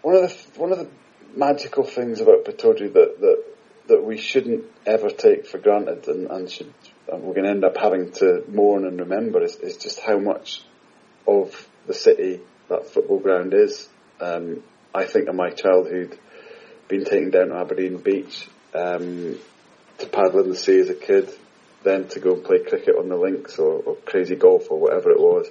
one 0.02 0.16
of 0.16 0.22
the 0.22 0.60
one 0.60 0.72
of 0.72 0.78
the 0.78 0.88
magical 1.36 1.84
things 1.84 2.20
about 2.20 2.44
Pittodrie 2.44 2.92
that 2.92 3.20
that 3.20 3.44
that 3.88 4.04
we 4.04 4.18
shouldn't 4.18 4.64
ever 4.86 5.10
take 5.10 5.46
for 5.46 5.58
granted, 5.58 6.06
and, 6.08 6.30
and 6.30 6.50
should 6.50 6.72
and 7.10 7.22
we're 7.22 7.34
going 7.34 7.44
to 7.44 7.50
end 7.50 7.64
up 7.64 7.76
having 7.76 8.12
to 8.12 8.44
mourn 8.48 8.86
and 8.86 9.00
remember 9.00 9.42
is, 9.42 9.56
is 9.56 9.76
just 9.76 10.00
how 10.00 10.18
much 10.18 10.62
of 11.26 11.68
the 11.86 11.94
city 11.94 12.40
that 12.68 12.86
football 12.86 13.18
ground 13.18 13.52
is. 13.52 13.88
Um, 14.20 14.62
I 14.94 15.04
think 15.06 15.28
of 15.28 15.34
my 15.34 15.50
childhood 15.50 16.16
being 16.86 17.04
taken 17.04 17.30
down 17.30 17.48
to 17.48 17.56
Aberdeen 17.56 17.96
Beach 17.96 18.48
um, 18.74 19.38
to 19.98 20.06
paddle 20.06 20.44
in 20.44 20.50
the 20.50 20.56
sea 20.56 20.78
as 20.78 20.88
a 20.88 20.94
kid, 20.94 21.30
then 21.82 22.06
to 22.08 22.20
go 22.20 22.34
and 22.34 22.44
play 22.44 22.60
cricket 22.60 22.94
on 22.96 23.08
the 23.08 23.16
links 23.16 23.58
or, 23.58 23.82
or 23.82 23.96
crazy 23.96 24.36
golf 24.36 24.70
or 24.70 24.78
whatever 24.78 25.10
it 25.10 25.18
was 25.18 25.48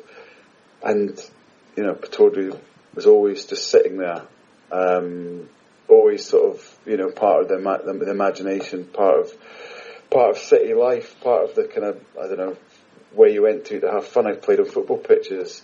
and 0.84 1.20
you 1.76 1.84
know 1.84 1.94
Pittodrie 1.94 2.58
was 2.96 3.06
always 3.06 3.46
just 3.46 3.70
sitting 3.70 3.98
there, 3.98 4.24
um, 4.72 5.50
always 5.88 6.26
sort 6.26 6.56
of 6.56 6.80
you 6.86 6.98
know 6.98 7.12
part 7.12 7.44
of 7.44 7.48
the, 7.50 7.58
the, 7.58 8.06
the, 8.06 8.12
imagination, 8.12 8.86
part 8.86 9.20
of 9.20 9.34
part 10.10 10.32
of 10.32 10.38
city 10.38 10.74
life, 10.74 11.20
part 11.22 11.50
of 11.50 11.56
the 11.56 11.64
kind 11.66 11.86
of 11.86 12.02
I 12.20 12.28
don't 12.28 12.38
know 12.38 12.58
where 13.14 13.30
you 13.30 13.44
went 13.44 13.66
to 13.66 13.80
to 13.80 13.92
have 13.92 14.08
fun. 14.08 14.28
I 14.28 14.36
played 14.36 14.60
on 14.60 14.66
football 14.66 14.98
pitches 14.98 15.62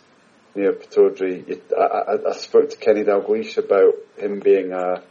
near 0.53 0.73
Pittodrie. 0.73 1.61
I, 1.77 1.81
I, 1.81 2.29
I 2.29 2.33
spoke 2.33 2.69
to 2.71 2.77
Kenny 2.77 3.03
Dalglish 3.03 3.57
about 3.57 3.95
him 4.17 4.39
being 4.39 4.71
a, 4.71 5.03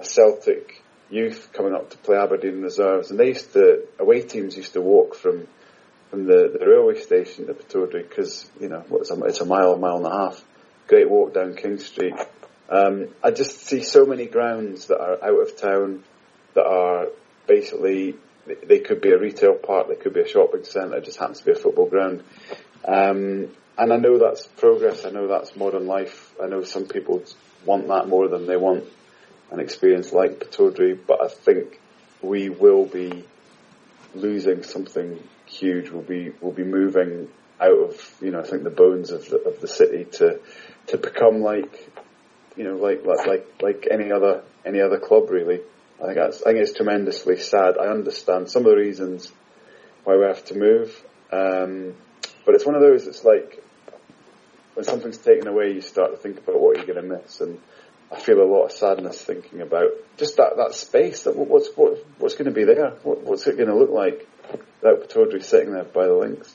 a 0.00 0.04
Celtic 0.04 0.82
youth 1.10 1.50
coming 1.52 1.74
up 1.74 1.90
to 1.90 1.98
play 1.98 2.16
Aberdeen 2.16 2.62
reserves, 2.62 3.10
and 3.10 3.20
they 3.20 3.28
used 3.28 3.52
to 3.52 3.86
away 3.98 4.22
teams 4.22 4.56
used 4.56 4.72
to 4.72 4.80
walk 4.80 5.14
from 5.14 5.46
from 6.10 6.26
the, 6.26 6.56
the 6.58 6.66
railway 6.66 7.00
station 7.00 7.46
to 7.46 7.54
Pittodrie 7.54 8.08
because, 8.08 8.48
you 8.60 8.68
know, 8.68 8.84
it's 8.92 9.10
a, 9.10 9.24
it's 9.24 9.40
a 9.40 9.44
mile, 9.44 9.72
a 9.72 9.78
mile 9.78 9.96
and 9.96 10.06
a 10.06 10.10
half. 10.10 10.44
Great 10.86 11.10
walk 11.10 11.34
down 11.34 11.54
King 11.54 11.78
Street. 11.78 12.14
Um, 12.68 13.08
I 13.22 13.30
just 13.30 13.60
see 13.60 13.82
so 13.82 14.06
many 14.06 14.26
grounds 14.26 14.86
that 14.86 15.00
are 15.00 15.22
out 15.22 15.40
of 15.40 15.56
town 15.56 16.02
that 16.54 16.66
are 16.66 17.08
basically, 17.46 18.16
they 18.64 18.80
could 18.80 19.00
be 19.00 19.10
a 19.10 19.18
retail 19.18 19.54
park, 19.54 19.88
they 19.88 19.94
could 19.96 20.14
be 20.14 20.20
a 20.20 20.28
shopping 20.28 20.64
centre, 20.64 20.96
it 20.96 21.04
just 21.04 21.18
happens 21.18 21.38
to 21.38 21.44
be 21.44 21.52
a 21.52 21.56
football 21.56 21.88
ground. 21.88 22.22
Um, 22.86 23.48
and 23.78 23.92
I 23.92 23.96
know 23.96 24.18
that's 24.18 24.46
progress, 24.46 25.04
I 25.04 25.10
know 25.10 25.28
that's 25.28 25.54
modern 25.54 25.86
life, 25.86 26.34
I 26.42 26.46
know 26.46 26.62
some 26.62 26.86
people 26.86 27.22
want 27.64 27.88
that 27.88 28.08
more 28.08 28.28
than 28.28 28.46
they 28.46 28.56
want 28.56 28.84
an 29.50 29.60
experience 29.60 30.12
like 30.12 30.40
Pittodrie, 30.40 30.98
but 31.06 31.22
I 31.22 31.28
think 31.28 31.80
we 32.22 32.48
will 32.48 32.86
be 32.86 33.24
losing 34.14 34.62
something 34.62 35.22
huge. 35.58 35.90
We'll 35.90 36.02
be 36.02 36.32
we'll 36.40 36.52
be 36.52 36.64
moving 36.64 37.28
out 37.60 37.72
of 37.72 38.14
you 38.20 38.30
know 38.30 38.40
I 38.40 38.44
think 38.44 38.64
the 38.64 38.70
bones 38.70 39.10
of 39.10 39.28
the 39.28 39.38
of 39.38 39.60
the 39.60 39.68
city 39.68 40.04
to 40.18 40.40
to 40.88 40.98
become 40.98 41.40
like 41.40 41.90
you 42.56 42.64
know 42.64 42.76
like 42.76 43.04
like 43.04 43.62
like 43.62 43.88
any 43.90 44.12
other 44.12 44.42
any 44.64 44.80
other 44.80 44.98
club 44.98 45.30
really. 45.30 45.60
I 46.00 46.06
think 46.06 46.16
that's 46.16 46.42
I 46.42 46.52
think 46.52 46.58
it's 46.58 46.74
tremendously 46.74 47.38
sad. 47.38 47.78
I 47.78 47.86
understand 47.86 48.50
some 48.50 48.64
of 48.66 48.70
the 48.70 48.76
reasons 48.76 49.32
why 50.04 50.16
we 50.16 50.24
have 50.24 50.44
to 50.46 50.54
move, 50.54 51.02
um, 51.32 51.94
but 52.44 52.54
it's 52.54 52.66
one 52.66 52.74
of 52.74 52.82
those. 52.82 53.06
It's 53.06 53.24
like 53.24 53.62
when 54.74 54.84
something's 54.84 55.16
taken 55.16 55.48
away, 55.48 55.72
you 55.72 55.80
start 55.80 56.12
to 56.12 56.16
think 56.18 56.38
about 56.38 56.60
what 56.60 56.76
you're 56.76 56.86
going 56.86 57.08
to 57.08 57.16
miss, 57.16 57.40
and 57.40 57.58
I 58.12 58.20
feel 58.20 58.40
a 58.40 58.44
lot 58.44 58.66
of 58.66 58.72
sadness 58.72 59.20
thinking 59.20 59.62
about 59.62 59.90
just 60.16 60.36
that 60.36 60.56
that 60.58 60.74
space. 60.74 61.22
That 61.22 61.34
what's 61.34 61.68
what, 61.74 62.04
what's 62.18 62.34
going 62.34 62.44
to 62.44 62.50
be 62.52 62.64
there? 62.64 62.90
What, 63.02 63.22
what's 63.22 63.46
it 63.46 63.56
going 63.56 63.68
to 63.70 63.76
look 63.76 63.90
like? 63.90 64.28
Without 64.52 65.08
Pittodrie 65.08 65.42
sitting 65.42 65.72
there 65.72 65.84
by 65.84 66.06
the 66.06 66.14
links. 66.14 66.54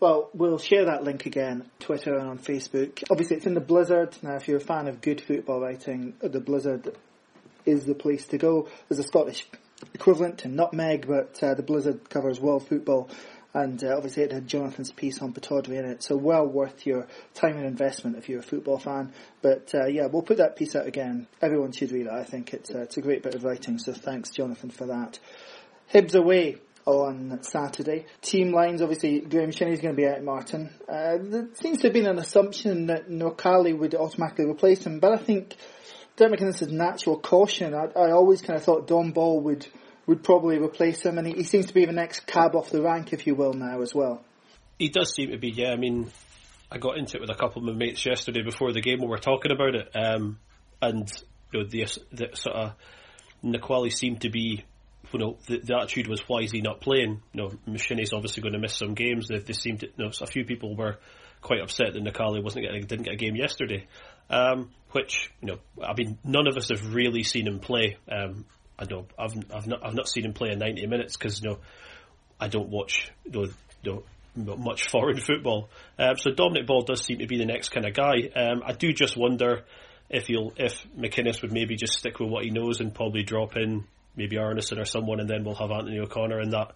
Well, 0.00 0.30
we'll 0.32 0.58
share 0.58 0.86
that 0.86 1.04
link 1.04 1.26
again, 1.26 1.70
Twitter 1.78 2.14
and 2.14 2.26
on 2.26 2.38
Facebook. 2.38 3.04
Obviously, 3.10 3.36
it's 3.36 3.46
in 3.46 3.52
the 3.52 3.60
Blizzard. 3.60 4.16
Now, 4.22 4.36
if 4.36 4.48
you're 4.48 4.56
a 4.56 4.60
fan 4.60 4.88
of 4.88 5.02
good 5.02 5.20
football 5.20 5.60
writing, 5.60 6.14
the 6.22 6.40
Blizzard 6.40 6.96
is 7.66 7.84
the 7.84 7.94
place 7.94 8.26
to 8.28 8.38
go. 8.38 8.68
There's 8.88 8.98
a 8.98 9.06
Scottish 9.06 9.46
equivalent 9.92 10.38
to 10.38 10.48
Nutmeg, 10.48 11.06
but 11.06 11.42
uh, 11.42 11.52
the 11.52 11.62
Blizzard 11.62 12.08
covers 12.08 12.40
world 12.40 12.66
football. 12.66 13.10
And 13.52 13.82
uh, 13.84 13.96
obviously, 13.96 14.22
it 14.22 14.32
had 14.32 14.46
Jonathan's 14.46 14.92
piece 14.92 15.20
on 15.20 15.34
Pittodrie 15.34 15.78
in 15.78 15.84
it, 15.84 16.02
so 16.02 16.16
well 16.16 16.46
worth 16.46 16.86
your 16.86 17.06
time 17.34 17.56
and 17.56 17.66
investment 17.66 18.16
if 18.16 18.28
you're 18.28 18.40
a 18.40 18.44
football 18.44 18.78
fan. 18.78 19.12
But 19.42 19.74
uh, 19.74 19.86
yeah, 19.86 20.06
we'll 20.06 20.22
put 20.22 20.38
that 20.38 20.56
piece 20.56 20.76
out 20.76 20.86
again. 20.86 21.26
Everyone 21.42 21.72
should 21.72 21.90
read 21.92 22.06
it. 22.06 22.12
I 22.12 22.24
think 22.24 22.54
it's 22.54 22.74
uh, 22.74 22.82
it's 22.82 22.96
a 22.96 23.02
great 23.02 23.22
bit 23.22 23.34
of 23.34 23.44
writing. 23.44 23.78
So 23.78 23.92
thanks, 23.92 24.30
Jonathan, 24.30 24.70
for 24.70 24.86
that. 24.86 25.18
Hibs 25.92 26.14
away 26.14 26.58
on 26.86 27.42
Saturday. 27.42 28.06
Team 28.22 28.52
lines, 28.52 28.82
obviously, 28.82 29.20
Graeme 29.20 29.50
Shinnie 29.50 29.72
is 29.72 29.80
going 29.80 29.94
to 29.94 30.00
be 30.00 30.08
out 30.08 30.22
Martin. 30.22 30.70
Uh, 30.88 31.18
there 31.20 31.48
seems 31.54 31.78
to 31.78 31.88
have 31.88 31.92
been 31.92 32.06
an 32.06 32.18
assumption 32.18 32.86
that 32.86 33.08
Nwakali 33.08 33.76
would 33.78 33.94
automatically 33.94 34.46
replace 34.46 34.84
him, 34.84 35.00
but 35.00 35.12
I 35.12 35.16
think 35.16 35.56
Derek 36.16 36.40
McInnes' 36.40 36.62
is 36.62 36.68
natural 36.68 37.18
caution. 37.18 37.74
I, 37.74 37.86
I, 37.98 38.10
always 38.12 38.42
kind 38.42 38.58
of 38.58 38.64
thought 38.64 38.86
Dom 38.86 39.12
Ball 39.12 39.40
would, 39.40 39.66
would 40.06 40.22
probably 40.22 40.58
replace 40.58 41.02
him, 41.02 41.18
and 41.18 41.26
he, 41.26 41.34
he, 41.34 41.44
seems 41.44 41.66
to 41.66 41.74
be 41.74 41.84
the 41.84 41.92
next 41.92 42.26
cab 42.26 42.54
off 42.54 42.70
the 42.70 42.82
rank, 42.82 43.12
if 43.12 43.26
you 43.26 43.34
will, 43.34 43.54
now 43.54 43.80
as 43.82 43.94
well. 43.94 44.22
He 44.78 44.88
does 44.88 45.14
seem 45.14 45.30
to 45.30 45.38
be, 45.38 45.50
yeah. 45.50 45.70
I 45.70 45.76
mean, 45.76 46.10
I 46.70 46.78
got 46.78 46.98
into 46.98 47.16
it 47.16 47.20
with 47.20 47.30
a 47.30 47.34
couple 47.34 47.62
of 47.62 47.74
my 47.74 47.78
mates 47.78 48.04
yesterday 48.04 48.42
before 48.42 48.72
the 48.72 48.80
game 48.80 48.98
when 48.98 49.08
we 49.08 49.12
were 49.12 49.18
talking 49.18 49.52
about 49.52 49.74
it, 49.74 49.90
um, 49.94 50.38
and 50.82 51.10
you 51.52 51.60
know, 51.60 51.68
the, 51.68 51.86
the 52.12 52.28
sort 52.34 52.56
of 52.56 52.72
Nwakali 53.44 53.92
seemed 53.92 54.22
to 54.22 54.30
be 54.30 54.64
you 55.12 55.18
know, 55.18 55.36
the, 55.46 55.58
the, 55.58 55.76
attitude 55.76 56.08
was 56.08 56.20
why 56.28 56.40
is 56.40 56.52
he 56.52 56.60
not 56.60 56.80
playing? 56.80 57.22
You 57.32 57.42
know, 57.42 57.50
Shinnie's 57.74 58.12
obviously 58.12 58.42
going 58.42 58.52
to 58.52 58.58
miss 58.58 58.74
some 58.74 58.94
games. 58.94 59.28
They, 59.28 59.38
they 59.38 59.52
seemed 59.52 59.80
to, 59.80 59.86
you 59.86 60.04
know, 60.04 60.10
a 60.20 60.26
few 60.26 60.44
people 60.44 60.76
were 60.76 60.98
quite 61.40 61.60
upset 61.60 61.94
that 61.94 62.02
Nwakali 62.02 62.42
wasn't 62.42 62.64
getting, 62.64 62.84
didn't 62.84 63.04
get 63.04 63.14
a 63.14 63.16
game 63.16 63.36
yesterday. 63.36 63.86
Um, 64.28 64.70
which, 64.92 65.30
you 65.40 65.48
know, 65.48 65.58
I 65.84 65.94
mean, 65.96 66.18
none 66.24 66.46
of 66.46 66.56
us 66.56 66.68
have 66.68 66.94
really 66.94 67.22
seen 67.22 67.46
him 67.46 67.58
play. 67.58 67.96
Um, 68.10 68.44
I 68.78 68.84
know 68.88 69.06
I've, 69.18 69.34
I've 69.52 69.66
not, 69.66 69.84
I've 69.84 69.94
not 69.94 70.08
seen 70.08 70.24
him 70.24 70.32
play 70.32 70.50
in 70.52 70.58
90 70.58 70.86
minutes 70.86 71.16
because, 71.16 71.42
you 71.42 71.50
know, 71.50 71.58
I 72.38 72.48
don't 72.48 72.68
watch, 72.68 73.10
you 73.30 73.52
know 73.84 74.02
much 74.34 74.88
foreign 74.90 75.18
football. 75.18 75.68
Um, 75.98 76.16
so 76.16 76.30
Dominic 76.30 76.66
Ball 76.66 76.82
does 76.82 77.02
seem 77.02 77.18
to 77.18 77.26
be 77.26 77.38
the 77.38 77.46
next 77.46 77.70
kind 77.70 77.86
of 77.86 77.94
guy. 77.94 78.30
Um, 78.34 78.62
I 78.64 78.72
do 78.72 78.92
just 78.92 79.16
wonder 79.16 79.64
if 80.08 80.26
he'll, 80.26 80.52
if 80.56 80.84
McInnes 80.96 81.42
would 81.42 81.52
maybe 81.52 81.76
just 81.76 81.94
stick 81.94 82.18
with 82.20 82.30
what 82.30 82.44
he 82.44 82.50
knows 82.50 82.80
and 82.80 82.94
probably 82.94 83.22
drop 83.22 83.56
in 83.56 83.84
maybe 84.20 84.36
Arnason 84.36 84.78
or 84.78 84.84
someone, 84.84 85.20
and 85.20 85.28
then 85.28 85.44
we'll 85.44 85.54
have 85.54 85.70
Anthony 85.70 85.98
O'Connor 85.98 86.40
in 86.40 86.50
that 86.50 86.72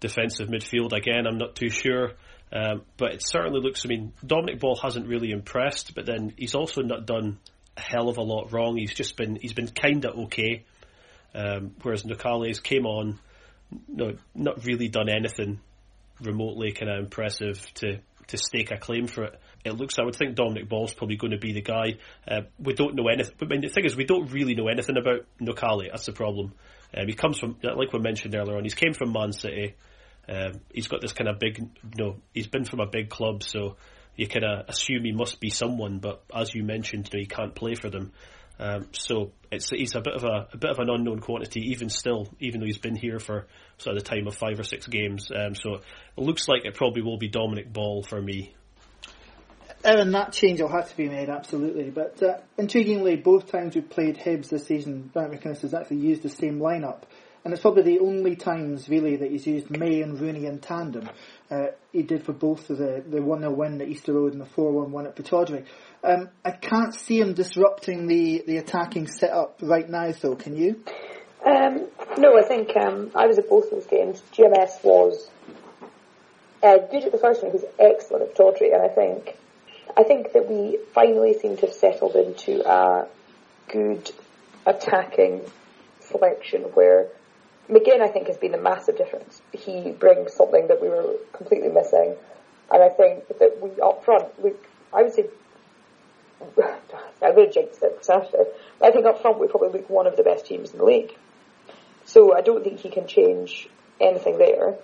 defensive 0.00 0.48
midfield 0.48 0.92
again. 0.92 1.26
I'm 1.26 1.38
not 1.38 1.56
too 1.56 1.70
sure. 1.70 2.12
Um, 2.52 2.82
but 2.96 3.12
it 3.14 3.22
certainly 3.26 3.60
looks, 3.60 3.84
I 3.84 3.88
mean, 3.88 4.12
Dominic 4.24 4.60
Ball 4.60 4.76
hasn't 4.76 5.08
really 5.08 5.32
impressed, 5.32 5.94
but 5.94 6.06
then 6.06 6.32
he's 6.36 6.54
also 6.54 6.82
not 6.82 7.04
done 7.04 7.38
a 7.76 7.80
hell 7.80 8.08
of 8.08 8.18
a 8.18 8.22
lot 8.22 8.52
wrong. 8.52 8.76
He's 8.76 8.94
just 8.94 9.16
been, 9.16 9.36
he's 9.36 9.52
been 9.52 9.66
kinda 9.66 10.12
okay. 10.12 10.64
Um, 11.34 11.72
whereas 11.82 12.04
Nwakali's 12.04 12.60
came 12.60 12.86
on, 12.86 13.18
no, 13.88 14.16
not 14.34 14.64
really 14.64 14.88
done 14.88 15.08
anything 15.08 15.60
remotely 16.20 16.72
kind 16.72 16.90
of 16.90 17.04
impressive 17.04 17.66
to, 17.74 17.98
to 18.28 18.38
stake 18.38 18.70
a 18.70 18.78
claim 18.78 19.08
for 19.08 19.24
it. 19.24 19.40
It 19.64 19.72
looks, 19.72 19.98
I 19.98 20.04
would 20.04 20.14
think 20.14 20.36
Dominic 20.36 20.68
Ball's 20.68 20.94
probably 20.94 21.16
going 21.16 21.32
to 21.32 21.38
be 21.38 21.52
the 21.52 21.62
guy. 21.62 21.96
Uh, 22.28 22.42
we 22.60 22.74
don't 22.74 22.94
know 22.94 23.08
anything, 23.08 23.34
I 23.42 23.44
mean, 23.46 23.60
the 23.60 23.68
thing 23.68 23.84
is, 23.84 23.96
we 23.96 24.04
don't 24.04 24.30
really 24.30 24.54
know 24.54 24.68
anything 24.68 24.96
about 24.96 25.26
Nwakali, 25.40 25.90
that's 25.90 26.06
the 26.06 26.12
problem. 26.12 26.54
Um, 26.94 27.06
he 27.06 27.14
comes 27.14 27.38
from, 27.38 27.56
like 27.62 27.92
we 27.92 27.98
mentioned 27.98 28.34
earlier 28.34 28.56
on, 28.56 28.64
he's 28.64 28.74
came 28.74 28.94
from 28.94 29.12
Man 29.12 29.32
City. 29.32 29.74
Um, 30.28 30.60
he's 30.72 30.88
got 30.88 31.00
this 31.00 31.12
kind 31.12 31.28
of 31.28 31.38
big, 31.38 31.58
you 31.58 31.68
know, 31.96 32.16
he's 32.34 32.48
been 32.48 32.64
from 32.64 32.80
a 32.80 32.86
big 32.86 33.10
club, 33.10 33.42
so 33.42 33.76
you 34.16 34.26
kind 34.26 34.44
of 34.44 34.68
assume 34.68 35.04
he 35.04 35.12
must 35.12 35.40
be 35.40 35.50
someone, 35.50 35.98
but 35.98 36.22
as 36.34 36.54
you 36.54 36.64
mentioned, 36.64 37.08
you 37.12 37.18
know, 37.18 37.22
he 37.22 37.26
can't 37.26 37.54
play 37.54 37.74
for 37.74 37.90
them. 37.90 38.12
Um, 38.58 38.88
so 38.92 39.32
it's 39.52 39.68
he's 39.68 39.94
a 39.94 40.00
bit 40.00 40.14
of 40.14 40.24
a, 40.24 40.48
a, 40.52 40.56
bit 40.56 40.70
of 40.70 40.78
an 40.78 40.88
unknown 40.88 41.20
quantity, 41.20 41.60
even 41.72 41.90
still, 41.90 42.26
even 42.40 42.60
though 42.60 42.66
he's 42.66 42.78
been 42.78 42.96
here 42.96 43.18
for 43.18 43.46
sort 43.76 43.96
of 43.96 44.02
the 44.02 44.08
time 44.08 44.26
of 44.26 44.34
five 44.34 44.58
or 44.58 44.62
six 44.62 44.86
games. 44.86 45.30
Um, 45.30 45.54
so 45.54 45.74
it 45.74 45.84
looks 46.16 46.48
like 46.48 46.64
it 46.64 46.74
probably 46.74 47.02
will 47.02 47.18
be 47.18 47.28
Dominic 47.28 47.70
Ball 47.70 48.02
for 48.02 48.20
me. 48.20 48.54
Erin, 49.86 50.10
that 50.10 50.32
change 50.32 50.60
will 50.60 50.68
have 50.68 50.90
to 50.90 50.96
be 50.96 51.08
made, 51.08 51.28
absolutely. 51.28 51.90
But 51.90 52.20
uh, 52.20 52.38
intriguingly, 52.58 53.22
both 53.22 53.50
times 53.50 53.76
we've 53.76 53.88
played 53.88 54.18
Hibs 54.18 54.48
this 54.48 54.66
season, 54.66 55.10
Brian 55.12 55.30
McInnes 55.30 55.60
has 55.60 55.74
actually 55.74 55.98
used 55.98 56.22
the 56.22 56.28
same 56.28 56.58
lineup. 56.58 57.02
And 57.44 57.52
it's 57.52 57.62
probably 57.62 57.84
the 57.84 58.00
only 58.00 58.34
times, 58.34 58.88
really, 58.88 59.14
that 59.14 59.30
he's 59.30 59.46
used 59.46 59.70
May 59.70 60.02
and 60.02 60.20
Rooney 60.20 60.46
in 60.46 60.58
tandem. 60.58 61.08
Uh, 61.48 61.66
he 61.92 62.02
did 62.02 62.24
for 62.24 62.32
both 62.32 62.68
of 62.70 62.78
the, 62.78 63.04
the 63.08 63.22
1 63.22 63.38
0 63.38 63.52
win 63.52 63.80
at 63.80 63.86
Easter 63.86 64.12
Road 64.14 64.32
and 64.32 64.42
the 64.42 64.46
4 64.46 64.72
1 64.72 64.90
win 64.90 65.06
at 65.06 65.14
Pittodrie. 65.14 65.64
Um, 66.02 66.30
I 66.44 66.50
can't 66.50 66.92
see 66.92 67.20
him 67.20 67.34
disrupting 67.34 68.08
the, 68.08 68.42
the 68.44 68.56
attacking 68.56 69.06
setup 69.06 69.60
right 69.62 69.88
now, 69.88 70.10
though, 70.20 70.34
can 70.34 70.56
you? 70.56 70.82
Um, 71.46 71.86
no, 72.18 72.36
I 72.36 72.42
think 72.42 72.76
um, 72.76 73.12
I 73.14 73.26
was 73.26 73.38
at 73.38 73.48
both 73.48 73.70
those 73.70 73.86
games. 73.86 74.20
GMS 74.32 74.82
was 74.82 75.30
uh, 76.64 76.78
good 76.90 77.04
at 77.04 77.12
the 77.12 77.18
first 77.18 77.44
one. 77.44 77.52
He 77.52 77.58
was 77.58 77.66
excellent 77.78 78.24
at 78.24 78.34
Pittodrie, 78.34 78.74
and 78.74 78.82
I 78.82 78.88
think 78.92 79.36
I 79.96 80.02
think 80.04 80.32
that 80.32 80.48
we 80.48 80.78
finally 80.92 81.38
seem 81.38 81.56
to 81.56 81.66
have 81.66 81.74
settled 81.74 82.16
into 82.16 82.66
a 82.68 83.08
good 83.68 84.10
attacking 84.66 85.42
selection 86.00 86.62
where 86.74 87.08
McGinn, 87.68 88.00
I 88.00 88.08
think, 88.08 88.28
has 88.28 88.36
been 88.36 88.54
a 88.54 88.60
massive 88.60 88.96
difference. 88.96 89.42
He 89.52 89.90
brings 89.90 90.34
something 90.34 90.68
that 90.68 90.80
we 90.80 90.88
were 90.88 91.16
completely 91.32 91.68
missing, 91.68 92.14
and 92.70 92.82
I 92.82 92.88
think 92.88 93.26
that 93.38 93.60
we 93.60 93.70
up 93.80 94.04
front, 94.04 94.40
we, 94.42 94.52
I 94.92 95.02
would 95.02 95.12
say, 95.12 95.28
I'm 96.40 97.34
going 97.34 97.48
to 97.48 97.52
jinx 97.52 97.78
it 97.82 98.04
Saturday, 98.04 98.44
but 98.78 98.88
I 98.88 98.90
think 98.92 99.06
up 99.06 99.22
front 99.22 99.38
we 99.38 99.48
probably 99.48 99.70
look 99.70 99.90
one 99.90 100.06
of 100.06 100.16
the 100.16 100.22
best 100.22 100.46
teams 100.46 100.70
in 100.70 100.78
the 100.78 100.84
league. 100.84 101.16
So 102.04 102.36
I 102.36 102.40
don't 102.40 102.62
think 102.62 102.80
he 102.80 102.90
can 102.90 103.08
change 103.08 103.68
anything 104.00 104.38
there, 104.38 104.76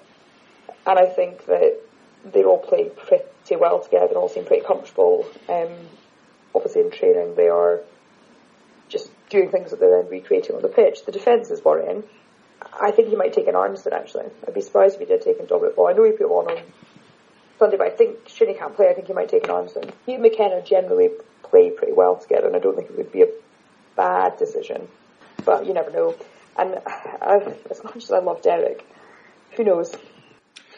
and 0.86 0.98
I 0.98 1.06
think 1.06 1.46
that 1.46 1.78
they 2.24 2.44
all 2.44 2.58
play 2.58 2.88
pretty 2.88 3.56
well 3.56 3.82
together 3.82 4.08
and 4.08 4.16
all 4.16 4.28
seem 4.28 4.44
pretty 4.44 4.64
comfortable. 4.64 5.26
Um, 5.48 5.70
obviously 6.54 6.82
in 6.82 6.90
training 6.90 7.34
they 7.34 7.48
are 7.48 7.80
just 8.88 9.10
doing 9.30 9.50
things 9.50 9.70
that 9.70 9.80
they're 9.80 10.02
then 10.02 10.10
recreating 10.10 10.54
on 10.54 10.62
the 10.62 10.68
pitch. 10.68 11.04
The 11.04 11.12
defence 11.12 11.50
is 11.50 11.64
worrying. 11.64 12.04
I 12.80 12.90
think 12.90 13.08
he 13.08 13.16
might 13.16 13.32
take 13.32 13.48
an 13.48 13.54
Arnason 13.54 13.92
actually. 13.92 14.26
I'd 14.46 14.54
be 14.54 14.60
surprised 14.60 14.94
if 14.94 15.00
he 15.00 15.06
did 15.06 15.22
take 15.22 15.40
an 15.40 15.46
Dominic 15.46 15.76
Ball. 15.76 15.88
I 15.88 15.92
know 15.92 16.04
he 16.04 16.12
put 16.12 16.30
one 16.30 16.46
on 16.46 16.62
Sunday, 17.58 17.76
but 17.76 17.86
I 17.86 17.90
think 17.90 18.28
Shinnie 18.28 18.54
can't 18.54 18.74
play. 18.74 18.88
I 18.88 18.94
think 18.94 19.06
he 19.06 19.12
might 19.12 19.28
take 19.28 19.44
an 19.44 19.50
Arnason. 19.50 19.92
He 20.06 20.14
and 20.14 20.22
McKenna 20.22 20.62
generally 20.62 21.10
play 21.42 21.70
pretty 21.70 21.92
well 21.92 22.16
together, 22.16 22.46
and 22.46 22.56
I 22.56 22.58
don't 22.58 22.76
think 22.76 22.90
it 22.90 22.96
would 22.96 23.12
be 23.12 23.22
a 23.22 23.28
bad 23.96 24.36
decision. 24.38 24.88
But 25.44 25.66
you 25.66 25.74
never 25.74 25.90
know. 25.90 26.14
And 26.58 26.74
uh, 27.20 27.52
as 27.70 27.82
much 27.82 27.96
as 27.96 28.12
I 28.12 28.18
love 28.18 28.42
Derek, 28.42 28.84
who 29.56 29.64
knows? 29.64 29.94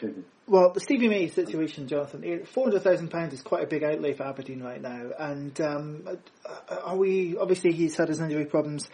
Well, 0.47 0.69
the 0.69 0.79
Stevie 0.79 1.09
May 1.09 1.27
situation, 1.27 1.87
Jonathan, 1.87 2.45
four 2.45 2.65
hundred 2.65 2.83
thousand 2.83 3.09
pounds 3.09 3.33
is 3.33 3.41
quite 3.41 3.63
a 3.63 3.67
big 3.67 3.83
outlay 3.83 4.13
for 4.13 4.23
Aberdeen 4.23 4.61
right 4.61 4.79
now. 4.79 5.09
And 5.17 5.59
um, 5.59 6.07
are 6.69 6.95
we? 6.95 7.35
Obviously, 7.35 7.71
he's 7.71 7.95
had 7.95 8.09
his 8.09 8.21
injury 8.21 8.45
problems 8.45 8.87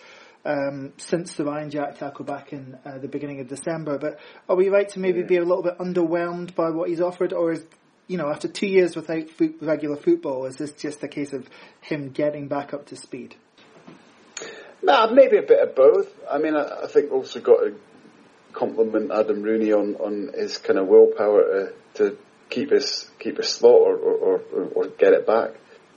um, 0.46 0.94
since 0.96 1.36
the 1.36 1.44
Ryan 1.44 1.70
Jack 1.70 2.00
tackle 2.00 2.24
back 2.24 2.54
in 2.54 2.78
uh, 2.86 3.00
the 3.00 3.10
beginning 3.10 3.42
of 3.42 3.50
December. 3.50 3.98
But 3.98 4.20
are 4.48 4.56
we 4.56 4.70
right 4.70 4.88
to 4.90 5.00
maybe 5.00 5.24
be 5.24 5.36
a 5.36 5.44
little 5.44 5.62
bit 5.62 5.78
underwhelmed 5.78 6.56
by 6.56 6.70
what 6.70 6.88
he's 6.88 7.02
offered, 7.02 7.34
or 7.34 7.52
is 7.52 7.66
you 8.08 8.16
know 8.16 8.30
after 8.30 8.48
two 8.48 8.68
years 8.68 8.96
without 8.96 9.30
foot, 9.30 9.58
regular 9.60 9.98
football, 9.98 10.46
is 10.46 10.56
this 10.56 10.72
just 10.72 11.04
a 11.04 11.10
case 11.10 11.34
of 11.34 11.50
him 11.82 12.12
getting 12.12 12.48
back 12.48 12.74
up 12.74 12.86
to 12.88 12.96
speed? 12.96 13.36
Nah, 14.82 15.12
maybe 15.12 15.36
a 15.36 15.44
bit 15.44 15.60
of 15.60 15.76
both. 15.76 16.08
I 16.32 16.38
mean, 16.38 16.56
I, 16.56 16.84
I 16.84 16.88
think 16.88 17.12
also 17.12 17.42
got 17.42 17.58
to 17.58 17.76
compliment 18.54 19.12
Adam 19.12 19.42
Rooney 19.44 19.72
on, 19.72 19.96
on 19.96 20.32
his 20.34 20.58
kind 20.58 20.80
of 20.80 20.88
willpower 20.88 21.44
to, 21.44 21.74
to 21.96 22.18
keep 22.50 22.72
his 22.72 23.10
keep 23.20 23.38
his 23.38 23.50
slot 23.50 23.74
or, 23.74 23.96
or, 23.96 24.42
or, 24.54 24.64
or 24.76 24.88
get 24.88 25.14
it 25.14 25.26
back. 25.26 25.52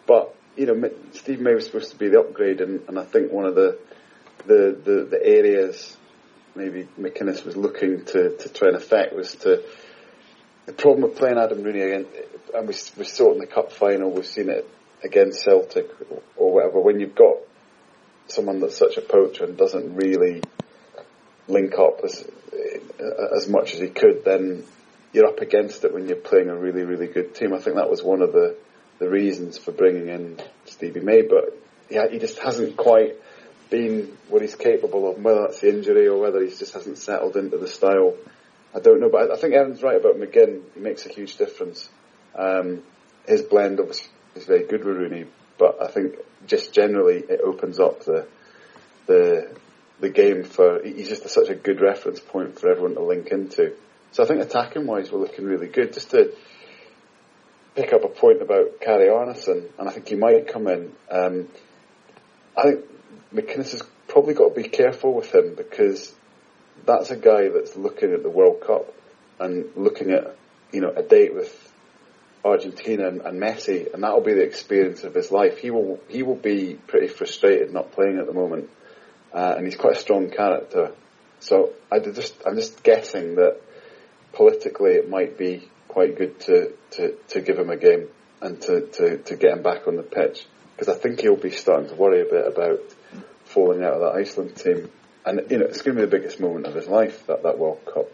But 0.06 0.34
you 0.56 0.66
know, 0.66 0.90
Steve 1.12 1.40
May 1.40 1.54
was 1.54 1.66
supposed 1.66 1.90
to 1.90 1.98
be 1.98 2.08
the 2.08 2.20
upgrade, 2.20 2.60
and, 2.60 2.88
and 2.88 2.98
I 2.98 3.04
think 3.04 3.32
one 3.32 3.46
of 3.46 3.54
the 3.54 3.78
the, 4.46 4.78
the, 4.84 5.08
the 5.10 5.20
areas 5.24 5.96
maybe 6.54 6.86
McInnes 6.98 7.44
was 7.44 7.56
looking 7.56 8.04
to, 8.04 8.36
to 8.36 8.48
try 8.48 8.68
and 8.68 8.76
affect 8.76 9.14
was 9.14 9.34
to 9.36 9.62
the 10.66 10.72
problem 10.72 11.02
with 11.02 11.16
playing 11.16 11.38
Adam 11.38 11.62
Rooney 11.62 11.80
again, 11.80 12.06
and 12.54 12.68
we, 12.68 12.74
we 12.96 13.04
saw 13.04 13.30
it 13.30 13.34
in 13.34 13.38
the 13.38 13.46
cup 13.46 13.72
final, 13.72 14.10
we've 14.10 14.26
seen 14.26 14.48
it 14.48 14.68
against 15.02 15.42
Celtic 15.42 15.90
or 16.36 16.54
whatever, 16.54 16.80
when 16.80 17.00
you've 17.00 17.14
got 17.14 17.36
someone 18.28 18.60
that's 18.60 18.76
such 18.76 18.96
a 18.96 19.02
poacher 19.02 19.44
and 19.44 19.56
doesn't 19.58 19.94
really 19.94 20.42
link 21.48 21.74
up 21.78 22.00
as, 22.04 22.26
as 23.34 23.48
much 23.48 23.74
as 23.74 23.80
he 23.80 23.88
could, 23.88 24.24
then 24.24 24.64
you're 25.12 25.26
up 25.26 25.40
against 25.40 25.84
it 25.84 25.92
when 25.92 26.08
you're 26.08 26.16
playing 26.16 26.48
a 26.48 26.56
really, 26.56 26.82
really 26.82 27.06
good 27.06 27.34
team. 27.34 27.54
I 27.54 27.58
think 27.58 27.76
that 27.76 27.90
was 27.90 28.02
one 28.02 28.22
of 28.22 28.32
the, 28.32 28.56
the 28.98 29.08
reasons 29.08 29.58
for 29.58 29.72
bringing 29.72 30.08
in 30.08 30.40
Stevie 30.64 31.00
May, 31.00 31.22
but 31.22 31.56
yeah, 31.90 32.08
he 32.10 32.18
just 32.18 32.38
hasn't 32.38 32.76
quite 32.76 33.16
been 33.70 34.16
what 34.28 34.42
he's 34.42 34.56
capable 34.56 35.10
of, 35.10 35.22
whether 35.22 35.42
that's 35.42 35.60
the 35.60 35.68
injury 35.68 36.08
or 36.08 36.18
whether 36.18 36.42
he 36.42 36.48
just 36.48 36.74
hasn't 36.74 36.98
settled 36.98 37.36
into 37.36 37.58
the 37.58 37.68
style. 37.68 38.14
I 38.74 38.80
don't 38.80 39.00
know, 39.00 39.08
but 39.08 39.30
I, 39.30 39.36
think 39.36 39.54
Erin's 39.54 39.82
right 39.82 39.96
about 39.96 40.16
McGinn. 40.16 40.62
He 40.74 40.80
makes 40.80 41.06
a 41.06 41.08
huge 41.08 41.36
difference. 41.36 41.88
Um, 42.34 42.82
his 43.26 43.42
blend 43.42 43.78
obviously 43.78 44.10
is 44.34 44.44
very 44.44 44.66
good 44.66 44.84
with 44.84 44.96
Rooney, 44.96 45.26
but 45.58 45.80
I 45.80 45.88
think 45.88 46.16
just 46.46 46.72
generally 46.72 47.18
it 47.18 47.40
opens 47.40 47.78
up 47.78 48.04
the 48.04 48.26
the 49.06 49.54
the 50.00 50.10
game 50.10 50.44
for. 50.44 50.82
He's 50.82 51.08
just 51.08 51.24
a, 51.24 51.28
such 51.28 51.48
a 51.48 51.54
good 51.54 51.80
reference 51.80 52.20
point 52.20 52.58
for 52.58 52.70
everyone 52.70 52.94
to 52.94 53.02
link 53.02 53.28
into. 53.28 53.74
So 54.12 54.22
I 54.22 54.26
think 54.26 54.40
attacking 54.40 54.86
wise, 54.86 55.10
we're 55.10 55.20
looking 55.20 55.44
really 55.44 55.68
good. 55.68 55.92
Just 55.92 56.10
to 56.10 56.32
pick 57.74 57.92
up 57.92 58.04
a 58.04 58.08
point 58.08 58.42
about 58.42 58.80
Kari 58.80 59.08
Arnason, 59.08 59.68
and 59.78 59.88
I 59.88 59.92
think 59.92 60.08
he 60.08 60.16
might 60.16 60.48
come 60.48 60.66
in. 60.68 60.92
Um, 61.10 61.48
I 62.56 62.62
think 62.62 62.84
McInnes 63.34 63.72
has 63.72 63.82
probably 64.08 64.34
got 64.34 64.54
to 64.54 64.62
be 64.62 64.68
careful 64.68 65.12
with 65.14 65.34
him 65.34 65.54
because 65.56 66.14
that's 66.86 67.10
a 67.10 67.16
guy 67.16 67.48
that's 67.48 67.76
looking 67.76 68.12
at 68.12 68.22
the 68.22 68.30
World 68.30 68.62
Cup 68.64 68.94
and 69.40 69.66
looking 69.76 70.10
at 70.10 70.36
you 70.72 70.80
know 70.80 70.92
a 70.94 71.02
date 71.02 71.34
with 71.34 71.72
Argentina 72.44 73.08
and, 73.08 73.22
and 73.22 73.40
Messi, 73.40 73.92
and 73.92 74.02
that'll 74.02 74.20
be 74.20 74.34
the 74.34 74.42
experience 74.42 75.02
of 75.02 75.14
his 75.14 75.30
life. 75.30 75.58
He 75.58 75.70
will 75.70 75.98
he 76.08 76.22
will 76.22 76.36
be 76.36 76.74
pretty 76.86 77.08
frustrated 77.08 77.72
not 77.72 77.92
playing 77.92 78.18
at 78.18 78.26
the 78.26 78.32
moment, 78.32 78.70
uh, 79.34 79.54
and 79.56 79.66
he's 79.66 79.76
quite 79.76 79.96
a 79.96 80.00
strong 80.00 80.30
character. 80.30 80.92
So 81.40 81.72
I 81.92 81.98
just 81.98 82.34
I'm 82.46 82.56
just 82.56 82.82
guessing 82.82 83.34
that 83.34 83.60
politically 84.32 84.92
it 84.92 85.10
might 85.10 85.36
be 85.36 85.68
quite 85.88 86.16
good 86.18 86.40
to, 86.40 86.72
to, 86.90 87.14
to 87.28 87.40
give 87.40 87.58
him 87.58 87.70
a 87.70 87.76
game 87.76 88.08
and 88.40 88.60
to, 88.60 88.86
to, 88.88 89.18
to 89.18 89.36
get 89.36 89.56
him 89.56 89.62
back 89.62 89.86
on 89.86 89.96
the 89.96 90.02
pitch 90.02 90.44
because 90.76 90.94
I 90.94 90.98
think 90.98 91.20
he'll 91.20 91.36
be 91.36 91.50
starting 91.50 91.88
to 91.88 91.94
worry 91.94 92.20
a 92.20 92.24
bit 92.24 92.46
about 92.46 92.80
falling 93.44 93.84
out 93.84 93.94
of 93.94 94.00
that 94.00 94.18
Iceland 94.18 94.56
team. 94.56 94.90
And, 95.24 95.40
you 95.50 95.58
know, 95.58 95.66
it's 95.66 95.82
going 95.82 95.96
to 95.96 96.02
be 96.02 96.10
the 96.10 96.16
biggest 96.18 96.40
moment 96.40 96.66
of 96.66 96.74
his 96.74 96.88
life, 96.88 97.26
that, 97.28 97.44
that 97.44 97.58
World 97.58 97.80
Cup. 97.86 98.10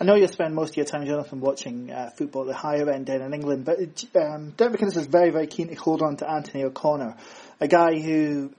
I 0.00 0.04
know 0.04 0.14
you 0.14 0.26
spend 0.26 0.54
most 0.54 0.70
of 0.70 0.76
your 0.78 0.86
time, 0.86 1.06
Jonathan, 1.06 1.40
watching 1.40 1.90
uh, 1.90 2.10
football 2.16 2.42
at 2.42 2.48
the 2.48 2.54
higher 2.54 2.88
end 2.90 3.06
down 3.06 3.20
in 3.20 3.34
England, 3.34 3.66
but 3.66 3.78
um, 4.16 4.50
Derek 4.56 4.80
McInnes 4.80 4.96
is 4.96 5.06
very, 5.06 5.30
very 5.30 5.46
keen 5.46 5.68
to 5.68 5.74
hold 5.74 6.02
on 6.02 6.16
to 6.16 6.28
Anthony 6.28 6.64
O'Connor, 6.64 7.16
a 7.60 7.68
guy 7.68 8.00
who 8.00 8.52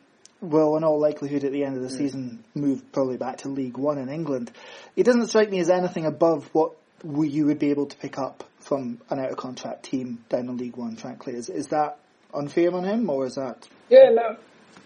will, 0.43 0.77
in 0.77 0.83
all 0.83 0.99
likelihood, 0.99 1.43
at 1.43 1.51
the 1.51 1.63
end 1.63 1.77
of 1.77 1.81
the 1.81 1.89
mm. 1.89 1.97
season, 1.97 2.43
move 2.53 2.91
probably 2.91 3.17
back 3.17 3.39
to 3.39 3.49
League 3.49 3.77
One 3.77 3.97
in 3.97 4.09
England. 4.09 4.51
It 4.95 5.03
doesn't 5.03 5.27
strike 5.27 5.49
me 5.49 5.59
as 5.59 5.69
anything 5.69 6.05
above 6.05 6.49
what 6.53 6.73
you 7.03 7.45
would 7.45 7.59
be 7.59 7.71
able 7.71 7.87
to 7.87 7.97
pick 7.97 8.17
up 8.17 8.43
from 8.59 9.01
an 9.09 9.19
out 9.19 9.31
of 9.31 9.37
contract 9.37 9.83
team 9.83 10.23
down 10.29 10.49
in 10.49 10.57
League 10.57 10.77
One. 10.77 10.95
Frankly, 10.95 11.33
is 11.33 11.49
is 11.49 11.67
that 11.67 11.97
unfair 12.33 12.73
on 12.73 12.83
him, 12.83 13.09
or 13.09 13.25
is 13.25 13.35
that? 13.35 13.67
Yeah, 13.89 14.09
no, 14.11 14.37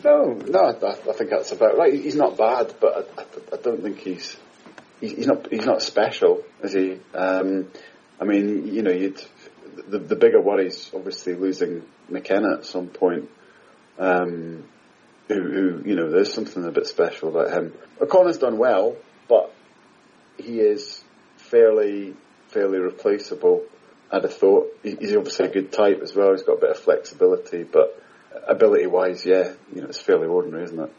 no, 0.04 0.34
no. 0.34 0.60
I, 0.60 0.90
I 0.90 1.14
think 1.14 1.30
that's 1.30 1.52
about 1.52 1.78
right. 1.78 1.94
He's 1.94 2.16
not 2.16 2.38
bad, 2.38 2.76
but 2.80 3.12
I, 3.18 3.22
I, 3.22 3.26
I 3.54 3.62
don't 3.62 3.82
think 3.82 4.00
he's, 4.00 4.38
he's 5.00 5.28
not 5.28 5.52
he's 5.52 5.66
not 5.66 5.82
special, 5.82 6.44
is 6.64 6.74
he? 6.74 7.00
Um, 7.14 7.70
I 8.20 8.26
mean, 8.26 8.74
you 8.74 8.82
know, 8.82 8.92
you'd 8.92 9.22
the 9.88 10.00
the 10.00 10.16
bigger 10.16 10.42
worry 10.42 10.68
is 10.68 10.92
obviously 10.94 11.36
losing 11.36 11.84
McKenna 12.10 12.56
at 12.58 12.66
some 12.66 12.88
point. 12.88 13.30
Um, 14.00 14.66
who, 15.28 15.42
who, 15.42 15.84
you 15.86 15.96
know, 15.96 16.10
there's 16.10 16.34
something 16.34 16.64
a 16.66 16.72
bit 16.72 16.88
special 16.88 17.30
about 17.30 17.52
him. 17.52 17.74
O'Connor's 18.02 18.38
done 18.38 18.58
well, 18.58 18.96
but 19.28 19.54
he 20.38 20.60
is 20.60 21.04
fairly, 21.38 22.16
fairly 22.50 22.80
replaceable. 22.80 23.64
I'd 24.12 24.24
have 24.24 24.34
thought 24.34 24.68
he's 24.84 25.16
obviously 25.16 25.48
a 25.48 25.50
good 25.50 25.72
type 25.72 26.02
as 26.02 26.16
well. 26.16 26.32
He's 26.32 26.44
got 26.44 26.58
a 26.58 26.62
bit 26.62 26.70
of 26.70 26.80
flexibility, 26.80 27.64
but 27.64 28.02
ability-wise, 28.48 29.26
yeah, 29.26 29.54
you 29.74 29.82
know, 29.82 29.88
it's 29.88 30.00
fairly 30.00 30.28
ordinary, 30.28 30.64
isn't 30.64 30.80
it? 30.80 30.94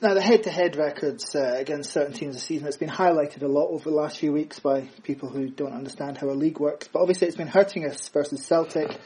Now, 0.00 0.14
the 0.14 0.22
head-to-head 0.22 0.76
records 0.76 1.34
uh, 1.34 1.54
against 1.56 1.90
certain 1.90 2.12
teams 2.12 2.36
this 2.36 2.44
season, 2.44 2.68
it's 2.68 2.76
been 2.76 2.88
highlighted 2.88 3.42
a 3.42 3.48
lot 3.48 3.68
over 3.68 3.90
the 3.90 3.96
last 3.96 4.18
few 4.18 4.32
weeks 4.32 4.60
by 4.60 4.82
people 5.02 5.28
who 5.28 5.50
don't 5.50 5.72
understand 5.72 6.18
how 6.18 6.30
a 6.30 6.38
league 6.38 6.60
works. 6.60 6.88
But 6.88 7.00
obviously, 7.00 7.26
it's 7.26 7.36
been 7.36 7.48
hurting 7.48 7.84
us 7.84 8.08
versus 8.08 8.44
Celtic, 8.44 8.96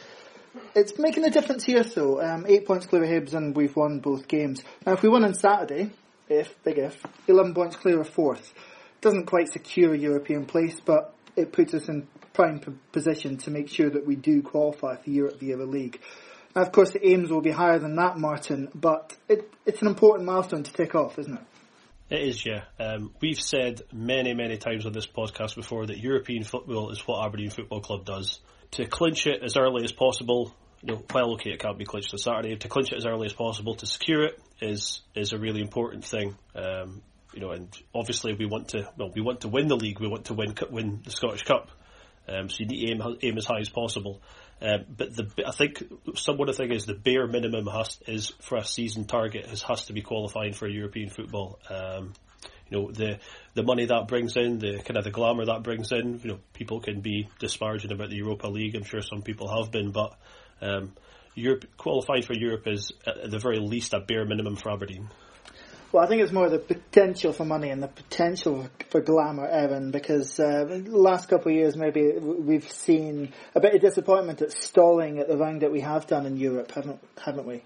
it's 0.74 0.98
making 0.98 1.24
a 1.24 1.30
difference 1.30 1.64
here, 1.64 1.82
though. 1.82 2.20
Um, 2.20 2.44
eight 2.48 2.66
points 2.66 2.86
clear 2.86 3.04
of 3.04 3.10
Hibs, 3.10 3.34
and 3.34 3.56
we've 3.56 3.74
won 3.74 4.00
both 4.00 4.28
games. 4.28 4.62
Now, 4.86 4.92
if 4.92 5.02
we 5.02 5.08
win 5.08 5.24
on 5.24 5.34
Saturday, 5.34 5.90
if 6.28 6.54
big 6.64 6.78
if, 6.78 7.04
eleven 7.28 7.54
points 7.54 7.76
clear 7.76 8.00
of 8.00 8.08
fourth, 8.08 8.52
doesn't 9.00 9.26
quite 9.26 9.48
secure 9.48 9.94
a 9.94 9.98
European 9.98 10.46
place, 10.46 10.80
but 10.80 11.14
it 11.36 11.52
puts 11.52 11.74
us 11.74 11.88
in 11.88 12.06
prime 12.32 12.60
p- 12.60 12.72
position 12.92 13.36
to 13.38 13.50
make 13.50 13.68
sure 13.68 13.90
that 13.90 14.06
we 14.06 14.16
do 14.16 14.42
qualify 14.42 14.96
for 14.96 15.10
Europe 15.10 15.40
via 15.40 15.56
the 15.56 15.66
league. 15.66 16.00
Now, 16.54 16.62
of 16.62 16.72
course, 16.72 16.92
the 16.92 17.06
aims 17.06 17.30
will 17.30 17.40
be 17.40 17.50
higher 17.50 17.78
than 17.78 17.96
that, 17.96 18.18
Martin, 18.18 18.68
but 18.74 19.16
it, 19.28 19.50
it's 19.66 19.80
an 19.80 19.88
important 19.88 20.26
milestone 20.26 20.62
to 20.62 20.72
tick 20.72 20.94
off, 20.94 21.18
isn't 21.18 21.34
it? 21.34 21.42
It 22.10 22.28
is, 22.28 22.44
yeah. 22.44 22.64
Um, 22.78 23.14
we've 23.20 23.40
said 23.40 23.80
many, 23.90 24.34
many 24.34 24.58
times 24.58 24.84
on 24.84 24.92
this 24.92 25.06
podcast 25.06 25.56
before 25.56 25.86
that 25.86 25.98
European 25.98 26.44
football 26.44 26.90
is 26.90 27.00
what 27.06 27.24
Aberdeen 27.24 27.48
Football 27.48 27.80
Club 27.80 28.04
does. 28.04 28.38
To 28.72 28.86
clinch 28.86 29.26
it 29.26 29.42
as 29.42 29.56
early 29.56 29.84
as 29.84 29.92
possible, 29.92 30.54
you 30.82 30.94
know, 30.94 31.02
well, 31.14 31.34
okay, 31.34 31.50
it 31.50 31.60
can't 31.60 31.78
be 31.78 31.84
clinched 31.84 32.12
on 32.12 32.18
Saturday. 32.18 32.56
To 32.56 32.68
clinch 32.68 32.92
it 32.92 32.96
as 32.96 33.06
early 33.06 33.26
as 33.26 33.32
possible 33.32 33.74
to 33.76 33.86
secure 33.86 34.24
it 34.24 34.40
is 34.60 35.02
is 35.14 35.32
a 35.32 35.38
really 35.38 35.60
important 35.60 36.04
thing. 36.04 36.36
Um, 36.54 37.02
you 37.32 37.40
know, 37.40 37.50
and 37.50 37.68
obviously 37.94 38.34
we 38.34 38.46
want 38.46 38.68
to 38.68 38.88
well, 38.96 39.10
we 39.14 39.22
want 39.22 39.42
to 39.42 39.48
win 39.48 39.68
the 39.68 39.76
league. 39.76 40.00
We 40.00 40.08
want 40.08 40.26
to 40.26 40.34
win 40.34 40.54
win 40.70 41.00
the 41.04 41.10
Scottish 41.10 41.42
Cup. 41.42 41.70
Um, 42.28 42.48
so 42.48 42.58
you 42.60 42.66
need 42.66 42.86
to 42.86 42.92
aim 42.92 43.18
aim 43.22 43.38
as 43.38 43.46
high 43.46 43.60
as 43.60 43.68
possible. 43.68 44.22
Um, 44.60 44.84
but 44.96 45.14
the 45.14 45.30
I 45.46 45.50
think 45.50 45.82
some 46.14 46.38
one 46.38 46.48
of 46.48 46.56
the 46.56 46.62
thing 46.62 46.72
is 46.72 46.86
the 46.86 46.94
bare 46.94 47.26
minimum 47.26 47.66
has 47.66 47.98
is 48.06 48.32
for 48.40 48.58
a 48.58 48.64
season 48.64 49.04
target 49.04 49.46
has 49.46 49.62
has 49.62 49.86
to 49.86 49.92
be 49.92 50.02
qualifying 50.02 50.52
for 50.52 50.68
European 50.68 51.10
football. 51.10 51.58
Um, 51.68 52.14
you 52.72 52.80
know 52.80 52.90
the 52.90 53.18
the 53.54 53.62
money 53.62 53.86
that 53.86 54.08
brings 54.08 54.36
in, 54.36 54.58
the 54.58 54.78
kind 54.78 54.96
of 54.96 55.04
the 55.04 55.10
glamour 55.10 55.44
that 55.46 55.62
brings 55.62 55.92
in. 55.92 56.20
You 56.22 56.30
know 56.30 56.38
people 56.52 56.80
can 56.80 57.00
be 57.00 57.28
disparaging 57.38 57.92
about 57.92 58.10
the 58.10 58.16
Europa 58.16 58.48
League. 58.48 58.74
I'm 58.74 58.84
sure 58.84 59.02
some 59.02 59.22
people 59.22 59.48
have 59.48 59.70
been, 59.70 59.90
but 59.90 60.14
um, 60.60 60.92
Europe 61.34 61.64
qualifying 61.76 62.22
for 62.22 62.34
Europe 62.34 62.66
is 62.66 62.92
at 63.06 63.30
the 63.30 63.38
very 63.38 63.58
least 63.58 63.94
a 63.94 64.00
bare 64.00 64.24
minimum 64.24 64.56
for 64.56 64.72
Aberdeen. 64.72 65.08
Well, 65.92 66.02
I 66.02 66.06
think 66.06 66.22
it's 66.22 66.32
more 66.32 66.48
the 66.48 66.58
potential 66.58 67.34
for 67.34 67.44
money 67.44 67.68
and 67.68 67.82
the 67.82 67.88
potential 67.88 68.66
for 68.88 69.02
glamour, 69.02 69.46
Erin, 69.46 69.90
because 69.90 70.40
uh, 70.40 70.64
the 70.64 70.84
last 70.88 71.28
couple 71.28 71.52
of 71.52 71.58
years 71.58 71.76
maybe 71.76 72.12
we've 72.18 72.70
seen 72.70 73.34
a 73.54 73.60
bit 73.60 73.74
of 73.74 73.82
disappointment 73.82 74.40
at 74.40 74.52
stalling 74.52 75.18
at 75.18 75.28
the 75.28 75.36
round 75.36 75.60
that 75.60 75.70
we 75.70 75.80
have 75.80 76.06
done 76.06 76.24
in 76.24 76.38
Europe, 76.38 76.72
haven't 76.72 76.98
haven't 77.22 77.46
we? 77.46 77.62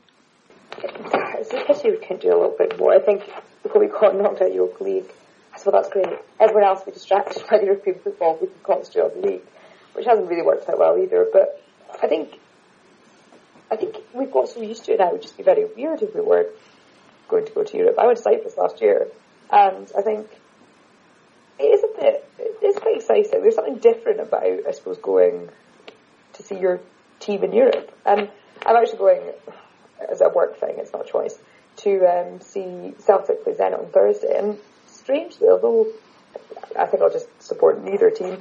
It's 0.78 1.52
a 1.52 1.64
pity 1.66 1.90
we 1.90 2.04
can 2.04 2.18
do 2.18 2.30
a 2.30 2.36
little 2.36 2.56
bit 2.58 2.76
more. 2.78 2.94
I 2.94 2.98
think 2.98 3.22
before 3.22 3.55
we 3.74 3.86
got 3.88 4.16
knocked 4.16 4.40
out 4.40 4.48
of 4.48 4.54
Europa 4.54 4.84
League, 4.84 5.10
I 5.54 5.58
thought 5.58 5.72
that's 5.72 5.88
great. 5.88 6.18
Everyone 6.38 6.64
else 6.64 6.80
will 6.80 6.92
be 6.92 6.98
distracted 6.98 7.42
by 7.50 7.58
the 7.58 7.64
European 7.64 7.98
football. 7.98 8.38
We 8.40 8.48
can 8.48 8.56
concentrate 8.62 9.02
on 9.02 9.20
the 9.20 9.26
league, 9.26 9.42
which 9.94 10.06
hasn't 10.06 10.28
really 10.28 10.42
worked 10.42 10.68
out 10.68 10.78
well 10.78 10.98
either. 10.98 11.26
But 11.32 11.62
I 12.02 12.08
think 12.08 12.38
I 13.70 13.76
think 13.76 13.96
we've 14.14 14.30
got 14.30 14.48
so 14.48 14.60
used 14.60 14.84
to 14.84 14.92
it 14.92 14.98
now. 15.00 15.08
It 15.08 15.12
would 15.12 15.22
just 15.22 15.36
be 15.36 15.42
very 15.42 15.64
weird 15.64 16.02
if 16.02 16.14
we 16.14 16.20
were 16.20 16.46
going 17.28 17.46
to 17.46 17.52
go 17.52 17.64
to 17.64 17.76
Europe. 17.76 17.96
I 17.98 18.06
went 18.06 18.18
to 18.18 18.22
Cyprus 18.22 18.56
last 18.56 18.80
year, 18.80 19.08
and 19.50 19.90
I 19.96 20.02
think 20.02 20.28
it 21.58 21.64
is 21.64 21.82
a 21.82 22.00
bit, 22.00 22.30
it's 22.38 22.78
quite 22.78 22.96
exciting. 22.96 23.40
There's 23.42 23.54
something 23.54 23.78
different 23.78 24.20
about, 24.20 24.44
I 24.44 24.70
suppose, 24.72 24.98
going 24.98 25.48
to 26.34 26.42
see 26.42 26.58
your 26.58 26.80
team 27.18 27.42
in 27.42 27.52
Europe. 27.52 27.96
And 28.04 28.30
I'm 28.64 28.76
actually 28.76 28.98
going 28.98 29.32
as 30.10 30.20
a 30.20 30.28
work 30.28 30.58
thing, 30.60 30.76
it's 30.76 30.92
not 30.92 31.08
a 31.08 31.10
choice, 31.10 31.38
to 31.78 32.06
um, 32.06 32.40
see 32.40 32.94
Celtic 32.98 33.44
play 33.44 33.54
Zenit 33.54 33.78
on 33.78 33.90
Thursday. 33.90 34.36
And 34.36 34.58
strangely, 34.86 35.48
although 35.48 35.86
I 36.78 36.86
think 36.86 37.02
I'll 37.02 37.10
just 37.10 37.28
support 37.42 37.82
neither 37.82 38.10
team, 38.10 38.38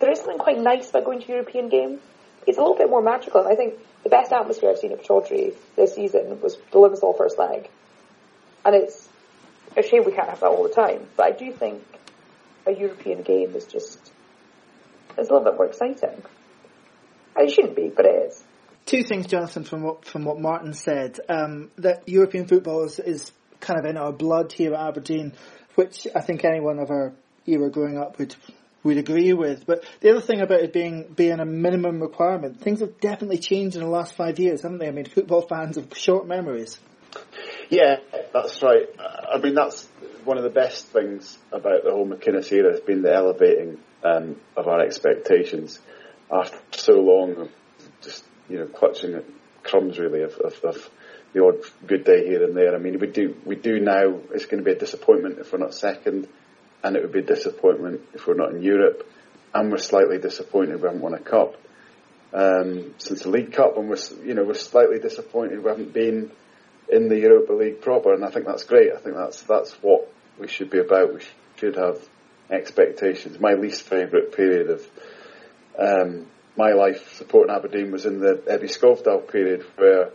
there 0.00 0.10
is 0.10 0.18
something 0.18 0.38
quite 0.38 0.58
nice 0.58 0.90
about 0.90 1.04
going 1.04 1.20
to 1.20 1.28
European 1.28 1.68
games. 1.68 2.00
It's 2.46 2.58
a 2.58 2.60
little 2.60 2.76
bit 2.76 2.90
more 2.90 3.02
magical. 3.02 3.40
And 3.40 3.48
I 3.48 3.54
think 3.54 3.74
the 4.02 4.10
best 4.10 4.32
atmosphere 4.32 4.70
I've 4.70 4.78
seen 4.78 4.92
at 4.92 5.02
Pittodrie 5.02 5.54
this 5.76 5.94
season 5.94 6.40
was 6.40 6.56
the 6.56 6.78
Limassol 6.78 7.16
first 7.16 7.38
leg. 7.38 7.68
And 8.64 8.74
it's 8.74 9.08
a 9.76 9.82
shame 9.82 10.04
we 10.04 10.12
can't 10.12 10.28
have 10.28 10.40
that 10.40 10.46
all 10.46 10.62
the 10.62 10.74
time. 10.74 11.06
But 11.16 11.26
I 11.26 11.30
do 11.32 11.52
think 11.52 11.82
a 12.66 12.72
European 12.72 13.22
game 13.22 13.54
is 13.54 13.66
just 13.66 14.12
it's 15.18 15.28
a 15.28 15.32
little 15.32 15.44
bit 15.44 15.56
more 15.56 15.66
exciting. 15.66 16.22
It 17.36 17.50
shouldn't 17.50 17.76
be, 17.76 17.88
but 17.88 18.06
it 18.06 18.26
is. 18.26 18.44
Two 18.86 19.04
things, 19.04 19.26
Jonathan, 19.26 19.64
from 19.64 19.82
what 19.82 20.04
from 20.04 20.24
what 20.24 20.40
Martin 20.40 20.74
said. 20.74 21.20
Um, 21.28 21.70
that 21.78 22.08
European 22.08 22.46
football 22.46 22.84
is, 22.84 22.98
is 22.98 23.32
kind 23.60 23.78
of 23.78 23.86
in 23.86 23.96
our 23.96 24.12
blood 24.12 24.52
here 24.52 24.74
at 24.74 24.80
Aberdeen, 24.80 25.32
which 25.76 26.06
I 26.14 26.20
think 26.20 26.44
anyone 26.44 26.78
of 26.78 26.90
our 26.90 27.12
era 27.46 27.70
growing 27.70 27.98
up 27.98 28.18
would 28.18 28.34
would 28.82 28.98
agree 28.98 29.32
with. 29.32 29.66
But 29.66 29.84
the 30.00 30.10
other 30.10 30.20
thing 30.20 30.40
about 30.40 30.60
it 30.60 30.72
being 30.72 31.04
being 31.14 31.40
a 31.40 31.44
minimum 31.44 32.00
requirement, 32.00 32.60
things 32.60 32.80
have 32.80 33.00
definitely 33.00 33.38
changed 33.38 33.76
in 33.76 33.82
the 33.82 33.88
last 33.88 34.14
five 34.14 34.38
years, 34.38 34.62
haven't 34.62 34.78
they? 34.78 34.88
I 34.88 34.92
mean, 34.92 35.06
football 35.06 35.42
fans 35.42 35.76
have 35.76 35.96
short 35.96 36.26
memories. 36.26 36.78
Yeah, 37.70 37.96
that's 38.32 38.62
right. 38.62 38.86
I 38.98 39.38
mean, 39.38 39.54
that's 39.54 39.86
one 40.24 40.38
of 40.38 40.44
the 40.44 40.50
best 40.50 40.86
things 40.88 41.38
about 41.52 41.84
the 41.84 41.90
whole 41.90 42.06
McInnes 42.06 42.50
era 42.52 42.72
has 42.72 42.80
been 42.80 43.02
the 43.02 43.12
elevating 43.14 43.78
um, 44.04 44.36
of 44.56 44.66
our 44.66 44.80
expectations 44.80 45.78
after 46.30 46.58
so 46.72 46.94
long 46.94 47.48
you 48.52 48.58
know 48.58 48.66
clutching 48.66 49.14
at 49.14 49.24
crumbs 49.62 49.98
really 49.98 50.22
of, 50.22 50.34
of, 50.34 50.54
of 50.64 50.90
the 51.32 51.44
odd 51.44 51.56
good 51.86 52.04
day 52.04 52.26
here 52.26 52.44
and 52.44 52.56
there. 52.56 52.74
I 52.74 52.78
mean, 52.78 52.98
we 52.98 53.06
do 53.06 53.36
we 53.44 53.56
do 53.56 53.80
now. 53.80 54.20
It's 54.32 54.46
going 54.46 54.62
to 54.62 54.64
be 54.64 54.76
a 54.76 54.78
disappointment 54.78 55.38
if 55.38 55.52
we're 55.52 55.58
not 55.58 55.74
second, 55.74 56.28
and 56.84 56.96
it 56.96 57.02
would 57.02 57.12
be 57.12 57.20
a 57.20 57.34
disappointment 57.34 58.02
if 58.14 58.26
we're 58.26 58.34
not 58.34 58.52
in 58.52 58.62
Europe, 58.62 59.08
and 59.54 59.70
we're 59.70 59.78
slightly 59.78 60.18
disappointed 60.18 60.76
we 60.76 60.86
haven't 60.86 61.00
won 61.00 61.14
a 61.14 61.18
cup 61.18 61.56
um, 62.34 62.94
since 62.98 63.22
the 63.22 63.30
League 63.30 63.52
Cup, 63.52 63.76
and 63.76 63.88
we're 63.88 63.96
you 64.24 64.34
know 64.34 64.44
we're 64.44 64.54
slightly 64.54 64.98
disappointed 64.98 65.62
we 65.62 65.70
haven't 65.70 65.92
been 65.92 66.30
in 66.88 67.08
the 67.08 67.18
Europa 67.18 67.52
League 67.52 67.80
proper, 67.80 68.12
and 68.12 68.24
I 68.24 68.30
think 68.30 68.46
that's 68.46 68.64
great. 68.64 68.92
I 68.92 68.98
think 68.98 69.16
that's 69.16 69.42
that's 69.42 69.72
what 69.82 70.12
we 70.38 70.48
should 70.48 70.70
be 70.70 70.78
about. 70.78 71.14
We 71.14 71.20
should 71.56 71.76
have 71.76 71.98
expectations. 72.50 73.38
My 73.40 73.54
least 73.54 73.82
favourite 73.82 74.32
period 74.32 74.70
of 74.70 74.86
um, 75.78 76.26
my 76.56 76.72
life 76.72 77.16
supporting 77.16 77.54
Aberdeen 77.54 77.92
was 77.92 78.06
in 78.06 78.20
the 78.20 78.42
Ebbe 78.46 78.64
Skovdahl 78.64 79.30
period, 79.30 79.64
where 79.76 80.10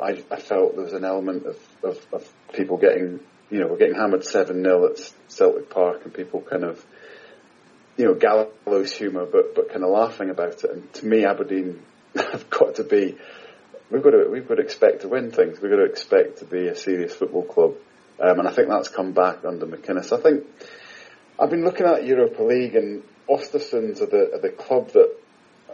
I, 0.00 0.22
I, 0.30 0.36
felt 0.36 0.76
there 0.76 0.84
was 0.84 0.92
an 0.92 1.04
element 1.04 1.44
of, 1.46 1.58
of, 1.82 2.06
of 2.12 2.32
people 2.52 2.76
getting, 2.76 3.20
you 3.50 3.60
know, 3.60 3.66
we're 3.66 3.78
getting 3.78 3.96
hammered 3.96 4.24
seven 4.24 4.62
0 4.62 4.92
at 4.92 5.12
Celtic 5.28 5.70
Park, 5.70 6.02
and 6.04 6.14
people 6.14 6.40
kind 6.40 6.64
of, 6.64 6.84
you 7.96 8.04
know, 8.04 8.14
gallows 8.14 8.92
humour, 8.92 9.26
but 9.26 9.54
but 9.54 9.70
kind 9.70 9.82
of 9.82 9.90
laughing 9.90 10.30
about 10.30 10.64
it. 10.64 10.70
And 10.70 10.92
to 10.94 11.06
me, 11.06 11.24
Aberdeen 11.24 11.82
have 12.14 12.48
got 12.48 12.76
to 12.76 12.84
be 12.84 13.16
we've 13.90 14.02
got 14.02 14.10
to 14.10 14.28
we've 14.30 14.46
got 14.46 14.56
to 14.56 14.62
expect 14.62 15.02
to 15.02 15.08
win 15.08 15.30
things. 15.30 15.60
We've 15.60 15.70
got 15.70 15.78
to 15.78 15.84
expect 15.84 16.38
to 16.38 16.44
be 16.44 16.68
a 16.68 16.76
serious 16.76 17.14
football 17.14 17.44
club, 17.44 17.74
um, 18.20 18.38
and 18.38 18.48
I 18.48 18.52
think 18.52 18.68
that's 18.68 18.88
come 18.88 19.12
back 19.12 19.44
under 19.44 19.66
McInnes. 19.66 20.16
I 20.16 20.22
think 20.22 20.44
I've 21.38 21.50
been 21.50 21.64
looking 21.64 21.86
at 21.86 22.04
Europa 22.04 22.42
League, 22.42 22.76
and 22.76 23.02
Östersunds 23.28 24.00
are 24.00 24.06
the 24.06 24.34
are 24.34 24.40
the 24.40 24.50
club 24.50 24.90
that 24.92 25.14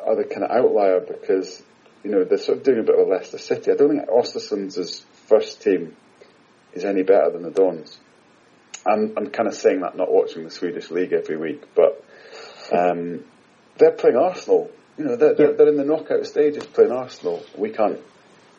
are 0.04 0.16
the 0.16 0.24
kind 0.24 0.44
of 0.44 0.50
outlier 0.50 1.00
because 1.00 1.62
you 2.02 2.10
know 2.10 2.24
they're 2.24 2.38
sort 2.38 2.58
of 2.58 2.64
doing 2.64 2.80
a 2.80 2.82
bit 2.82 2.98
of 2.98 3.06
a 3.06 3.10
Leicester 3.10 3.38
City. 3.38 3.70
I 3.70 3.76
don't 3.76 3.90
think 3.90 4.08
Östersunds' 4.08 5.02
first 5.28 5.62
team 5.62 5.96
is 6.72 6.84
any 6.84 7.02
better 7.02 7.30
than 7.30 7.42
the 7.42 7.50
Dons. 7.50 7.98
I'm 8.86 9.14
I'm 9.16 9.30
kind 9.30 9.48
of 9.48 9.54
saying 9.54 9.80
that 9.80 9.96
not 9.96 10.12
watching 10.12 10.44
the 10.44 10.50
Swedish 10.50 10.90
league 10.90 11.12
every 11.12 11.36
week, 11.36 11.62
but 11.74 12.04
um, 12.72 13.24
they're 13.78 13.92
playing 13.92 14.16
Arsenal 14.16 14.70
you 14.96 15.04
know, 15.04 15.16
they're, 15.16 15.34
they're, 15.34 15.52
they're, 15.54 15.68
in 15.68 15.76
the 15.76 15.84
knockout 15.84 16.26
stages 16.26 16.64
playing 16.66 16.92
Arsenal. 16.92 17.44
We 17.56 17.70
can't, 17.70 18.00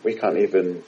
we 0.03 0.15
can't 0.15 0.37
even 0.37 0.83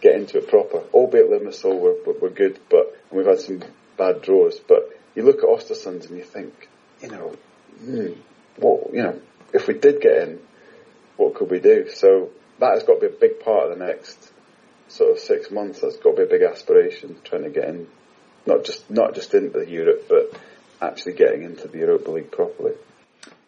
get 0.00 0.14
into 0.14 0.38
it 0.38 0.48
proper. 0.48 0.78
Albeit 0.92 1.30
Limassol 1.30 1.80
were, 1.80 2.12
were 2.20 2.30
good, 2.30 2.60
but 2.70 2.96
and 3.10 3.18
we've 3.18 3.26
had 3.26 3.40
some 3.40 3.62
bad 3.96 4.22
draws. 4.22 4.58
But 4.60 4.90
you 5.14 5.24
look 5.24 5.38
at 5.38 5.44
Östersunds 5.44 6.08
and 6.08 6.16
you 6.16 6.24
think, 6.24 6.68
you 7.04 7.10
know, 7.10 7.34
hmm, 7.78 8.20
what, 8.56 8.94
you 8.94 9.02
know, 9.02 9.20
if 9.52 9.68
we 9.68 9.74
did 9.74 10.00
get 10.00 10.28
in, 10.28 10.40
what 11.16 11.34
could 11.34 11.50
we 11.50 11.60
do? 11.60 11.88
So 11.90 12.30
that 12.58 12.74
has 12.74 12.82
got 12.82 13.00
to 13.00 13.08
be 13.08 13.14
a 13.14 13.18
big 13.18 13.40
part 13.40 13.70
of 13.70 13.78
the 13.78 13.84
next 13.84 14.32
sort 14.88 15.12
of 15.12 15.18
six 15.18 15.50
months. 15.50 15.80
That's 15.80 15.96
got 15.96 16.12
to 16.12 16.16
be 16.16 16.22
a 16.22 16.38
big 16.38 16.42
aspiration, 16.42 17.16
trying 17.24 17.44
to 17.44 17.50
get 17.50 17.68
in, 17.68 17.86
not 18.46 18.64
just 18.64 18.90
not 18.90 19.14
just 19.14 19.34
into 19.34 19.64
Europe, 19.68 20.06
but 20.08 20.38
actually 20.80 21.14
getting 21.14 21.42
into 21.42 21.68
the 21.68 21.78
Europa 21.78 22.10
League 22.10 22.30
properly. 22.30 22.72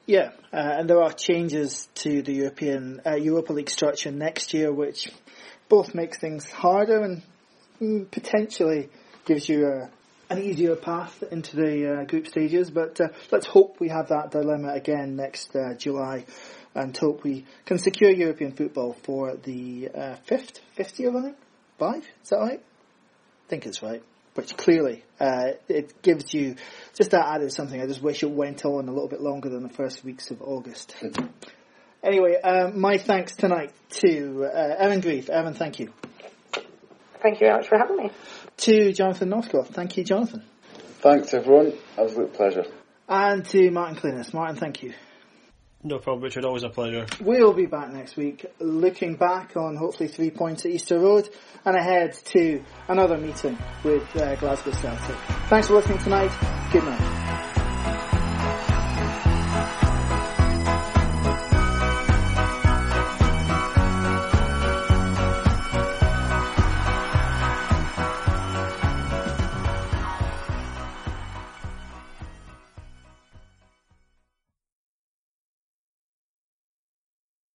Yeah, 0.07 0.30
uh, 0.52 0.57
and 0.78 0.88
there 0.88 1.02
are 1.02 1.12
changes 1.12 1.88
to 1.96 2.22
the 2.22 2.32
European 2.32 3.00
uh, 3.04 3.16
Europa 3.16 3.52
League 3.52 3.70
structure 3.70 4.12
next 4.12 4.54
year, 4.54 4.72
which 4.72 5.11
both 5.68 5.94
makes 5.94 6.18
things 6.18 6.50
harder 6.50 7.02
and 7.02 7.22
mm, 7.80 8.09
potentially 8.11 8.88
gives 9.24 9.48
you 9.48 9.66
a, 9.66 9.90
an 10.29 10.43
easier 10.43 10.77
path 10.77 11.22
into 11.31 11.57
the 11.57 12.01
uh, 12.01 12.05
group 12.05 12.27
stages. 12.27 12.70
But 12.70 13.01
uh, 13.01 13.09
let's 13.31 13.47
hope 13.47 13.81
we 13.81 13.89
have 13.89 14.09
that 14.09 14.31
dilemma 14.31 14.72
again 14.72 15.16
next 15.16 15.55
uh, 15.55 15.74
July, 15.74 16.27
and 16.74 16.97
hope 16.97 17.24
we 17.24 17.45
can 17.64 17.79
secure 17.79 18.11
European 18.11 18.53
football 18.53 18.97
for 19.05 19.37
the 19.37 19.89
uh, 19.95 20.16
fifth 20.27 20.61
fifth 20.74 20.99
year 20.99 21.11
running. 21.11 21.37
Five, 21.79 22.05
is 22.22 22.31
that 22.31 22.39
right? 22.39 22.61
I 22.61 23.49
think 23.49 23.66
it's 23.66 23.83
right 23.83 24.03
which 24.37 24.57
clearly 24.57 25.03
uh, 25.18 25.53
it 25.68 26.03
gives 26.03 26.33
you 26.35 26.57
just 26.95 27.11
that 27.12 27.27
added 27.27 27.53
something. 27.53 27.81
I 27.81 27.87
just 27.87 28.03
wish 28.03 28.22
it 28.22 28.31
went 28.31 28.64
on 28.64 28.89
a 28.89 28.93
little 28.93 29.09
bit 29.09 29.20
longer 29.20 29.49
than 29.49 29.62
the 29.62 29.72
first 29.72 30.05
weeks 30.05 30.31
of 30.31 30.43
August. 30.43 30.95
Anyway, 32.03 32.37
um, 32.37 32.79
my 32.79 32.99
thanks 32.99 33.35
tonight 33.35 33.72
to 33.91 34.45
uh, 34.45 34.77
Erin 34.79 35.01
Grieve. 35.01 35.31
Erin, 35.31 35.55
thank 35.55 35.81
you. 35.81 35.93
Thank 37.22 37.41
you 37.41 37.47
very 37.47 37.57
much 37.57 37.68
for 37.68 37.79
having 37.79 37.97
me. 37.97 38.11
To 38.59 38.92
Jonathan 38.92 39.28
Northcroft. 39.28 39.72
Thank 39.72 39.96
you, 39.96 40.04
Jonathan. 40.04 40.42
Thanks, 41.00 41.34
everyone. 41.34 41.74
Absolute 41.98 42.32
pleasure. 42.32 42.64
And 43.09 43.44
to 43.46 43.70
Martin 43.70 43.96
Clunas. 43.96 44.32
Martin, 44.32 44.57
thank 44.57 44.82
you. 44.82 44.94
No 45.84 45.98
problem, 45.98 46.24
Richard. 46.24 46.44
Always 46.44 46.64
a 46.64 46.68
pleasure. 46.68 47.07
We'll 47.20 47.52
be 47.52 47.66
back 47.66 47.92
next 47.92 48.16
week, 48.16 48.44
looking 48.59 49.14
back 49.14 49.57
on 49.57 49.76
hopefully 49.76 50.09
three 50.09 50.30
points 50.30 50.64
at 50.64 50.72
Easter 50.72 50.98
Road 50.98 51.28
and 51.64 51.76
ahead 51.76 52.14
to 52.26 52.64
another 52.88 53.18
meeting 53.18 53.57
with 53.84 54.16
uh, 54.16 54.34
Glasgow 54.36 54.72
Celtic. 54.72 55.16
Thanks 55.48 55.68
for 55.68 55.74
listening 55.74 55.98
tonight. 55.98 56.32
Good 56.72 56.82
night. 56.82 57.15